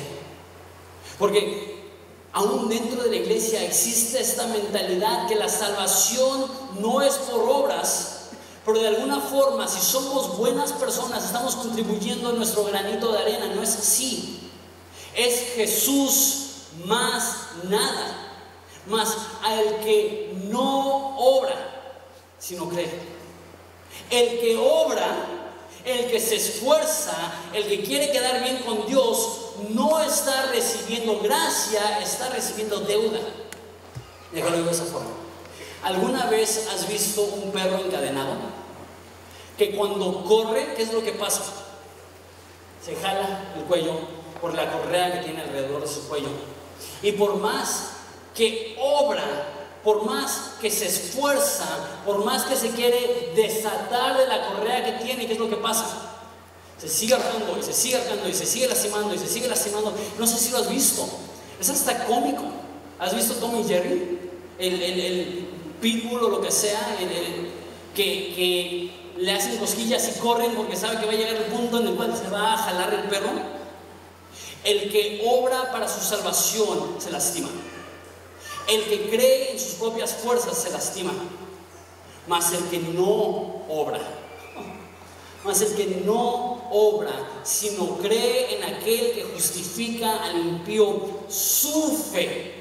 Porque 1.18 1.92
aún 2.34 2.68
dentro 2.70 3.04
de 3.04 3.10
la 3.10 3.16
iglesia 3.18 3.64
existe 3.64 4.20
esta 4.20 4.48
mentalidad 4.48 5.28
que 5.28 5.36
la 5.36 5.50
salvación 5.50 6.46
no 6.80 7.02
es 7.02 7.14
por 7.16 7.50
obras, 7.50 8.12
pero 8.66 8.80
de 8.80 8.88
alguna 8.88 9.22
forma, 9.22 9.68
si 9.68 9.80
somos 9.80 10.38
buenas 10.38 10.72
personas, 10.74 11.24
estamos 11.24 11.56
contribuyendo 11.56 12.30
a 12.30 12.34
nuestro 12.34 12.66
granito 12.66 13.12
de 13.12 13.20
arena. 13.20 13.54
No 13.54 13.62
es 13.62 13.76
así. 13.76 14.45
Es 15.16 15.54
Jesús 15.56 16.46
más 16.86 17.48
nada. 17.64 18.22
Más 18.88 19.18
al 19.42 19.80
que 19.80 20.36
no 20.44 21.18
obra, 21.18 21.56
sino 22.38 22.70
cree. 22.70 22.90
El 24.12 24.40
que 24.40 24.58
obra, 24.58 25.08
el 25.84 26.12
que 26.12 26.20
se 26.20 26.36
esfuerza, 26.36 27.16
el 27.54 27.68
que 27.68 27.82
quiere 27.82 28.12
quedar 28.12 28.44
bien 28.44 28.58
con 28.58 28.86
Dios, 28.86 29.40
no 29.70 30.04
está 30.04 30.48
recibiendo 30.48 31.20
gracia, 31.20 32.00
está 32.00 32.30
recibiendo 32.30 32.82
deuda. 32.82 33.20
Déjalo 34.32 34.64
de 34.64 34.72
esa 34.72 34.86
forma. 34.86 35.12
¿Alguna 35.82 36.26
vez 36.26 36.68
has 36.72 36.88
visto 36.88 37.24
un 37.24 37.52
perro 37.52 37.78
encadenado? 37.78 38.36
Que 39.58 39.76
cuando 39.76 40.24
corre, 40.26 40.74
¿qué 40.76 40.84
es 40.84 40.94
lo 40.94 41.04
que 41.04 41.14
pasa? 41.14 41.44
Se 42.84 42.96
jala 42.96 43.54
el 43.56 43.64
cuello 43.64 43.94
por 44.42 44.54
la 44.54 44.72
correa 44.72 45.14
que 45.14 45.26
tiene 45.26 45.42
alrededor 45.42 45.82
de 45.82 45.88
su 45.88 46.08
cuello. 46.08 46.30
Y 47.02 47.12
por 47.14 47.38
más 47.38 47.92
que 48.36 48.76
obra, 48.80 49.24
por 49.84 50.04
más 50.06 50.56
que 50.60 50.70
se 50.70 50.88
esfuerza, 50.88 51.66
por 52.06 52.26
más 52.26 52.44
que 52.44 52.56
se 52.56 52.72
quiere 52.72 53.32
desatar 53.36 54.18
de 54.18 54.28
la 54.28 54.48
correa 54.48 54.84
que 54.84 55.04
tiene, 55.04 55.28
¿qué 55.28 55.34
es 55.34 55.40
lo 55.40 55.50
que 55.50 55.58
pasa? 55.58 55.86
Se 56.78 56.90
sigue 56.90 57.14
arcando 57.14 57.58
y 57.58 57.64
se 57.64 57.72
sigue 57.72 57.96
arcando 57.96 58.28
y 58.28 58.34
se 58.34 58.46
sigue 58.46 58.68
lastimando 58.68 59.14
y 59.14 59.18
se 59.20 59.28
sigue 59.28 59.48
lastimando. 59.48 59.94
No 60.20 60.28
sé 60.28 60.38
si 60.38 60.52
lo 60.52 60.58
has 60.58 60.70
visto. 60.70 61.08
Es 61.60 61.70
hasta 61.70 62.06
cómico. 62.06 62.44
¿Has 63.00 63.16
visto 63.16 63.36
Tommy 63.36 63.64
Jerry? 63.64 64.20
El, 64.58 64.82
el, 64.82 65.48
pitbull 65.82 66.24
o 66.24 66.30
lo 66.30 66.42
que 66.42 66.52
sea, 66.52 66.98
que, 67.94 68.92
le 69.18 69.32
hacen 69.32 69.58
cosquillas 69.58 70.10
y 70.10 70.20
corren 70.20 70.52
porque 70.56 70.76
sabe 70.76 71.00
que 71.00 71.06
va 71.06 71.12
a 71.14 71.16
llegar 71.16 71.36
el 71.36 71.44
punto 71.44 71.80
en 71.80 71.88
el 71.88 71.96
cual 71.96 72.16
se 72.18 72.30
va 72.30 72.54
a 72.54 72.58
jalar 72.58 72.94
el 72.94 73.10
perro. 73.10 73.30
El 74.66 74.92
que 74.92 75.24
obra 75.26 75.72
para 75.72 75.88
su 75.88 76.02
salvación 76.02 76.96
se 77.00 77.12
lastima. 77.12 77.50
El 78.68 78.84
que 78.86 79.10
cree 79.10 79.52
en 79.52 79.60
sus 79.60 79.76
propias 79.76 80.16
fuerzas 80.16 80.58
se 80.58 80.72
lastima. 80.72 81.14
Mas 82.28 82.52
el 82.54 82.64
que 82.66 82.80
no 82.80 83.64
obra, 83.70 84.00
mas 85.44 85.62
el 85.62 85.76
que 85.76 86.02
no 86.04 86.68
obra, 86.72 87.14
sino 87.44 88.00
cree 88.00 88.58
en 88.58 88.64
aquel 88.64 89.12
que 89.12 89.30
justifica 89.32 90.24
al 90.24 90.40
impío, 90.40 91.20
su 91.30 91.96
fe 92.12 92.56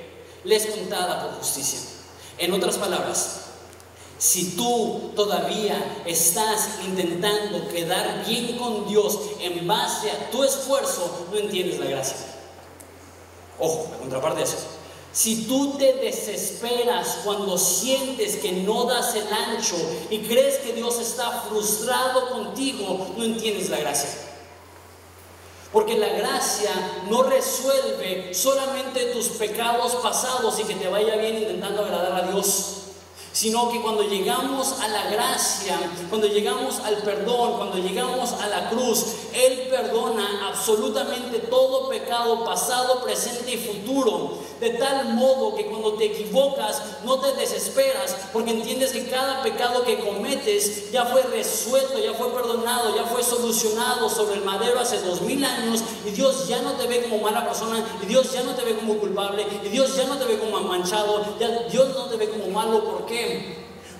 le 0.45 0.57
es 0.57 0.67
contada 0.67 1.23
por 1.23 1.39
justicia. 1.39 1.81
En 2.37 2.53
otras 2.53 2.77
palabras, 2.77 3.44
si 4.25 4.57
tú 4.57 5.11
todavía 5.15 6.03
estás 6.07 6.79
intentando 6.83 7.69
quedar 7.69 8.25
bien 8.27 8.57
con 8.57 8.89
Dios 8.89 9.19
en 9.39 9.69
base 9.69 10.11
a 10.11 10.31
tu 10.31 10.43
esfuerzo, 10.43 11.27
no 11.31 11.37
entiendes 11.37 11.79
la 11.79 11.85
gracia. 11.85 12.17
Ojo, 13.59 13.87
la 13.93 13.99
contraparte 13.99 14.39
de 14.39 14.45
eso. 14.45 14.57
Si 15.13 15.45
tú 15.45 15.77
te 15.77 15.93
desesperas 15.97 17.19
cuando 17.23 17.59
sientes 17.59 18.37
que 18.37 18.53
no 18.53 18.87
das 18.87 19.15
el 19.15 19.31
ancho 19.31 19.77
y 20.09 20.21
crees 20.21 20.57
que 20.61 20.73
Dios 20.73 20.99
está 21.01 21.43
frustrado 21.43 22.31
contigo, 22.31 23.09
no 23.19 23.25
entiendes 23.25 23.69
la 23.69 23.81
gracia. 23.81 24.09
Porque 25.71 25.99
la 25.99 26.09
gracia 26.09 26.71
no 27.11 27.25
resuelve 27.25 28.33
solamente 28.33 29.05
tus 29.13 29.27
pecados 29.27 29.97
pasados 29.97 30.59
y 30.61 30.65
que 30.65 30.77
te 30.77 30.89
vaya 30.89 31.15
bien 31.17 31.43
intentando 31.43 31.85
agradar 31.85 32.25
a 32.25 32.33
Dios 32.33 32.84
sino 33.35 33.69
que 33.69 33.83
cuando 33.83 34.05
llegamos 34.05 34.81
a 34.81 34.87
la 34.87 35.11
gracia, 35.11 35.77
cuando 36.09 36.29
llegamos 36.29 36.79
al 36.79 36.99
perdón, 36.99 37.57
cuando 37.57 37.79
llegamos 37.79 38.33
a 38.33 38.47
la 38.47 38.71
cruz, 38.71 39.07
Él 39.35 39.67
perdona 39.69 40.49
absolutamente 40.49 41.41
todo 41.41 41.89
pecado 41.89 42.45
pasado, 42.45 43.03
presente 43.03 43.53
y 43.53 43.57
futuro, 43.57 44.39
de 44.61 44.71
tal 44.71 45.15
modo 45.15 45.57
que 45.57 45.67
cuando 45.67 45.95
te 45.95 46.05
equivocas 46.05 46.81
no 47.05 47.19
te 47.19 47.33
desesperas, 47.33 48.17
porque 48.33 48.53
entiendes 48.53 48.93
que 48.93 49.09
cada 49.09 49.43
pecado 49.43 49.83
que 49.83 49.99
cometes 49.99 50.93
ya 50.93 51.05
fue 51.05 51.23
resuelto, 51.23 51.99
ya 51.99 52.15
fue 52.15 52.33
perdonado, 52.33 52.95
ya 52.95 53.03
fue 53.05 53.25
solucionado 53.25 54.09
sobre 54.09 54.37
el 54.37 54.45
madero 54.45 54.79
hace 54.79 55.01
dos 55.01 55.21
mil 55.23 55.45
años, 55.45 55.83
y 56.07 56.11
Dios 56.11 56.47
ya 56.47 56.63
no 56.63 56.75
te 56.75 56.87
ve 56.87 57.03
como 57.03 57.19
mala 57.19 57.45
persona, 57.45 57.85
y 58.01 58.07
Dios 58.07 58.33
ya 58.33 58.45
no 58.45 58.55
te 58.55 58.63
ve 58.63 58.77
como 58.77 58.95
culpable, 58.95 59.45
y 59.65 59.69
Dios 59.71 59.97
ya 59.97 60.05
no 60.05 60.17
te 60.19 60.25
ve 60.25 60.39
como 60.39 60.61
manchado, 60.61 61.25
ya 61.41 61.49
Dios 61.69 61.89
no 61.97 62.05
te 62.05 62.17
ve 62.17 62.29
como 62.29 62.47
malo, 62.49 62.85
¿por 62.85 63.07
qué? 63.07 63.24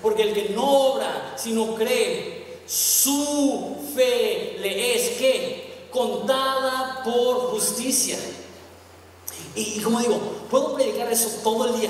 Porque 0.01 0.23
el 0.23 0.33
que 0.33 0.49
no 0.49 0.93
obra, 0.93 1.33
sino 1.35 1.75
cree, 1.75 2.61
su 2.67 3.77
fe 3.95 4.57
le 4.59 4.95
es 4.95 5.17
que 5.17 5.87
contada 5.91 7.01
por 7.03 7.51
justicia. 7.51 8.17
Y, 9.55 9.79
como 9.79 9.99
digo, 9.99 10.19
puedo 10.49 10.75
predicar 10.75 11.11
eso 11.11 11.29
todo 11.43 11.67
el 11.67 11.79
día. 11.79 11.89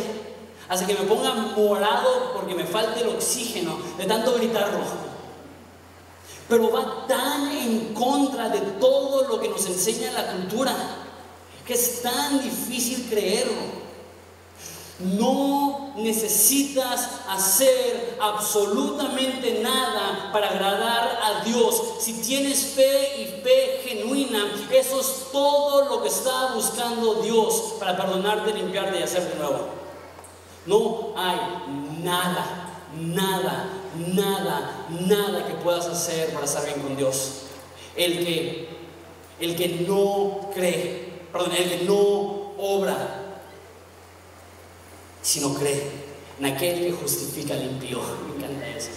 Hasta 0.67 0.87
que 0.87 0.93
me 0.93 1.01
ponga 1.01 1.33
morado 1.33 2.33
porque 2.33 2.55
me 2.55 2.65
falte 2.65 3.01
el 3.01 3.09
oxígeno 3.09 3.77
de 3.97 4.05
tanto 4.05 4.33
gritarlo. 4.33 4.79
Pero 6.47 6.71
va 6.71 7.07
tan 7.07 7.51
en 7.51 7.93
contra 7.93 8.49
de 8.49 8.59
todo 8.79 9.27
lo 9.27 9.39
que 9.39 9.49
nos 9.49 9.65
enseña 9.65 10.11
la 10.11 10.31
cultura 10.31 10.75
que 11.65 11.73
es 11.73 12.01
tan 12.01 12.41
difícil 12.41 13.07
creerlo. 13.09 13.84
No 14.99 15.93
necesitas 15.97 17.09
hacer 17.29 18.17
absolutamente 18.21 19.59
nada 19.61 20.29
para 20.31 20.49
agradar 20.49 21.19
a 21.21 21.43
Dios. 21.43 21.81
Si 21.99 22.13
tienes 22.21 22.65
fe 22.67 23.21
y 23.21 23.41
fe 23.41 23.81
genuina, 23.83 24.53
eso 24.71 25.01
es 25.01 25.27
todo 25.33 25.85
lo 25.85 26.01
que 26.01 26.07
está 26.07 26.53
buscando 26.53 27.15
Dios 27.15 27.75
para 27.77 27.97
perdonarte, 27.97 28.53
limpiarte 28.53 28.99
y 28.99 29.03
hacerte 29.03 29.37
nuevo. 29.37 29.67
No 30.65 31.13
hay 31.17 31.39
nada, 32.01 32.79
nada, 32.97 33.69
nada, 34.13 34.87
nada 34.89 35.45
que 35.45 35.55
puedas 35.55 35.87
hacer 35.87 36.33
para 36.33 36.45
estar 36.45 36.65
bien 36.65 36.79
con 36.79 36.95
Dios. 36.95 37.41
El 37.97 38.25
que, 38.25 38.69
el 39.41 39.55
que 39.57 39.85
no 39.87 40.49
cree, 40.53 41.27
perdón, 41.33 41.51
el 41.51 41.69
que 41.69 41.85
no 41.85 42.53
obra 42.57 43.24
sino 45.25 45.55
cree 45.55 45.91
en 46.39 46.45
aquel 46.45 46.85
que 46.85 46.91
justifica 46.91 47.55
al 47.55 47.63
impío. 47.63 47.99
Me 48.27 48.35
encanta 48.35 48.67
eso. 48.67 48.91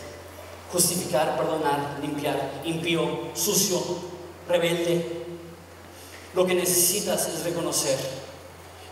Justificar, 0.70 1.38
perdonar, 1.38 1.98
limpiar, 2.02 2.60
impío, 2.64 3.30
sucio, 3.34 3.80
rebelde. 4.46 5.24
Lo 6.34 6.46
que 6.46 6.54
necesitas 6.54 7.26
es 7.28 7.44
reconocer 7.44 7.98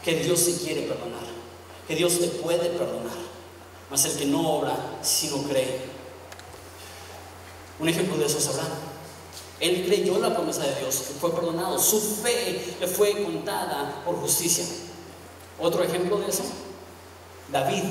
que 0.02 0.14
Dios 0.14 0.40
se 0.40 0.56
quiere 0.56 0.82
perdonar, 0.82 1.26
que 1.86 1.94
Dios 1.94 2.18
te 2.18 2.28
puede 2.28 2.70
perdonar, 2.70 3.18
mas 3.90 4.04
el 4.06 4.16
que 4.16 4.24
no 4.24 4.56
obra, 4.56 4.74
sino 5.02 5.42
cree. 5.42 5.80
Un 7.78 7.88
ejemplo 7.90 8.16
de 8.16 8.24
eso 8.24 8.38
es 8.38 8.48
Abraham. 8.48 8.72
Él 9.60 9.84
creyó 9.86 10.18
la 10.18 10.34
promesa 10.34 10.62
de 10.62 10.74
Dios, 10.80 10.96
que 10.96 11.14
fue 11.20 11.34
perdonado, 11.34 11.78
su 11.78 12.00
fe 12.00 12.76
le 12.80 12.86
fue 12.86 13.22
contada 13.22 14.02
por 14.04 14.16
justicia. 14.16 14.64
Otro 15.58 15.82
ejemplo 15.82 16.18
de 16.18 16.28
eso 16.28 16.44
David, 17.52 17.84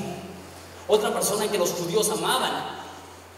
otra 0.88 1.12
persona 1.12 1.50
que 1.50 1.58
los 1.58 1.70
judíos 1.70 2.08
amaban. 2.10 2.76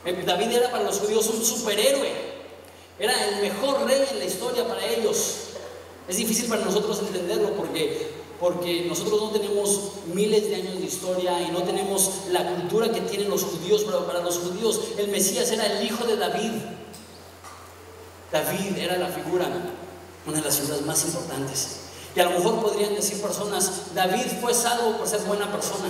Eh, 0.04 0.22
David 0.26 0.52
era 0.52 0.70
para 0.70 0.84
los 0.84 0.98
judíos 0.98 1.26
un 1.28 1.44
superhéroe, 1.44 2.12
era 2.98 3.28
el 3.28 3.42
mejor 3.42 3.86
rey 3.86 4.04
en 4.10 4.18
la 4.18 4.24
historia 4.24 4.66
para 4.66 4.84
ellos. 4.84 5.34
Es 6.08 6.16
difícil 6.16 6.48
para 6.48 6.64
nosotros 6.64 7.00
entenderlo 7.00 7.50
porque, 7.54 8.10
porque 8.40 8.86
nosotros 8.88 9.20
no 9.20 9.30
tenemos 9.30 9.92
miles 10.06 10.48
de 10.48 10.56
años 10.56 10.78
de 10.78 10.86
historia 10.86 11.40
y 11.42 11.50
no 11.52 11.62
tenemos 11.62 12.10
la 12.30 12.46
cultura 12.54 12.90
que 12.90 13.02
tienen 13.02 13.30
los 13.30 13.44
judíos, 13.44 13.82
pero 13.84 14.06
para 14.06 14.20
los 14.20 14.38
judíos 14.38 14.80
el 14.96 15.08
Mesías 15.08 15.50
era 15.50 15.66
el 15.66 15.84
hijo 15.84 16.04
de 16.04 16.16
David. 16.16 16.52
David 18.32 18.78
era 18.78 18.96
la 18.96 19.08
figura, 19.08 19.46
una 20.26 20.36
de 20.36 20.44
las 20.44 20.58
figuras 20.58 20.82
más 20.82 21.04
importantes. 21.04 21.87
Y 22.18 22.20
a 22.20 22.24
lo 22.24 22.30
mejor 22.30 22.60
podrían 22.60 22.96
decir 22.96 23.22
personas, 23.22 23.94
David 23.94 24.26
fue 24.40 24.52
salvo 24.52 24.96
por 24.98 25.06
ser 25.06 25.20
buena 25.20 25.52
persona. 25.52 25.88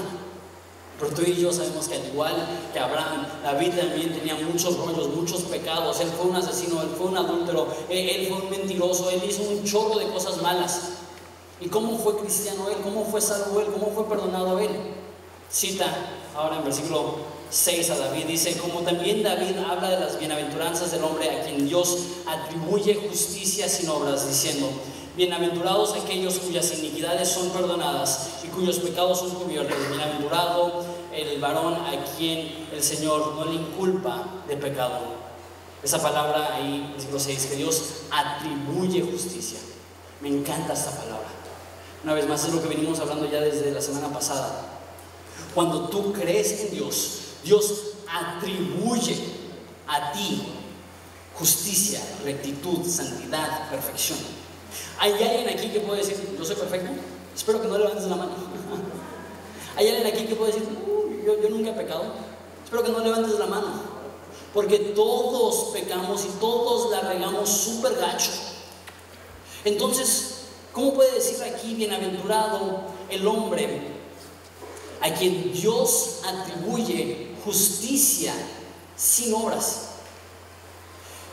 Pero 1.00 1.14
tú 1.14 1.22
y 1.22 1.40
yo 1.40 1.50
sabemos 1.50 1.88
que 1.88 1.94
al 1.94 2.04
igual 2.04 2.34
que 2.70 2.78
Abraham, 2.78 3.26
David 3.42 3.72
también 3.72 4.12
tenía 4.12 4.34
muchos 4.34 4.76
rollos, 4.76 5.08
muchos 5.08 5.44
pecados. 5.44 5.98
Él 6.00 6.10
fue 6.14 6.26
un 6.26 6.36
asesino, 6.36 6.82
él 6.82 6.90
fue 6.98 7.06
un 7.06 7.16
adúltero, 7.16 7.68
él, 7.88 8.26
fue 8.28 8.42
un 8.42 8.50
mentiroso, 8.50 9.08
él 9.08 9.22
hizo 9.26 9.42
un 9.42 9.64
chorro 9.64 9.98
de 9.98 10.08
cosas 10.08 10.42
malas. 10.42 10.80
¿Y 11.62 11.68
cómo 11.68 11.96
fue 11.96 12.18
cristiano 12.18 12.68
él? 12.68 12.76
¿Cómo 12.84 13.06
fue 13.06 13.22
salvo 13.22 13.60
él? 13.60 13.68
¿Cómo 13.72 13.90
fue 13.94 14.06
perdonado 14.06 14.58
él? 14.58 14.68
Cita 15.50 15.86
ahora 16.36 16.56
en 16.56 16.64
versículo 16.64 17.14
6 17.48 17.88
a 17.88 17.96
David. 17.96 18.26
Dice, 18.26 18.58
como 18.58 18.80
también 18.80 19.22
David 19.22 19.56
habla 19.66 19.88
de 19.88 20.00
las 20.00 20.18
bienaventuranzas 20.18 20.90
del 20.90 21.04
hombre 21.04 21.30
a 21.30 21.44
quien 21.44 21.66
Dios 21.66 22.00
atribuye 22.26 22.96
justicia 22.96 23.66
sin 23.66 23.88
obras, 23.88 24.28
diciendo, 24.28 24.68
bienaventurados 25.18 25.94
aquellos 25.94 26.38
cuyas 26.38 26.72
iniquidades 26.78 27.28
son 27.28 27.50
perdonadas 27.50 28.34
y 28.44 28.46
cuyos 28.46 28.78
pecados 28.78 29.18
son 29.18 29.30
cubiertos. 29.30 29.76
Bienaventurado 29.88 30.84
el 31.12 31.40
varón 31.40 31.74
a 31.74 32.04
quien 32.16 32.68
el 32.72 32.80
Señor 32.80 33.34
no 33.34 33.44
le 33.46 33.54
inculpa 33.54 34.44
de 34.46 34.56
pecado. 34.56 35.00
Esa 35.82 36.00
palabra 36.00 36.54
ahí, 36.54 36.88
versículo 36.92 37.18
6, 37.18 37.46
que 37.46 37.56
Dios 37.56 37.82
atribuye 38.12 39.02
justicia. 39.02 39.58
Me 40.20 40.28
encanta 40.28 40.72
esta 40.72 40.92
palabra. 40.92 41.26
Una 42.04 42.14
vez 42.14 42.28
más 42.28 42.44
es 42.44 42.54
lo 42.54 42.62
que 42.62 42.68
venimos 42.68 43.00
hablando 43.00 43.28
ya 43.28 43.40
desde 43.40 43.72
la 43.72 43.82
semana 43.82 44.12
pasada. 44.12 44.66
Cuando 45.52 45.88
tú 45.88 46.12
crees 46.12 46.60
en 46.60 46.70
Dios, 46.76 47.18
Dios 47.42 47.64
atribuye 48.08 49.16
a 49.88 50.12
ti 50.12 50.42
justicia, 51.34 52.00
rectitud, 52.22 52.86
santidad, 52.86 53.68
perfección. 53.68 54.37
¿Hay 54.98 55.12
alguien 55.12 55.48
aquí 55.48 55.68
que 55.68 55.80
puede 55.80 55.98
decir, 56.04 56.16
yo 56.36 56.44
soy 56.44 56.56
perfecto? 56.56 56.90
Espero 57.34 57.62
que 57.62 57.68
no 57.68 57.78
levantes 57.78 58.04
la 58.04 58.16
mano. 58.16 58.32
¿Hay 59.76 59.88
alguien 59.88 60.06
aquí 60.06 60.24
que 60.24 60.34
puede 60.34 60.52
decir, 60.52 60.68
yo, 61.24 61.40
yo 61.40 61.48
nunca 61.50 61.70
he 61.70 61.74
pecado? 61.74 62.04
Espero 62.64 62.82
que 62.82 62.90
no 62.90 63.00
levantes 63.00 63.38
la 63.38 63.46
mano. 63.46 63.98
Porque 64.52 64.78
todos 64.78 65.70
pecamos 65.72 66.24
y 66.24 66.28
todos 66.40 66.90
la 66.90 67.00
regamos 67.00 67.48
súper 67.48 67.94
gacho. 67.94 68.30
Entonces, 69.64 70.42
¿cómo 70.72 70.94
puede 70.94 71.14
decir 71.14 71.42
aquí, 71.44 71.74
bienaventurado 71.74 72.80
el 73.08 73.26
hombre 73.26 73.80
a 75.00 75.12
quien 75.14 75.52
Dios 75.52 76.20
atribuye 76.24 77.34
justicia 77.44 78.34
sin 78.96 79.34
obras? 79.34 79.87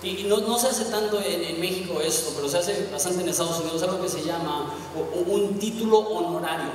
Y 0.04 0.24
no, 0.26 0.60
se 0.60 0.68
hace 0.68 0.86
tanto 0.86 1.20
en, 1.22 1.60
México 1.60 2.00
esto, 2.02 2.34
pero 2.36 2.50
se 2.50 2.58
hace 2.58 2.90
bastante 2.92 3.22
en 3.22 3.30
Estados 3.30 3.60
Unidos, 3.62 3.82
algo 3.84 4.02
que 4.02 4.10
se 4.10 4.24
llama 4.24 4.74
un 5.28 5.58
título 5.58 6.00
honorario. 6.00 6.70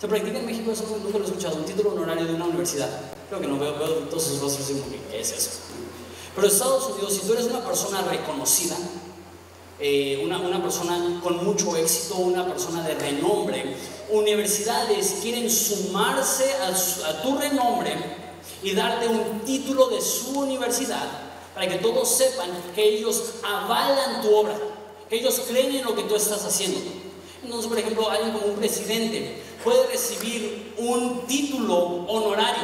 ¿Se 0.00 0.08
practica 0.08 0.38
en 0.38 0.46
México 0.46 0.72
eso? 0.72 0.84
Nunca 1.02 1.18
lo 1.18 1.24
he 1.24 1.28
escuchado, 1.28 1.56
un 1.56 1.64
título 1.64 1.92
honorario 1.92 2.26
de 2.26 2.34
una 2.34 2.46
universidad. 2.46 2.88
Creo 3.28 3.40
que 3.40 3.46
no 3.46 3.58
veo, 3.58 3.78
veo 3.78 3.88
todos 4.08 4.24
sus 4.24 4.40
rostros 4.40 4.68
y 4.70 4.74
digo, 4.74 4.86
¿qué 5.10 5.20
es 5.20 5.32
eso? 5.32 5.50
Pero 6.34 6.46
en 6.46 6.52
Estados 6.52 6.90
Unidos, 6.90 7.14
si 7.14 7.26
tú 7.26 7.32
eres 7.32 7.46
una 7.46 7.64
persona 7.64 8.02
reconocida, 8.02 8.76
eh, 9.78 10.20
una, 10.24 10.38
una, 10.38 10.60
persona 10.60 11.20
con 11.22 11.44
mucho 11.44 11.76
éxito, 11.76 12.16
una 12.16 12.46
persona 12.46 12.82
de 12.82 12.94
renombre, 12.94 13.76
universidades 14.10 15.18
quieren 15.22 15.50
sumarse 15.50 16.52
a, 16.54 17.08
a 17.08 17.22
tu 17.22 17.38
renombre 17.38 17.94
y 18.62 18.74
darte 18.74 19.08
un 19.08 19.40
título 19.40 19.88
de 19.88 20.00
su 20.02 20.38
universidad 20.38 21.29
para 21.60 21.72
que 21.72 21.78
todos 21.78 22.08
sepan 22.08 22.48
que 22.74 22.82
ellos 22.82 23.34
avalan 23.42 24.22
tu 24.22 24.34
obra, 24.34 24.56
que 25.10 25.16
ellos 25.16 25.42
creen 25.46 25.76
en 25.76 25.84
lo 25.84 25.94
que 25.94 26.04
tú 26.04 26.16
estás 26.16 26.42
haciendo. 26.42 26.80
Entonces, 27.44 27.66
por 27.66 27.78
ejemplo, 27.78 28.08
alguien 28.08 28.32
como 28.32 28.46
un 28.46 28.56
presidente 28.56 29.42
puede 29.62 29.86
recibir 29.88 30.72
un 30.78 31.26
título 31.26 32.06
honorario 32.08 32.62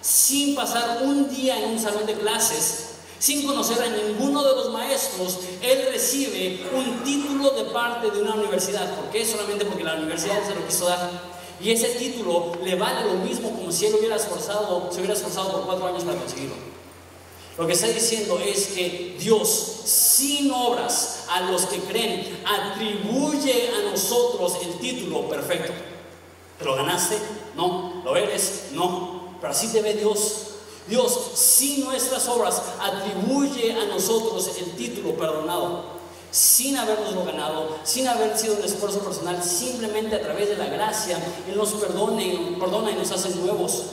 sin 0.00 0.56
pasar 0.56 1.04
un 1.04 1.32
día 1.32 1.56
en 1.56 1.70
un 1.70 1.78
salón 1.78 2.04
de 2.04 2.14
clases, 2.14 2.96
sin 3.20 3.46
conocer 3.46 3.80
a 3.80 3.86
ninguno 3.86 4.42
de 4.42 4.56
los 4.56 4.72
maestros, 4.72 5.38
él 5.62 5.90
recibe 5.92 6.66
un 6.74 7.04
título 7.04 7.50
de 7.50 7.70
parte 7.70 8.10
de 8.10 8.22
una 8.22 8.34
universidad. 8.34 8.92
¿Por 8.96 9.08
qué? 9.10 9.24
Solamente 9.24 9.66
porque 9.66 9.84
la 9.84 9.94
universidad 9.94 10.44
se 10.44 10.56
lo 10.56 10.66
quiso 10.66 10.86
dar. 10.86 11.12
Y 11.60 11.70
ese 11.70 11.90
título 11.90 12.54
le 12.64 12.74
vale 12.74 13.04
lo 13.06 13.20
mismo 13.24 13.52
como 13.52 13.70
si 13.70 13.86
él 13.86 13.94
hubiera 13.94 14.16
esforzado, 14.16 14.90
se 14.90 14.98
hubiera 14.98 15.14
esforzado 15.14 15.52
por 15.52 15.66
cuatro 15.66 15.86
años 15.86 16.02
para 16.02 16.18
conseguirlo. 16.18 16.71
Lo 17.58 17.66
que 17.66 17.74
está 17.74 17.88
diciendo 17.88 18.38
es 18.38 18.68
que 18.68 19.16
Dios, 19.18 19.82
sin 19.84 20.50
obras, 20.50 21.24
a 21.28 21.42
los 21.42 21.66
que 21.66 21.78
creen, 21.80 22.42
atribuye 22.46 23.68
a 23.68 23.90
nosotros 23.90 24.54
el 24.62 24.78
título 24.78 25.28
perfecto. 25.28 25.72
¿Te 26.58 26.64
lo 26.64 26.76
ganaste? 26.76 27.18
No. 27.54 28.02
¿Lo 28.04 28.16
eres? 28.16 28.68
No. 28.72 29.36
Pero 29.40 29.52
así 29.52 29.68
te 29.68 29.82
ve 29.82 29.94
Dios. 29.94 30.46
Dios, 30.88 31.32
sin 31.34 31.84
nuestras 31.84 32.26
obras, 32.28 32.60
atribuye 32.80 33.72
a 33.72 33.86
nosotros 33.86 34.50
el 34.58 34.72
título 34.72 35.14
perdonado, 35.14 35.84
sin 36.30 36.76
habernoslo 36.76 37.24
ganado, 37.24 37.78
sin 37.84 38.08
haber 38.08 38.36
sido 38.36 38.56
un 38.56 38.64
esfuerzo 38.64 38.98
personal, 39.00 39.42
simplemente 39.42 40.16
a 40.16 40.22
través 40.22 40.48
de 40.48 40.56
la 40.56 40.66
gracia, 40.66 41.22
Él 41.48 41.56
nos 41.56 41.70
perdone, 41.74 42.56
perdona 42.58 42.90
y 42.90 42.94
nos 42.94 43.12
hace 43.12 43.30
nuevos. 43.30 43.84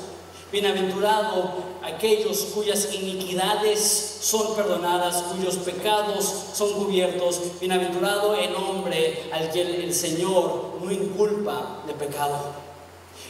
Bienaventurado 0.51 1.63
aquellos 1.83 2.39
cuyas 2.55 2.89
iniquidades 2.93 4.17
son 4.21 4.55
perdonadas, 4.55 5.23
cuyos 5.33 5.57
pecados 5.57 6.25
son 6.53 6.73
cubiertos. 6.73 7.39
Bienaventurado 7.59 8.35
el 8.35 8.55
hombre 8.55 9.29
al 9.31 9.51
que 9.51 9.61
el 9.61 9.93
Señor 9.93 10.79
no 10.81 10.91
inculpa 10.91 11.83
de 11.85 11.93
pecado. 11.93 12.69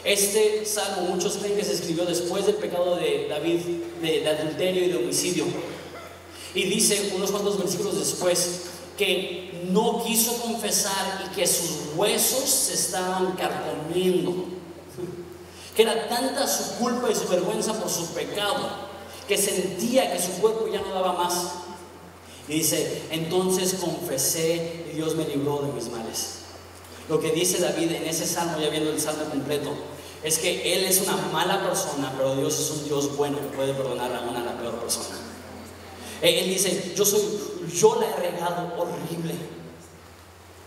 Este 0.04 0.66
salmo 0.66 1.10
muchos 1.10 1.38
creen 1.38 1.58
que 1.58 1.66
se 1.66 1.74
escribió 1.74 2.06
después 2.06 2.46
del 2.46 2.56
pecado 2.56 2.96
de 2.96 3.28
David 3.28 3.60
de, 4.02 4.28
adulterio 4.28 4.86
y 4.86 4.88
de 4.90 4.96
homicidio. 4.96 5.44
Y 6.56 6.64
dice 6.64 7.12
unos 7.14 7.32
cuantos 7.32 7.58
versículos 7.58 8.00
después 8.00 8.62
que 8.98 9.66
no 9.70 10.04
quiso 10.06 10.38
confesar 10.42 11.26
y 11.26 11.36
que 11.36 11.46
sus 11.46 11.96
huesos 11.98 12.50
se 12.50 12.76
estaban 12.76 13.34
carcomiendo. 13.34 14.59
Que 15.80 15.84
era 15.84 16.10
tanta 16.10 16.46
su 16.46 16.76
culpa 16.76 17.10
y 17.10 17.16
su 17.16 17.26
vergüenza 17.30 17.72
por 17.72 17.90
su 17.90 18.08
pecado 18.08 18.68
que 19.30 19.38
sentía 19.38 20.12
que 20.12 20.22
su 20.22 20.32
cuerpo 20.42 20.68
ya 20.68 20.82
no 20.82 20.94
daba 20.94 21.14
más. 21.14 21.52
Y 22.50 22.56
dice, 22.56 23.04
entonces 23.12 23.76
confesé 23.76 24.88
y 24.92 24.96
Dios 24.98 25.16
me 25.16 25.24
libró 25.24 25.62
de 25.62 25.72
mis 25.72 25.90
males. 25.90 26.40
Lo 27.08 27.22
que 27.22 27.32
dice 27.32 27.60
David 27.62 27.94
en 27.94 28.04
ese 28.04 28.26
salmo, 28.26 28.60
ya 28.60 28.68
viendo 28.68 28.92
el 28.92 29.00
salmo 29.00 29.24
completo, 29.30 29.70
es 30.22 30.40
que 30.40 30.74
él 30.74 30.84
es 30.84 31.00
una 31.00 31.16
mala 31.32 31.64
persona, 31.66 32.12
pero 32.18 32.36
Dios 32.36 32.60
es 32.60 32.72
un 32.72 32.84
Dios 32.84 33.16
bueno 33.16 33.38
que 33.38 33.56
puede 33.56 33.74
perdonar 33.74 34.14
a 34.14 34.30
una 34.30 34.44
la 34.44 34.60
peor 34.60 34.82
persona. 34.82 35.16
Él 36.22 36.50
dice, 36.50 36.92
yo 36.94 37.06
soy, 37.06 37.22
yo 37.74 38.02
la 38.02 38.08
he 38.08 38.32
regado 38.32 38.74
horrible, 38.78 39.34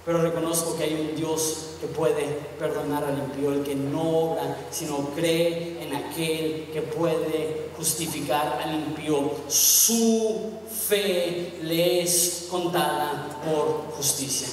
pero 0.04 0.20
reconozco 0.20 0.76
que 0.76 0.84
hay 0.84 0.94
un 0.94 1.16
Dios 1.16 1.76
que 1.80 1.86
puede 1.86 2.24
perdonar 2.58 3.04
al 3.04 3.18
impío, 3.18 3.52
el 3.52 3.62
que 3.62 3.74
no 3.74 4.32
obra, 4.32 4.66
sino 4.70 5.10
cree 5.14 5.82
en 5.82 5.94
aquel 5.94 6.70
que 6.72 6.82
puede 6.82 7.70
justificar 7.76 8.60
al 8.62 8.74
impío. 8.74 9.30
Su 9.48 10.52
fe 10.88 11.58
le 11.62 12.02
es 12.02 12.46
contada 12.50 13.40
por 13.44 13.92
justicia. 13.96 14.48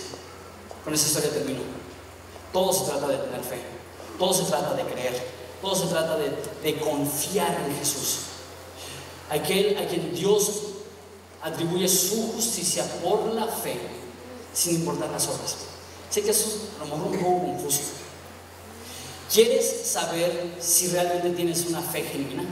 Con 0.83 0.93
esa 0.93 1.07
historia 1.07 1.31
termino. 1.31 1.61
Todo 2.53 2.73
se 2.73 2.85
trata 2.85 3.07
de 3.07 3.17
tener 3.17 3.41
fe, 3.41 3.61
todo 4.17 4.33
se 4.33 4.43
trata 4.43 4.73
de 4.73 4.83
creer, 4.83 5.23
todo 5.61 5.75
se 5.75 5.87
trata 5.87 6.17
de, 6.17 6.79
confiar 6.79 7.63
en 7.65 7.75
Jesús. 7.77 8.21
Aquel 9.29 9.77
a 9.77 9.85
quien 9.85 10.13
Dios 10.15 10.61
atribuye 11.41 11.87
su 11.87 12.33
justicia 12.33 12.83
por 13.03 13.33
la 13.33 13.45
fe, 13.45 13.77
sin 14.53 14.75
importar 14.75 15.09
las 15.09 15.27
obras. 15.27 15.55
Sé 16.09 16.21
que 16.21 16.31
eso 16.31 16.47
es 16.47 16.81
a 16.81 16.85
lo 16.85 16.95
mejor 16.95 17.11
un 17.11 17.19
poco 17.19 17.45
confuso. 17.45 17.81
¿Quieres 19.31 19.85
saber 19.85 20.55
si 20.59 20.87
realmente 20.87 21.29
tienes 21.31 21.65
una 21.67 21.81
fe 21.81 22.01
genuina? 22.01 22.43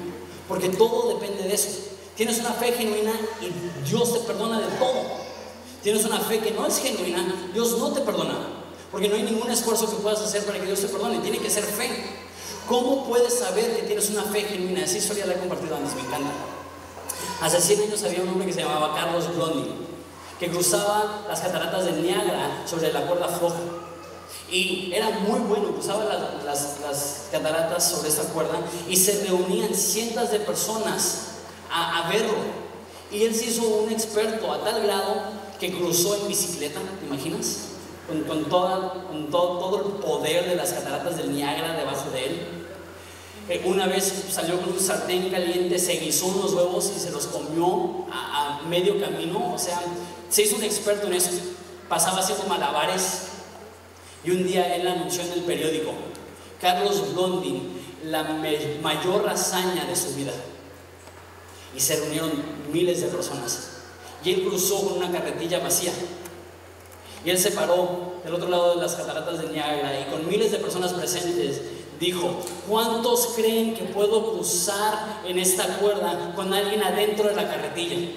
Porque 0.47 0.69
todo 0.69 1.15
depende 1.15 1.43
de 1.43 1.55
eso. 1.55 1.69
Tienes 2.15 2.39
una 2.39 2.51
fe 2.51 2.71
genuina 2.71 3.13
y 3.41 3.87
Dios 3.89 4.13
te 4.13 4.19
perdona 4.19 4.59
de 4.59 4.67
todo. 4.77 5.27
Tienes 5.81 6.05
una 6.05 6.19
fe 6.19 6.39
que 6.39 6.51
no 6.51 6.65
es 6.67 6.77
genuina, 6.79 7.49
Dios 7.53 7.77
no 7.77 7.91
te 7.93 8.01
perdona. 8.01 8.37
Porque 8.91 9.09
no 9.09 9.15
hay 9.15 9.23
ningún 9.23 9.49
esfuerzo 9.49 9.89
que 9.89 9.97
puedas 9.97 10.21
hacer 10.21 10.45
para 10.45 10.59
que 10.59 10.65
Dios 10.65 10.79
te 10.79 10.87
perdone, 10.87 11.19
tiene 11.19 11.39
que 11.39 11.49
ser 11.49 11.63
fe. 11.63 11.89
¿Cómo 12.67 13.05
puedes 13.05 13.33
saber 13.33 13.75
que 13.75 13.83
tienes 13.83 14.09
una 14.09 14.23
fe 14.23 14.41
genuina? 14.41 14.83
Esa 14.83 14.97
historia 14.97 15.25
la 15.25 15.33
he 15.33 15.39
compartido 15.39 15.75
antes, 15.75 15.95
me 15.95 16.01
encanta. 16.01 16.31
Hace 17.41 17.61
100 17.61 17.81
años 17.83 18.03
había 18.03 18.21
un 18.21 18.29
hombre 18.29 18.47
que 18.47 18.53
se 18.53 18.61
llamaba 18.61 18.93
Carlos 18.95 19.33
Blondin, 19.35 19.86
que 20.39 20.49
cruzaba 20.49 21.25
las 21.27 21.39
cataratas 21.41 21.85
del 21.85 22.03
Niágara 22.03 22.63
sobre 22.65 22.91
la 22.93 23.05
cuerda 23.05 23.27
floja. 23.27 23.59
Y 24.49 24.91
era 24.93 25.09
muy 25.09 25.39
bueno, 25.41 25.73
cruzaba 25.73 26.05
las, 26.45 27.27
cataratas 27.31 27.89
sobre 27.89 28.09
esta 28.09 28.23
cuerda 28.23 28.59
y 28.87 28.95
se 28.95 29.25
reunían 29.25 29.73
cientos 29.73 30.31
de 30.31 30.39
personas 30.39 31.27
a, 31.69 32.05
a 32.05 32.09
verlo. 32.09 32.33
Y 33.11 33.23
él 33.23 33.35
se 33.35 33.45
hizo 33.45 33.63
un 33.67 33.91
experto 33.91 34.51
a 34.51 34.63
tal 34.63 34.83
grado 34.83 35.15
que 35.59 35.71
cruzó 35.71 36.15
en 36.15 36.27
bicicleta, 36.27 36.79
¿te 36.99 37.05
imaginas? 37.05 37.67
con, 38.07 38.45
toda, 38.45 38.93
con 39.09 39.29
todo, 39.29 39.59
todo, 39.59 39.85
el 39.85 39.91
poder 40.01 40.47
de 40.47 40.55
las 40.55 40.71
cataratas 40.71 41.17
del 41.17 41.33
Niágara 41.33 41.73
debajo 41.73 42.09
de 42.11 42.25
él. 42.25 42.39
Eh, 43.49 43.63
una 43.65 43.87
vez 43.87 44.25
salió 44.29 44.59
con 44.59 44.73
un 44.73 44.79
sartén 44.79 45.29
caliente, 45.29 45.77
se 45.79 45.93
guisó 45.93 46.27
unos 46.27 46.53
huevos 46.53 46.91
y 46.95 46.99
se 46.99 47.11
los 47.11 47.27
comió 47.27 48.05
a, 48.11 48.61
medio 48.69 48.99
camino. 48.99 49.53
O 49.53 49.57
sea, 49.57 49.81
se 50.29 50.43
hizo 50.43 50.55
un 50.55 50.63
experto 50.63 51.07
en 51.07 51.13
eso. 51.13 51.31
Pasaba 51.89 52.19
haciendo 52.19 52.45
malabares. 52.45 53.23
Y 54.23 54.31
un 54.31 54.45
día 54.45 54.75
él 54.75 54.87
anunció 54.87 55.21
en 55.23 55.33
el 55.33 55.41
periódico, 55.41 55.93
Carlos 56.59 57.13
Blondin 57.13 57.77
la 58.03 58.23
mayor 58.81 59.27
hazaña 59.29 59.85
de 59.85 59.95
su 59.95 60.13
vida. 60.15 60.33
Y 61.75 61.79
se 61.79 61.95
reunieron 61.97 62.31
miles 62.71 63.01
de 63.01 63.07
personas. 63.07 63.69
Y 64.23 64.33
él 64.33 64.43
cruzó 64.43 64.87
con 64.87 64.97
una 64.97 65.11
carretilla 65.11 65.59
vacía. 65.59 65.91
Y 67.23 67.29
él 67.29 67.37
se 67.37 67.51
paró 67.51 68.13
del 68.23 68.33
otro 68.33 68.49
lado 68.49 68.75
de 68.75 68.81
las 68.81 68.95
cataratas 68.95 69.39
de 69.39 69.49
Niagara 69.49 69.99
y 69.99 70.11
con 70.11 70.27
miles 70.27 70.51
de 70.51 70.59
personas 70.59 70.93
presentes 70.93 71.61
dijo, 71.99 72.39
¿cuántos 72.67 73.33
creen 73.35 73.73
que 73.73 73.83
puedo 73.85 74.33
cruzar 74.33 75.21
en 75.25 75.39
esta 75.39 75.65
cuerda 75.77 76.33
con 76.35 76.53
alguien 76.53 76.83
adentro 76.83 77.27
de 77.27 77.35
la 77.35 77.49
carretilla? 77.49 78.11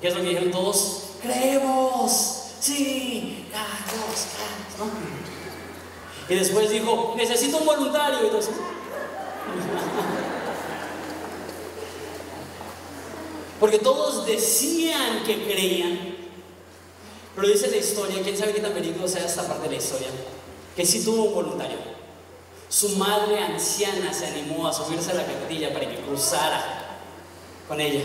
¿Qué 0.00 0.08
es 0.08 0.14
lo 0.14 0.20
que 0.20 0.28
dijeron 0.28 0.50
todos? 0.50 1.03
Creemos, 1.24 2.50
sí, 2.60 3.46
Carlos, 3.50 4.26
Carlos, 4.36 4.94
Y 6.28 6.34
después 6.34 6.68
dijo, 6.68 7.14
necesito 7.16 7.56
un 7.56 7.66
voluntario. 7.66 8.20
Entonces, 8.20 8.54
Porque 13.58 13.78
todos 13.78 14.26
decían 14.26 15.24
que 15.24 15.44
creían. 15.44 16.14
Pero 17.34 17.48
dice 17.48 17.70
la 17.70 17.78
historia, 17.78 18.22
quién 18.22 18.36
sabe 18.36 18.52
qué 18.52 18.60
tan 18.60 18.74
verídico 18.74 19.08
sea 19.08 19.24
esta 19.24 19.48
parte 19.48 19.64
de 19.64 19.76
la 19.76 19.82
historia, 19.82 20.08
que 20.76 20.84
sí 20.84 21.02
tuvo 21.02 21.24
un 21.24 21.34
voluntario. 21.34 21.78
Su 22.68 22.90
madre 22.90 23.38
anciana 23.38 24.12
se 24.12 24.26
animó 24.26 24.68
a 24.68 24.72
subirse 24.72 25.12
a 25.12 25.14
la 25.14 25.24
carretilla 25.24 25.72
para 25.72 25.88
que 25.88 25.96
cruzara 26.00 26.98
con 27.66 27.80
ella. 27.80 28.02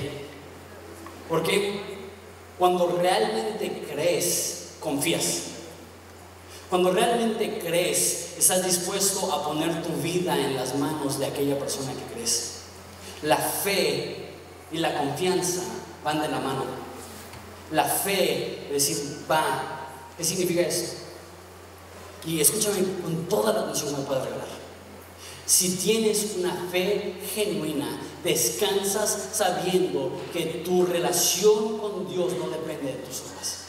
Porque 1.28 1.88
cuando 2.60 2.88
realmente 2.88 3.86
crees, 3.89 4.72
confías. 4.82 5.43
Cuando 6.70 6.91
realmente 6.91 7.57
crees, 7.57 8.36
estás 8.38 8.64
dispuesto 8.64 9.32
a 9.32 9.43
poner 9.43 9.82
tu 9.82 9.93
vida 10.03 10.38
en 10.38 10.55
las 10.55 10.76
manos 10.76 11.18
de 11.18 11.26
aquella 11.26 11.57
persona 11.57 11.93
que 11.93 12.14
crees. 12.14 12.60
La 13.24 13.38
fe 13.38 14.34
y 14.72 14.78
la 14.78 14.93
confianza 14.95 15.62
van 16.03 16.22
de 16.22 16.28
la 16.28 16.39
mano. 16.39 16.66
La 17.72 17.86
fe, 17.86 18.68
decir, 18.72 19.26
va. 19.32 19.88
¿Qué 20.18 20.24
significa 20.24 20.62
eso? 20.62 20.95
Y 22.26 22.41
escúchame 22.41 22.80
con 23.01 23.26
toda 23.28 23.53
la 23.53 23.62
atención 23.62 23.91
que 23.91 24.01
me 24.01 24.05
puedes 24.05 24.26
regalar. 24.26 24.47
Si 25.45 25.78
tienes 25.78 26.36
una 26.38 26.68
fe 26.70 27.16
genuina, 27.34 27.99
descansas 28.24 29.30
sabiendo 29.34 30.11
que 30.34 30.61
tu 30.65 30.86
relación 30.86 31.78
con 31.78 32.09
Dios 32.09 32.34
no 32.34 32.49
depende 32.49 32.93
de 32.93 32.97
tus 32.99 33.22
obras. 33.22 33.59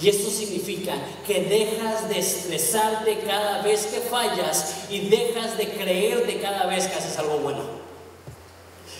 Y 0.00 0.10
esto 0.10 0.30
significa 0.30 0.94
que 1.26 1.42
dejas 1.44 2.08
de 2.08 2.18
estresarte 2.18 3.20
cada 3.20 3.62
vez 3.62 3.86
que 3.86 4.00
fallas 4.00 4.74
y 4.90 5.08
dejas 5.08 5.56
de 5.56 5.70
creerte 5.70 6.40
cada 6.40 6.66
vez 6.66 6.86
que 6.86 6.96
haces 6.96 7.16
algo 7.18 7.38
bueno. 7.38 7.62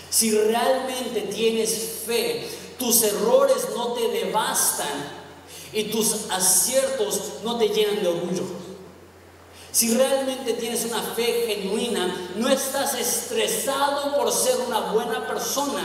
Si 0.09 0.31
realmente 0.31 1.21
tienes 1.21 2.01
fe, 2.05 2.47
tus 2.79 3.03
errores 3.03 3.67
no 3.75 3.93
te 3.93 4.07
devastan 4.07 5.17
y 5.71 5.83
tus 5.85 6.31
aciertos 6.31 7.33
no 7.43 7.57
te 7.57 7.69
llenan 7.69 8.01
de 8.01 8.07
orgullo. 8.07 8.43
Si 9.77 9.93
realmente 9.93 10.53
tienes 10.53 10.85
una 10.85 11.03
fe 11.03 11.45
genuina, 11.45 12.31
no 12.35 12.49
estás 12.49 12.95
estresado 12.95 14.17
por 14.17 14.31
ser 14.31 14.55
una 14.67 14.91
buena 14.91 15.27
persona 15.27 15.83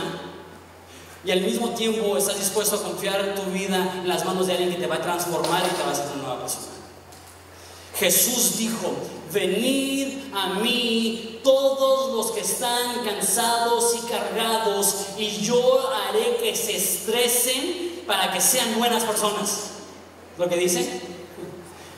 y 1.23 1.29
al 1.29 1.41
mismo 1.41 1.75
tiempo 1.75 2.17
estás 2.17 2.39
dispuesto 2.39 2.77
a 2.77 2.81
confiar 2.81 3.35
tu 3.35 3.43
vida 3.51 3.97
en 3.99 4.07
las 4.07 4.25
manos 4.25 4.47
de 4.47 4.53
alguien 4.53 4.71
que 4.71 4.77
te 4.77 4.87
va 4.87 4.95
a 4.95 5.01
transformar 5.03 5.61
y 5.63 5.75
te 5.75 5.83
va 5.83 5.89
a 5.89 5.91
hacer 5.91 6.07
una 6.07 6.23
nueva 6.23 6.39
persona. 6.39 6.65
Jesús 7.99 8.57
dijo, 8.57 8.95
venid 9.31 10.33
a 10.33 10.55
mí 10.55 11.39
todos 11.43 12.15
los 12.15 12.31
que 12.31 12.39
están 12.39 13.05
cansados 13.05 13.95
y 13.95 14.07
cargados 14.07 15.05
y 15.19 15.39
yo 15.39 15.87
haré 15.87 16.37
que 16.37 16.55
se 16.55 16.77
estresen 16.77 18.01
para 18.07 18.33
que 18.33 18.41
sean 18.41 18.75
buenas 18.79 19.03
personas. 19.03 19.65
¿Lo 20.39 20.49
que 20.49 20.55
dice? 20.55 21.13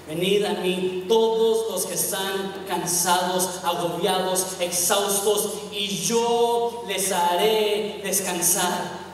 Venid 0.07 0.45
a 0.45 0.53
mí 0.53 1.05
todos 1.07 1.71
los 1.71 1.85
que 1.87 1.95
están 1.95 2.65
cansados, 2.67 3.61
agobiados, 3.63 4.57
exhaustos 4.59 5.49
y 5.71 5.87
yo 5.87 6.83
les 6.87 7.11
haré 7.11 8.01
descansar. 8.03 9.05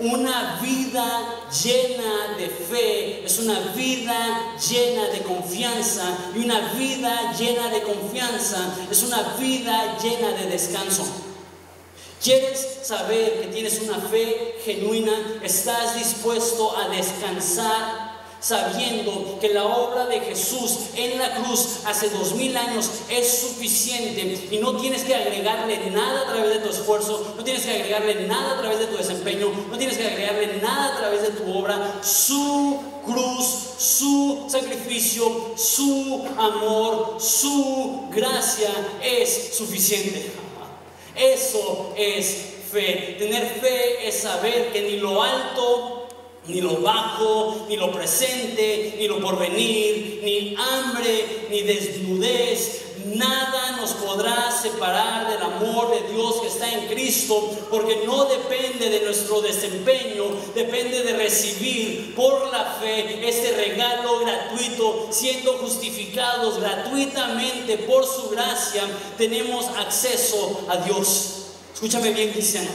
Una 0.00 0.60
vida 0.60 1.48
llena 1.62 2.36
de 2.36 2.48
fe 2.48 3.24
es 3.24 3.38
una 3.38 3.58
vida 3.74 4.56
llena 4.68 5.08
de 5.08 5.22
confianza 5.22 6.18
y 6.34 6.40
una 6.40 6.72
vida 6.72 7.32
llena 7.38 7.68
de 7.68 7.82
confianza 7.82 8.76
es 8.90 9.02
una 9.04 9.22
vida 9.38 9.96
llena 10.02 10.32
de 10.32 10.48
descanso. 10.48 11.04
¿Quieres 12.22 12.80
saber 12.82 13.40
que 13.40 13.46
tienes 13.46 13.80
una 13.80 13.98
fe 13.98 14.56
genuina? 14.64 15.38
¿Estás 15.42 15.94
dispuesto 15.94 16.76
a 16.76 16.88
descansar 16.88 18.05
sabiendo 18.46 19.38
que 19.40 19.48
la 19.48 19.64
obra 19.64 20.06
de 20.06 20.20
Jesús 20.20 20.90
en 20.94 21.18
la 21.18 21.34
cruz 21.34 21.80
hace 21.84 22.10
dos 22.10 22.34
mil 22.34 22.56
años 22.56 22.88
es 23.08 23.40
suficiente 23.40 24.46
y 24.52 24.58
no 24.58 24.76
tienes 24.76 25.02
que 25.02 25.16
agregarle 25.16 25.90
nada 25.90 26.22
a 26.22 26.32
través 26.32 26.50
de 26.50 26.60
tu 26.60 26.68
esfuerzo, 26.68 27.34
no 27.36 27.42
tienes 27.42 27.64
que 27.64 27.72
agregarle 27.72 28.26
nada 28.26 28.56
a 28.56 28.60
través 28.60 28.78
de 28.78 28.86
tu 28.86 28.96
desempeño, 28.98 29.50
no 29.68 29.76
tienes 29.76 29.98
que 29.98 30.06
agregarle 30.06 30.60
nada 30.62 30.94
a 30.94 30.96
través 30.96 31.22
de 31.22 31.30
tu 31.30 31.58
obra, 31.58 32.00
su 32.04 32.80
cruz, 33.04 33.46
su 33.78 34.46
sacrificio, 34.48 35.54
su 35.56 36.24
amor, 36.38 37.16
su 37.18 38.04
gracia 38.12 38.70
es 39.02 39.56
suficiente. 39.56 40.30
Eso 41.16 41.94
es 41.96 42.44
fe. 42.70 43.16
Tener 43.18 43.44
fe 43.60 44.06
es 44.06 44.20
saber 44.20 44.70
que 44.72 44.82
ni 44.82 44.98
lo 44.98 45.20
alto 45.20 45.95
ni 46.48 46.60
lo 46.60 46.80
bajo, 46.80 47.66
ni 47.68 47.76
lo 47.76 47.90
presente, 47.90 48.94
ni 48.98 49.08
lo 49.08 49.20
porvenir, 49.20 50.20
ni 50.22 50.54
hambre, 50.56 51.46
ni 51.50 51.62
desnudez. 51.62 52.82
Nada 53.14 53.76
nos 53.80 53.92
podrá 53.92 54.50
separar 54.50 55.28
del 55.28 55.40
amor 55.40 55.90
de 55.90 56.12
Dios 56.12 56.40
que 56.40 56.48
está 56.48 56.70
en 56.72 56.88
Cristo, 56.88 57.50
porque 57.70 58.02
no 58.04 58.24
depende 58.24 58.90
de 58.90 59.04
nuestro 59.04 59.40
desempeño, 59.40 60.24
depende 60.54 61.02
de 61.02 61.12
recibir 61.12 62.14
por 62.16 62.50
la 62.50 62.64
fe 62.80 63.28
este 63.28 63.52
regalo 63.52 64.20
gratuito, 64.20 65.08
siendo 65.10 65.52
justificados 65.58 66.58
gratuitamente 66.58 67.78
por 67.78 68.04
su 68.04 68.30
gracia, 68.30 68.82
tenemos 69.16 69.66
acceso 69.78 70.66
a 70.68 70.76
Dios. 70.78 71.46
Escúchame 71.72 72.10
bien, 72.10 72.32
cristiano. 72.32 72.70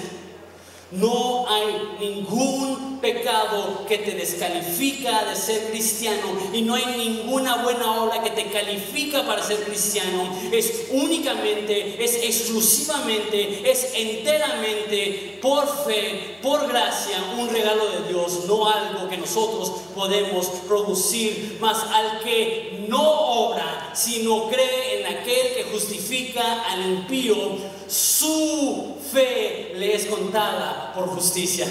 No 0.92 1.46
hay 1.50 1.98
ningún 2.00 2.91
pecado 3.02 3.86
que 3.88 3.98
te 3.98 4.12
descalifica 4.12 5.26
de 5.26 5.36
ser 5.36 5.72
cristiano 5.72 6.38
y 6.54 6.62
no 6.62 6.76
hay 6.76 6.86
ninguna 6.98 7.64
buena 7.64 8.02
obra 8.02 8.22
que 8.22 8.30
te 8.30 8.46
califica 8.46 9.26
para 9.26 9.44
ser 9.44 9.64
cristiano. 9.64 10.30
Es 10.52 10.86
únicamente, 10.92 12.04
es 12.04 12.16
exclusivamente, 12.24 13.70
es 13.70 13.92
enteramente 13.96 15.40
por 15.42 15.68
fe, 15.86 16.38
por 16.42 16.68
gracia, 16.68 17.18
un 17.38 17.50
regalo 17.50 17.88
de 17.90 18.10
Dios, 18.10 18.46
no 18.48 18.70
algo 18.70 19.10
que 19.10 19.18
nosotros 19.18 19.72
podemos 19.96 20.46
producir. 20.68 21.58
Mas 21.60 21.78
al 21.84 22.20
que 22.24 22.86
no 22.88 23.02
obra, 23.02 23.92
sino 23.94 24.48
cree 24.50 25.00
en 25.00 25.18
aquel 25.18 25.54
que 25.56 25.68
justifica 25.72 26.64
al 26.64 26.86
impío, 26.86 27.58
su 27.88 28.96
fe 29.12 29.74
le 29.76 29.96
es 29.96 30.06
contada 30.06 30.94
por 30.94 31.08
justicia. 31.08 31.68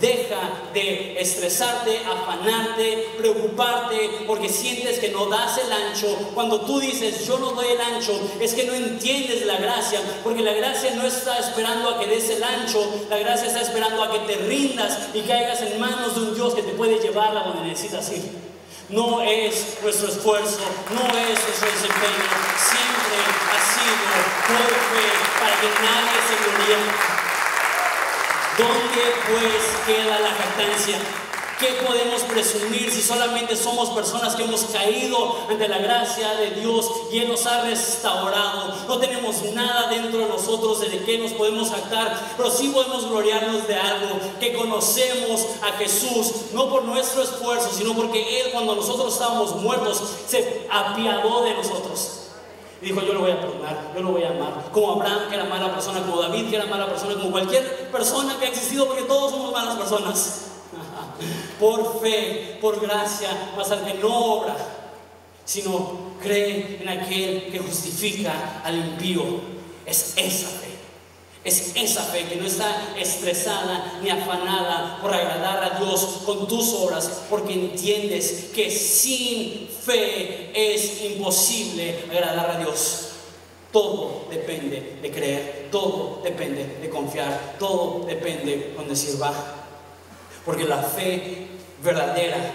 Deja 0.00 0.70
de 0.72 1.20
estresarte, 1.20 2.00
afanarte, 2.06 3.12
preocuparte 3.18 4.24
porque 4.26 4.48
sientes 4.48 4.98
que 4.98 5.10
no 5.10 5.26
das 5.26 5.58
el 5.58 5.70
ancho. 5.70 6.06
Cuando 6.34 6.62
tú 6.62 6.80
dices 6.80 7.26
yo 7.26 7.38
no 7.38 7.50
doy 7.50 7.66
el 7.68 7.80
ancho, 7.80 8.18
es 8.40 8.54
que 8.54 8.64
no 8.64 8.72
entiendes 8.72 9.44
la 9.44 9.56
gracia, 9.56 10.00
porque 10.24 10.40
la 10.42 10.54
gracia 10.54 10.94
no 10.94 11.06
está 11.06 11.38
esperando 11.38 11.90
a 11.90 12.00
que 12.00 12.06
des 12.06 12.30
el 12.30 12.42
ancho, 12.42 12.82
la 13.10 13.18
gracia 13.18 13.48
está 13.48 13.60
esperando 13.60 14.02
a 14.02 14.10
que 14.10 14.20
te 14.20 14.36
rindas 14.36 14.98
y 15.12 15.20
caigas 15.20 15.60
en 15.60 15.78
manos 15.78 16.14
de 16.14 16.20
un 16.22 16.34
Dios 16.34 16.54
que 16.54 16.62
te 16.62 16.72
puede 16.72 16.98
llevar 16.98 17.36
a 17.36 17.42
donde 17.42 17.68
necesitas 17.68 18.10
ir. 18.12 18.22
No 18.88 19.20
es 19.20 19.76
nuestro 19.82 20.08
esfuerzo, 20.08 20.60
no 20.94 21.18
es 21.18 21.38
nuestro 21.46 21.70
desempeño, 21.70 22.26
siempre 22.56 23.20
ha 23.52 23.60
sido 23.68 24.10
por 24.48 24.66
fe 24.66 25.08
para 25.38 25.60
que 25.60 25.68
nadie 25.68 26.18
se 26.26 26.74
gloríe. 26.74 27.19
¿Dónde 28.60 29.02
pues 29.24 29.86
queda 29.86 30.20
la 30.20 30.28
jactancia? 30.28 30.98
¿Qué 31.58 31.82
podemos 31.86 32.20
presumir 32.24 32.90
si 32.90 33.00
solamente 33.00 33.56
somos 33.56 33.88
personas 33.88 34.36
que 34.36 34.42
hemos 34.42 34.64
caído 34.64 35.38
ante 35.48 35.66
la 35.66 35.78
gracia 35.78 36.34
de 36.34 36.50
Dios 36.50 36.90
y 37.10 37.20
Él 37.20 37.28
nos 37.28 37.46
ha 37.46 37.62
restaurado? 37.62 38.74
No 38.86 38.98
tenemos 38.98 39.42
nada 39.54 39.88
dentro 39.88 40.18
de 40.18 40.28
nosotros 40.28 40.78
de 40.82 41.02
que 41.04 41.16
nos 41.16 41.32
podemos 41.32 41.70
jactar, 41.70 42.34
pero 42.36 42.50
sí 42.50 42.68
podemos 42.68 43.08
gloriarnos 43.08 43.66
de 43.66 43.76
algo, 43.76 44.20
que 44.38 44.52
conocemos 44.52 45.46
a 45.62 45.78
Jesús, 45.78 46.52
no 46.52 46.68
por 46.68 46.84
nuestro 46.84 47.22
esfuerzo, 47.22 47.70
sino 47.72 47.94
porque 47.94 48.42
Él 48.42 48.52
cuando 48.52 48.76
nosotros 48.76 49.14
estábamos 49.14 49.56
muertos 49.56 50.02
se 50.26 50.66
apiadó 50.70 51.44
de 51.44 51.54
nosotros. 51.54 52.19
Y 52.82 52.86
dijo, 52.86 53.02
yo 53.02 53.12
lo 53.12 53.20
voy 53.20 53.30
a 53.30 53.40
perdonar, 53.40 53.92
yo 53.94 54.02
lo 54.02 54.12
voy 54.12 54.22
a 54.22 54.30
amar. 54.30 54.70
Como 54.72 54.92
Abraham, 54.92 55.28
que 55.28 55.34
era 55.34 55.44
mala 55.44 55.70
persona, 55.70 56.00
como 56.00 56.20
David, 56.22 56.48
que 56.48 56.56
era 56.56 56.66
mala 56.66 56.86
persona, 56.86 57.14
como 57.14 57.30
cualquier 57.30 57.90
persona 57.90 58.38
que 58.38 58.46
ha 58.46 58.48
existido, 58.48 58.86
porque 58.86 59.02
todos 59.02 59.32
somos 59.32 59.52
malas 59.52 59.76
personas. 59.76 60.46
por 61.60 62.00
fe, 62.00 62.58
por 62.60 62.80
gracia, 62.80 63.52
más 63.56 63.70
al 63.70 63.84
que 63.84 63.94
no 63.94 64.08
obra, 64.08 64.56
sino 65.44 66.14
cree 66.22 66.78
en 66.80 66.88
aquel 66.88 67.50
que 67.50 67.58
justifica 67.58 68.62
al 68.64 68.78
impío. 68.78 69.22
Es 69.84 70.14
esa 70.16 70.48
fe. 70.48 70.69
Es 71.42 71.72
esa 71.74 72.02
fe 72.02 72.26
que 72.26 72.36
no 72.36 72.46
está 72.46 72.94
estresada 72.98 73.98
ni 74.02 74.10
afanada 74.10 74.98
por 75.00 75.12
agradar 75.12 75.64
a 75.64 75.78
Dios 75.78 76.20
con 76.26 76.46
tus 76.46 76.74
obras, 76.74 77.22
porque 77.30 77.54
entiendes 77.54 78.50
que 78.54 78.70
sin 78.70 79.68
fe 79.68 80.50
es 80.54 81.02
imposible 81.02 82.04
agradar 82.10 82.50
a 82.50 82.58
Dios. 82.58 83.06
Todo 83.72 84.26
depende 84.30 84.98
de 85.00 85.10
creer, 85.10 85.68
todo 85.70 86.20
depende 86.22 86.78
de 86.80 86.90
confiar, 86.90 87.56
todo 87.58 88.04
depende 88.04 88.74
de 88.76 88.84
decir 88.84 89.22
va. 89.22 89.32
Porque 90.44 90.64
la 90.64 90.82
fe 90.82 91.46
verdadera 91.82 92.52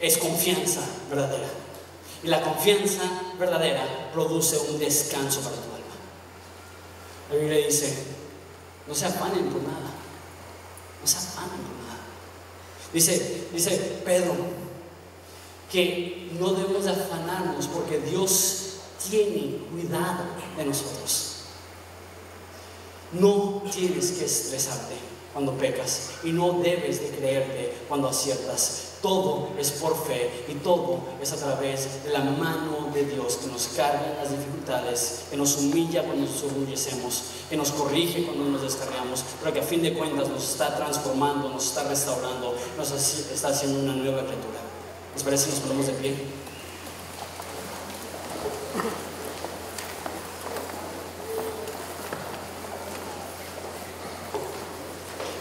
es 0.00 0.18
confianza 0.18 0.80
verdadera. 1.10 1.48
Y 2.22 2.28
la 2.28 2.40
confianza 2.40 3.02
verdadera 3.38 4.10
produce 4.12 4.58
un 4.58 4.78
descanso 4.78 5.40
para 5.40 5.56
tu 5.56 5.62
alma. 5.62 5.77
La 7.30 7.36
Biblia 7.36 7.66
dice, 7.66 7.94
no 8.86 8.94
se 8.94 9.06
afanen 9.06 9.46
por 9.46 9.62
nada. 9.62 9.92
No 11.00 11.06
se 11.06 11.18
afanen 11.18 11.50
por 11.50 11.86
nada. 11.86 12.00
Dice, 12.92 13.48
dice 13.52 14.00
Pedro 14.04 14.34
que 15.70 16.30
no 16.40 16.54
debemos 16.54 16.84
de 16.84 16.92
afanarnos 16.92 17.66
porque 17.66 18.00
Dios 18.00 18.76
tiene 19.10 19.58
cuidado 19.70 20.24
de 20.56 20.64
nosotros. 20.64 21.34
No 23.12 23.62
tienes 23.70 24.12
que 24.12 24.24
estresarte 24.24 24.94
cuando 25.32 25.52
pecas 25.52 26.10
y 26.24 26.32
no 26.32 26.60
debes 26.60 27.00
de 27.00 27.10
creerte 27.10 27.76
cuando 27.88 28.08
aciertas. 28.08 28.87
Todo 29.02 29.50
es 29.56 29.70
por 29.72 29.96
fe 30.06 30.44
y 30.48 30.54
todo 30.54 30.98
es 31.22 31.32
a 31.32 31.36
través 31.36 32.02
de 32.02 32.10
la 32.10 32.18
mano 32.18 32.90
de 32.92 33.04
Dios 33.04 33.36
que 33.36 33.46
nos 33.46 33.68
carga 33.68 34.16
las 34.20 34.30
dificultades, 34.30 35.26
que 35.30 35.36
nos 35.36 35.56
humilla 35.58 36.02
cuando 36.02 36.26
nos 36.26 36.42
orgullecemos, 36.42 37.22
que 37.48 37.56
nos 37.56 37.70
corrige 37.70 38.24
cuando 38.24 38.46
nos 38.46 38.62
descargamos, 38.62 39.24
pero 39.40 39.52
que 39.52 39.60
a 39.60 39.62
fin 39.62 39.82
de 39.82 39.94
cuentas 39.94 40.28
nos 40.28 40.42
está 40.42 40.74
transformando, 40.76 41.48
nos 41.48 41.66
está 41.66 41.84
restaurando, 41.84 42.56
nos 42.76 42.90
está 42.90 43.48
haciendo 43.48 43.78
una 43.78 43.94
nueva 43.94 44.22
criatura. 44.22 44.58
¿Les 45.14 45.22
parece 45.22 45.44
si 45.44 45.50
nos 45.52 45.60
ponemos 45.60 45.86
de 45.86 45.92
pie? 45.92 46.16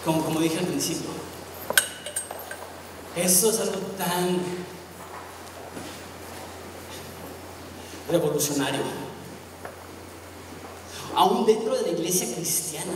Como, 0.05 0.23
como 0.23 0.39
dije 0.39 0.59
al 0.59 0.65
principio, 0.65 1.16
eso 3.17 3.49
es 3.49 3.59
algo 3.59 3.79
tan 3.97 4.39
revolucionario. 8.09 8.81
Aún 11.15 11.45
dentro 11.45 11.75
de 11.75 11.81
la 11.81 11.89
iglesia 11.89 12.33
cristiana. 12.33 12.93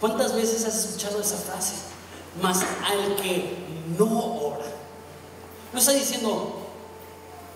¿Cuántas 0.00 0.34
veces 0.34 0.64
has 0.64 0.84
escuchado 0.84 1.20
esa 1.20 1.36
frase? 1.36 1.74
Más 2.40 2.62
al 2.62 3.16
que 3.16 3.56
no 3.98 4.06
ora. 4.06 4.64
No 5.72 5.78
está 5.78 5.92
diciendo, 5.92 6.56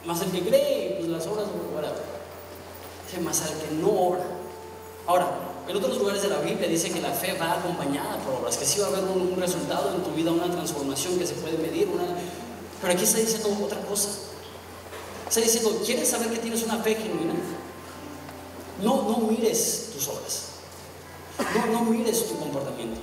más 0.05 0.21
al 0.21 0.31
que 0.31 0.47
cree, 0.47 0.97
pues 0.99 1.09
las 1.09 1.27
obras, 1.27 1.47
Dice, 3.07 3.21
más 3.23 3.41
al 3.43 3.59
que 3.59 3.75
no 3.77 3.91
ora. 3.91 4.25
Ahora, 5.07 5.29
en 5.67 5.77
otros 5.77 5.97
lugares 5.97 6.23
de 6.23 6.29
la 6.29 6.41
Biblia 6.41 6.69
dice 6.69 6.91
que 6.91 7.01
la 7.01 7.11
fe 7.11 7.37
va 7.41 7.55
acompañada 7.55 8.19
por 8.19 8.35
obras, 8.35 8.57
que 8.59 8.67
sí 8.67 8.81
va 8.81 8.87
a 8.87 8.89
haber 8.91 9.05
un, 9.05 9.35
resultado 9.39 9.95
en 9.95 10.03
tu 10.03 10.11
vida, 10.11 10.31
una 10.31 10.51
transformación 10.51 11.19
que 11.19 11.27
se 11.27 11.35
puede 11.35 11.57
medir. 11.57 11.89
Pero 12.81 12.93
aquí 12.93 13.05
está 13.05 13.19
diciendo 13.19 13.49
otra 13.65 13.81
cosa. 13.81 14.11
Está 15.27 15.41
diciendo, 15.41 15.81
¿quieres 15.85 16.09
saber 16.09 16.29
que 16.29 16.39
tienes 16.39 16.63
una 16.65 16.79
fe 16.79 16.95
genuina? 16.97 17.33
No, 18.83 19.03
no 19.03 19.19
mires 19.27 19.91
tus 19.95 20.07
obras. 20.09 20.43
No, 21.39 21.67
no 21.73 21.91
mires 21.91 22.29
tu 22.29 22.39
comportamiento. 22.39 23.01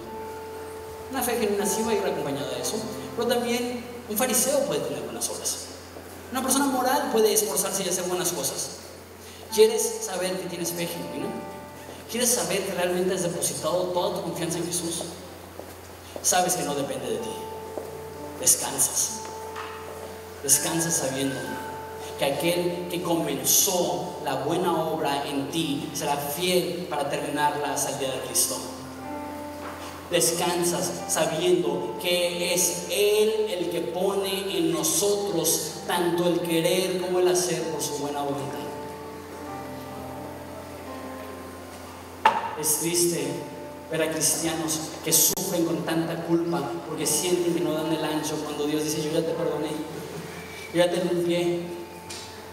Una 1.10 1.24
fe 1.24 1.38
genuina 1.40 1.66
sí 1.66 1.82
va 1.82 1.92
a 1.92 1.96
ir 1.96 2.06
acompañada 2.06 2.52
de 2.52 2.62
eso, 2.62 2.76
pero 3.16 3.28
también 3.28 3.84
un 4.08 4.18
fariseo 4.18 4.60
puede 4.66 4.82
tener 4.82 5.02
buenas 5.02 5.28
obras. 5.30 5.66
Una 6.32 6.44
persona 6.44 6.68
moral 6.68 7.10
puede 7.12 7.34
esforzarse 7.34 7.84
y 7.84 7.90
hacer 7.90 8.04
buenas 8.06 8.32
cosas. 8.32 8.78
¿Quieres 9.54 10.06
saber 10.06 10.40
que 10.40 10.48
tienes 10.48 10.72
fe 10.72 10.86
genuina? 10.86 11.28
¿Quieres 12.12 12.32
saber 12.32 12.66
que 12.66 12.74
realmente 12.74 13.14
has 13.14 13.24
depositado 13.24 13.84
toda 13.94 14.18
tu 14.18 14.24
confianza 14.24 14.58
en 14.58 14.66
Jesús? 14.66 15.04
Sabes 16.22 16.56
que 16.56 16.64
no 16.64 16.76
depende 16.76 17.10
de 17.10 17.18
ti. 17.18 17.30
Descansas. 18.42 19.22
Descansas 20.44 20.94
sabiendo 20.94 21.36
que 22.20 22.26
aquel 22.26 22.88
que 22.92 23.02
comenzó 23.02 24.18
la 24.26 24.44
buena 24.44 24.90
obra 24.90 25.26
en 25.26 25.50
ti 25.52 25.90
será 25.94 26.18
fiel 26.18 26.86
para 26.90 27.10
terminarla 27.10 27.74
hasta 27.74 27.92
el 27.92 28.00
día 28.00 28.12
de 28.12 28.20
Cristo. 28.28 28.58
Descansas 30.12 30.92
sabiendo 31.08 31.98
que 32.02 32.54
es 32.54 32.88
Él 32.90 33.48
el 33.50 33.70
que 33.70 33.80
pone 33.80 34.58
en 34.58 34.74
nosotros 34.74 35.76
tanto 35.88 36.28
el 36.28 36.42
querer 36.42 37.00
como 37.00 37.20
el 37.20 37.30
hacer 37.30 37.64
por 37.72 37.82
su 37.82 38.00
buena 38.00 38.22
voluntad. 38.22 38.61
Es 42.62 42.78
triste 42.78 43.26
ver 43.90 44.04
a 44.04 44.12
cristianos 44.12 44.82
que 45.04 45.12
sufren 45.12 45.66
con 45.66 45.78
tanta 45.78 46.26
culpa 46.26 46.62
porque 46.88 47.08
sienten 47.08 47.56
que 47.56 47.62
no 47.62 47.74
dan 47.74 47.92
el 47.92 48.06
ancho 48.06 48.36
cuando 48.44 48.68
Dios 48.68 48.84
dice, 48.84 49.02
yo 49.02 49.12
ya 49.12 49.26
te 49.26 49.34
perdoné, 49.34 49.72
yo 50.72 50.78
ya 50.78 50.92
te 50.92 51.04
limpié, 51.04 51.62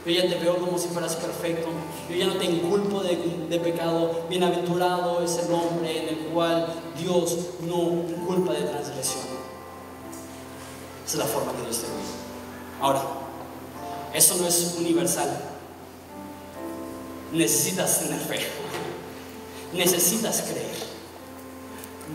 yo 0.07 0.11
ya 0.11 0.27
te 0.27 0.37
veo 0.37 0.57
como 0.57 0.79
si 0.79 0.89
fueras 0.89 1.15
perfecto, 1.15 1.69
yo 2.09 2.17
ya 2.17 2.27
no 2.27 2.37
te 2.37 2.47
inculpo 2.47 3.03
de, 3.03 3.61
pecado, 3.61 4.25
bienaventurado 4.31 5.23
es 5.23 5.39
el 5.47 5.53
hombre 5.53 6.05
en 6.05 6.09
el 6.09 6.27
cual 6.33 6.73
Dios 6.99 7.37
no 7.61 8.03
culpa 8.27 8.55
de 8.55 8.63
transgresión. 8.63 9.25
Esa 11.07 11.13
es 11.13 11.19
la 11.19 11.27
forma 11.27 11.53
que 11.53 11.65
Dios 11.65 11.83
te 11.83 11.87
ve. 11.87 11.93
Ahora, 12.81 13.03
eso 14.15 14.37
no 14.37 14.47
es 14.47 14.75
universal. 14.79 15.39
Necesitas 17.31 18.01
tener 18.01 18.21
fe 18.21 18.39
necesitas 19.73 20.43
creer. 20.43 20.89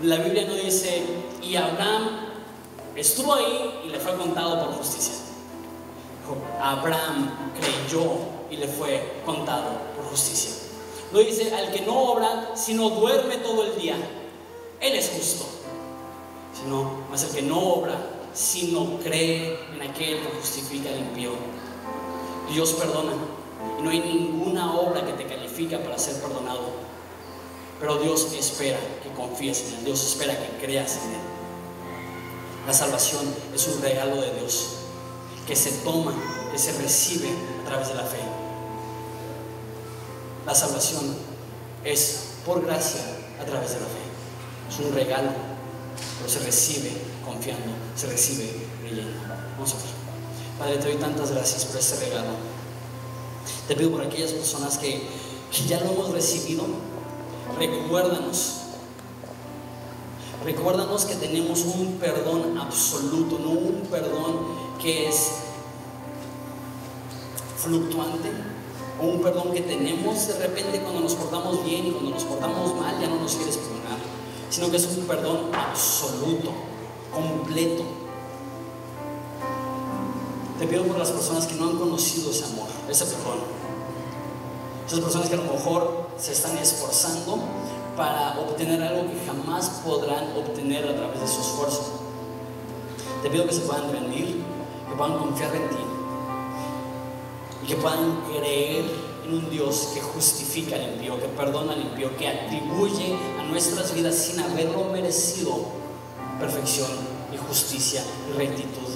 La 0.03 0.17
Biblia 0.17 0.45
no 0.47 0.55
dice, 0.55 1.03
y 1.41 1.55
Abraham 1.55 2.09
estuvo 2.95 3.33
ahí 3.33 3.81
y 3.85 3.89
le 3.89 3.99
fue 3.99 4.15
contado 4.17 4.65
por 4.65 4.75
justicia. 4.75 5.13
Abraham 6.61 7.51
creyó 7.59 8.11
y 8.49 8.57
le 8.57 8.67
fue 8.67 9.21
contado 9.25 9.71
por 9.95 10.05
justicia. 10.05 10.51
No 11.11 11.19
dice, 11.19 11.53
al 11.55 11.71
que 11.71 11.81
no 11.81 11.95
obra, 11.95 12.51
sino 12.55 12.89
duerme 12.89 13.37
todo 13.37 13.63
el 13.63 13.79
día. 13.79 13.95
Él 14.79 14.95
es 14.95 15.11
justo. 15.15 15.45
Sino, 16.59 17.03
más 17.09 17.23
el 17.23 17.35
que 17.35 17.41
no 17.43 17.59
obra, 17.59 17.95
sino 18.33 18.97
cree 18.99 19.59
en 19.73 19.81
aquel 19.81 20.21
que 20.21 20.29
justifica 20.39 20.89
el 20.89 20.99
impío. 20.99 21.31
Dios 22.51 22.73
perdona. 22.73 23.13
Y 23.79 23.83
no 23.83 23.89
hay 23.91 23.99
ninguna 23.99 24.75
obra 24.75 25.05
que 25.05 25.13
te 25.13 25.25
califica 25.25 25.79
para 25.79 25.97
ser 25.99 26.19
perdonado. 26.21 26.72
Pero 27.83 27.97
Dios 27.97 28.31
espera 28.31 28.79
que 29.03 29.11
confíes 29.11 29.59
en 29.59 29.79
Él, 29.79 29.83
Dios 29.83 30.05
espera 30.05 30.39
que 30.39 30.65
creas 30.65 30.93
en 30.93 31.11
Él. 31.11 31.21
La 32.65 32.71
salvación 32.71 33.25
es 33.53 33.67
un 33.67 33.81
regalo 33.81 34.21
de 34.21 34.33
Dios 34.39 34.69
que 35.45 35.53
se 35.53 35.69
toma, 35.83 36.13
que 36.49 36.57
se 36.57 36.71
recibe 36.81 37.27
a 37.61 37.67
través 37.67 37.89
de 37.89 37.95
la 37.95 38.03
fe. 38.03 38.19
La 40.45 40.55
salvación 40.55 41.13
es 41.83 42.19
por 42.45 42.65
gracia 42.65 43.01
a 43.41 43.43
través 43.43 43.71
de 43.71 43.81
la 43.81 43.85
fe. 43.85 44.03
Es 44.69 44.79
un 44.79 44.95
regalo, 44.95 45.31
pero 46.19 46.29
se 46.29 46.39
recibe 46.39 46.89
confiando, 47.25 47.73
se 47.97 48.07
recibe 48.07 48.49
creyendo. 48.79 49.11
Vamos 49.55 49.73
a 49.73 49.75
ver. 49.75 49.85
Padre, 50.57 50.77
te 50.77 50.87
doy 50.87 50.95
tantas 51.01 51.31
gracias 51.31 51.65
por 51.65 51.77
este 51.77 52.05
regalo. 52.05 52.31
Te 53.67 53.75
pido 53.75 53.91
por 53.91 54.03
aquellas 54.03 54.31
personas 54.31 54.77
que, 54.77 55.01
que 55.51 55.67
ya 55.67 55.81
lo 55.81 55.91
hemos 55.91 56.11
recibido 56.11 56.92
recuérdanos. 57.57 58.59
Recuérdanos 60.43 61.05
que 61.05 61.15
tenemos 61.15 61.61
un 61.61 61.97
perdón 61.99 62.57
absoluto, 62.57 63.39
no 63.39 63.51
un 63.51 63.87
perdón 63.89 64.39
que 64.81 65.07
es 65.07 65.31
fluctuante, 67.57 68.29
o 69.01 69.05
un 69.05 69.21
perdón 69.21 69.53
que 69.53 69.61
tenemos 69.61 70.27
de 70.27 70.37
repente 70.39 70.81
cuando 70.81 70.99
nos 70.99 71.15
portamos 71.15 71.63
bien 71.63 71.87
y 71.87 71.91
cuando 71.91 72.11
nos 72.11 72.25
portamos 72.25 72.75
mal 72.75 72.99
ya 72.99 73.07
no 73.07 73.21
nos 73.21 73.35
quieres 73.35 73.57
perdonar, 73.57 73.99
sino 74.49 74.69
que 74.69 74.77
es 74.77 74.85
un 74.85 75.05
perdón 75.05 75.49
absoluto, 75.53 76.51
completo. 77.13 77.83
Te 80.59 80.67
pido 80.67 80.83
por 80.83 80.97
las 80.97 81.11
personas 81.11 81.47
que 81.47 81.55
no 81.55 81.69
han 81.69 81.77
conocido 81.77 82.31
ese 82.31 82.45
amor, 82.45 82.67
ese 82.89 83.05
perdón. 83.05 83.52
Esas 84.85 84.99
personas 84.99 85.29
que 85.29 85.35
a 85.35 85.37
lo 85.37 85.53
mejor 85.53 86.09
se 86.17 86.33
están 86.33 86.57
esforzando 86.57 87.39
para 87.95 88.37
obtener 88.39 88.81
algo 88.81 89.03
que 89.03 89.25
jamás 89.25 89.81
podrán 89.85 90.35
obtener 90.35 90.87
a 90.87 90.95
través 90.95 91.21
de 91.21 91.27
su 91.27 91.41
esfuerzo. 91.41 91.99
Te 93.21 93.29
pido 93.29 93.47
que 93.47 93.53
se 93.53 93.61
puedan 93.61 93.91
rendir, 93.91 94.43
que 94.89 94.95
puedan 94.95 95.17
confiar 95.17 95.55
en 95.55 95.69
ti 95.69 95.83
y 97.63 97.67
que 97.67 97.75
puedan 97.77 98.21
creer 98.29 98.83
en 99.25 99.33
un 99.33 99.49
Dios 99.49 99.91
que 99.93 100.01
justifica 100.01 100.75
al 100.75 100.83
impío, 100.83 101.19
que 101.19 101.27
perdona 101.27 101.73
al 101.73 101.81
impío, 101.81 102.15
que 102.17 102.27
atribuye 102.27 103.15
a 103.39 103.43
nuestras 103.43 103.93
vidas 103.93 104.15
sin 104.15 104.41
haberlo 104.41 104.85
merecido 104.91 105.59
perfección 106.39 106.89
y 107.33 107.37
justicia 107.37 108.03
y 108.29 108.37
rectitud. 108.37 108.89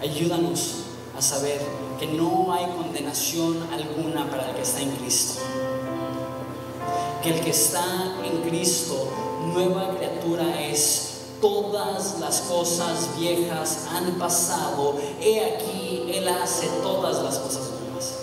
Ayúdanos 0.00 0.87
a 1.18 1.22
saber 1.22 1.60
que 1.98 2.06
no 2.06 2.52
hay 2.52 2.66
condenación 2.76 3.68
alguna 3.72 4.30
para 4.30 4.50
el 4.50 4.54
que 4.54 4.62
está 4.62 4.80
en 4.80 4.92
Cristo. 4.92 5.40
Que 7.24 7.30
el 7.30 7.40
que 7.40 7.50
está 7.50 8.16
en 8.24 8.48
Cristo, 8.48 9.08
nueva 9.52 9.96
criatura 9.96 10.62
es. 10.64 11.06
Todas 11.40 12.18
las 12.20 12.42
cosas 12.42 13.10
viejas 13.16 13.86
han 13.92 14.12
pasado. 14.18 14.94
He 15.20 15.56
aquí, 15.56 16.04
Él 16.12 16.28
hace 16.28 16.68
todas 16.82 17.22
las 17.22 17.38
cosas 17.38 17.70
nuevas. 17.80 18.14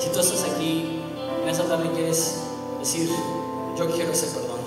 Si 0.00 0.08
tú 0.08 0.20
estás 0.20 0.42
aquí 0.54 1.02
en 1.42 1.48
esta 1.48 1.64
tarde 1.64 1.90
quieres 1.92 2.34
decir, 2.80 3.10
yo 3.78 3.90
quiero 3.92 4.12
ese 4.12 4.26
perdón. 4.26 4.60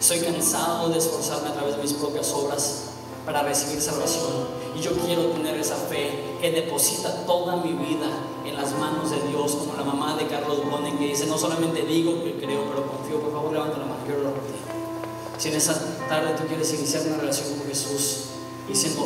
Estoy 0.00 0.20
cansado 0.20 0.88
de 0.88 0.98
esforzarme 0.98 1.48
a 1.48 1.52
través 1.52 1.76
de 1.76 1.82
mis 1.82 1.92
propias 1.94 2.30
obras 2.32 2.84
para 3.24 3.42
recibir 3.42 3.80
salvación. 3.80 4.53
Y 4.76 4.80
yo 4.80 4.92
quiero 4.92 5.22
tener 5.26 5.56
esa 5.56 5.76
fe 5.76 6.36
que 6.40 6.50
deposita 6.50 7.24
toda 7.26 7.56
mi 7.56 7.72
vida 7.72 8.08
en 8.44 8.56
las 8.56 8.72
manos 8.78 9.10
de 9.10 9.28
Dios, 9.28 9.52
como 9.52 9.74
la 9.74 9.84
mamá 9.84 10.16
de 10.16 10.26
Carlos 10.26 10.58
Bonen 10.68 10.98
que 10.98 11.06
dice, 11.06 11.26
no 11.26 11.38
solamente 11.38 11.82
digo 11.82 12.22
que 12.22 12.36
creo, 12.38 12.64
pero 12.68 12.86
confío. 12.86 13.20
Por 13.20 13.32
favor, 13.32 13.52
levanta 13.52 13.78
la 13.78 13.84
mano, 13.86 14.00
quiero 14.04 14.20
orar 14.22 14.34
por. 14.34 14.42
Si 15.38 15.48
en 15.48 15.56
esa 15.56 15.74
tarde 16.08 16.34
tú 16.38 16.46
quieres 16.46 16.72
iniciar 16.74 17.02
una 17.06 17.16
relación 17.18 17.58
con 17.58 17.66
Jesús, 17.66 18.24
diciendo, 18.68 19.04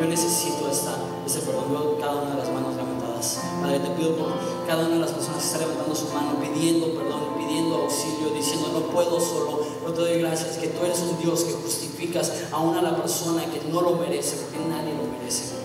yo 0.00 0.06
necesito 0.06 0.68
esta, 0.70 0.96
este 1.26 1.40
perdón, 1.40 1.70
veo 1.70 1.98
cada 1.98 2.22
una 2.22 2.30
de 2.32 2.38
las 2.38 2.52
manos 2.52 2.76
levantadas. 2.76 3.40
Padre, 3.60 3.80
te 3.80 3.90
pido 3.90 4.16
por 4.16 4.32
cada 4.66 4.86
una 4.86 4.94
de 4.96 5.00
las 5.00 5.12
personas 5.12 5.40
que 5.40 5.46
está 5.46 5.58
levantando 5.58 5.94
su 5.94 6.08
mano, 6.08 6.36
pidiendo 6.40 6.94
perdón, 6.94 7.36
pidiendo 7.36 7.76
auxilio, 7.76 8.30
diciendo, 8.34 8.68
no 8.72 8.80
puedo 8.92 9.20
solo, 9.20 9.60
pero 9.80 9.94
te 9.94 10.00
doy 10.00 10.18
gracias 10.20 10.58
que 10.58 10.68
tú 10.68 10.84
eres 10.84 10.98
un 11.00 11.18
Dios 11.20 11.44
que 11.44 11.52
justificas 11.52 12.32
a 12.52 12.58
la 12.82 12.96
persona 12.96 13.44
que 13.46 13.60
no 13.70 13.80
lo 13.80 13.96
merece, 13.96 14.36
porque 14.36 14.58
nadie 14.68 14.94
lo 14.94 15.18
merece. 15.18 15.59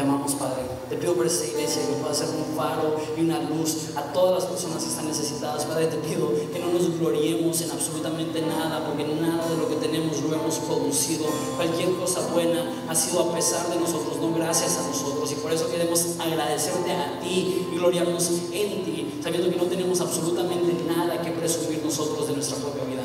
Te 0.00 0.06
amamos, 0.06 0.32
Padre. 0.32 0.62
Te 0.88 0.96
pido 0.96 1.12
por 1.12 1.26
esta 1.26 1.44
iglesia 1.44 1.82
que 1.86 2.00
pueda 2.00 2.14
ser 2.14 2.28
un 2.28 2.56
faro 2.56 2.96
y 3.18 3.20
una 3.20 3.38
luz 3.42 3.90
a 3.94 4.00
todas 4.14 4.42
las 4.42 4.50
personas 4.50 4.82
que 4.82 4.88
están 4.88 5.06
necesitadas. 5.06 5.66
Padre, 5.66 5.88
te 5.88 5.98
pido 5.98 6.32
que 6.50 6.58
no 6.58 6.72
nos 6.72 6.98
gloriemos 6.98 7.60
en 7.60 7.70
absolutamente 7.70 8.40
nada, 8.40 8.86
porque 8.86 9.04
nada 9.04 9.46
de 9.46 9.58
lo 9.58 9.68
que 9.68 9.76
tenemos 9.76 10.18
lo 10.22 10.34
hemos 10.34 10.58
producido. 10.60 11.26
Cualquier 11.54 11.92
cosa 11.96 12.26
buena 12.32 12.86
ha 12.88 12.94
sido 12.94 13.28
a 13.28 13.34
pesar 13.34 13.68
de 13.68 13.78
nosotros, 13.78 14.16
no 14.22 14.32
gracias 14.32 14.78
a 14.78 14.88
nosotros. 14.88 15.32
Y 15.32 15.34
por 15.34 15.52
eso 15.52 15.70
queremos 15.70 16.02
agradecerte 16.18 16.92
a 16.92 17.20
ti 17.20 17.66
y 17.70 17.76
gloriarnos 17.76 18.30
en 18.52 18.82
ti, 18.82 19.20
sabiendo 19.22 19.50
que 19.50 19.56
no 19.56 19.64
tenemos 19.64 20.00
absolutamente 20.00 20.82
nada 20.88 21.20
que 21.20 21.30
presumir 21.32 21.84
nosotros 21.84 22.26
de 22.26 22.36
nuestra 22.36 22.56
propia 22.56 22.84
vida. 22.84 23.02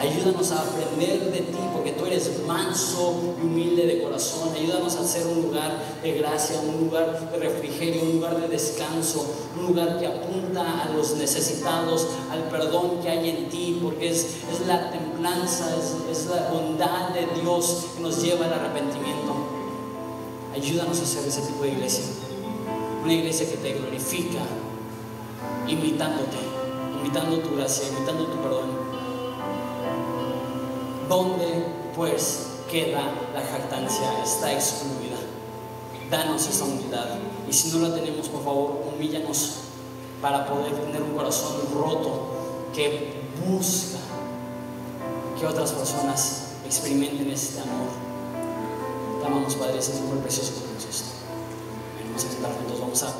Ayúdanos 0.00 0.50
a 0.52 0.62
aprender 0.62 1.30
de 1.30 1.40
ti, 1.40 1.58
porque 1.74 1.92
tú 1.92 2.06
eres 2.06 2.30
manso 2.46 3.34
y 3.38 3.44
humilde 3.44 3.86
de 3.86 4.02
corazón. 4.02 4.48
Ayúdanos 4.54 4.96
a 4.96 5.04
ser 5.04 5.26
un 5.26 5.42
lugar 5.42 5.78
de 6.02 6.12
gracia, 6.12 6.58
un 6.58 6.86
lugar 6.86 7.30
de 7.30 7.38
refrigerio, 7.38 8.04
un 8.04 8.12
lugar 8.12 8.40
de 8.40 8.48
descanso, 8.48 9.26
un 9.58 9.66
lugar 9.66 9.98
que 9.98 10.06
apunta 10.06 10.84
a 10.84 10.88
los 10.88 11.16
necesitados, 11.16 12.06
al 12.30 12.44
perdón 12.44 13.02
que 13.02 13.10
hay 13.10 13.28
en 13.28 13.50
ti, 13.50 13.78
porque 13.82 14.08
es, 14.08 14.38
es 14.50 14.66
la 14.66 14.90
templanza, 14.90 15.66
es, 15.76 16.18
es 16.18 16.26
la 16.30 16.48
bondad 16.48 17.10
de 17.10 17.26
Dios 17.38 17.88
que 17.94 18.02
nos 18.02 18.22
lleva 18.22 18.46
al 18.46 18.54
arrepentimiento. 18.54 19.34
Ayúdanos 20.54 20.98
a 20.98 21.04
ser 21.04 21.28
ese 21.28 21.42
tipo 21.42 21.62
de 21.64 21.72
iglesia. 21.72 22.04
Una 23.04 23.12
iglesia 23.12 23.50
que 23.50 23.58
te 23.58 23.74
glorifica, 23.74 24.40
imitándote, 25.68 26.38
imitando 27.00 27.38
tu 27.40 27.54
gracia, 27.54 27.86
imitando 27.88 28.24
tu 28.24 28.40
perdón. 28.40 28.79
¿Dónde 31.10 31.64
pues 31.96 32.50
queda 32.70 33.02
la 33.34 33.40
jactancia? 33.40 34.22
Está 34.22 34.52
excluida. 34.52 35.18
Danos 36.08 36.48
esa 36.48 36.64
humildad. 36.64 37.18
Y 37.48 37.52
si 37.52 37.76
no 37.76 37.88
la 37.88 37.96
tenemos, 37.96 38.28
por 38.28 38.44
favor, 38.44 38.84
humíllanos 38.94 39.56
para 40.22 40.46
poder 40.46 40.72
tener 40.72 41.02
un 41.02 41.16
corazón 41.16 41.56
roto 41.74 42.68
que 42.72 43.24
busca 43.44 43.98
que 45.36 45.46
otras 45.46 45.72
personas 45.72 46.52
experimenten 46.64 47.28
este 47.28 47.58
amor. 47.58 47.88
Te 49.20 49.26
amamos, 49.26 49.56
Padre, 49.56 49.80
ese 49.80 49.98
amor 49.98 50.18
precioso 50.18 50.52
que. 50.52 50.70
Vamos 52.06 52.24
a 52.24 52.28
sentar 52.28 52.52
juntos, 52.52 52.80
vamos 52.80 53.02
a... 53.02 53.14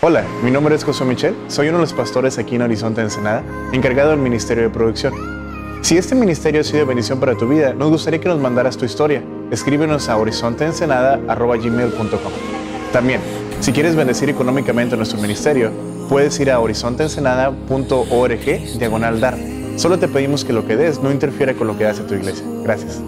Hola, 0.00 0.24
mi 0.44 0.52
nombre 0.52 0.76
es 0.76 0.84
José 0.84 1.04
Michel, 1.04 1.34
soy 1.48 1.70
uno 1.70 1.78
de 1.78 1.82
los 1.82 1.92
pastores 1.92 2.38
aquí 2.38 2.54
en 2.54 2.62
Horizonte 2.62 3.00
Ensenada, 3.00 3.42
encargado 3.72 4.10
del 4.10 4.20
Ministerio 4.20 4.62
de 4.62 4.70
Producción. 4.70 5.37
Si 5.80 5.96
este 5.96 6.14
ministerio 6.14 6.60
ha 6.60 6.64
sido 6.64 6.80
de 6.80 6.84
bendición 6.84 7.18
para 7.20 7.34
tu 7.34 7.48
vida, 7.48 7.72
nos 7.72 7.90
gustaría 7.90 8.20
que 8.20 8.28
nos 8.28 8.38
mandaras 8.40 8.76
tu 8.76 8.84
historia. 8.84 9.22
Escríbenos 9.50 10.08
a 10.08 10.16
horizonteensenada.gmail.com 10.18 12.32
También, 12.92 13.20
si 13.60 13.72
quieres 13.72 13.96
bendecir 13.96 14.28
económicamente 14.28 14.96
nuestro 14.96 15.20
ministerio, 15.20 15.72
puedes 16.08 16.38
ir 16.40 16.50
a 16.50 16.58
horizonteensenada.org 16.60 18.78
diagonal 18.78 19.20
dar. 19.20 19.38
Solo 19.76 19.98
te 19.98 20.08
pedimos 20.08 20.44
que 20.44 20.52
lo 20.52 20.66
que 20.66 20.76
des 20.76 21.00
no 21.00 21.12
interfiera 21.12 21.54
con 21.54 21.68
lo 21.68 21.78
que 21.78 21.86
hace 21.86 22.02
tu 22.02 22.14
iglesia. 22.14 22.44
Gracias. 22.64 23.00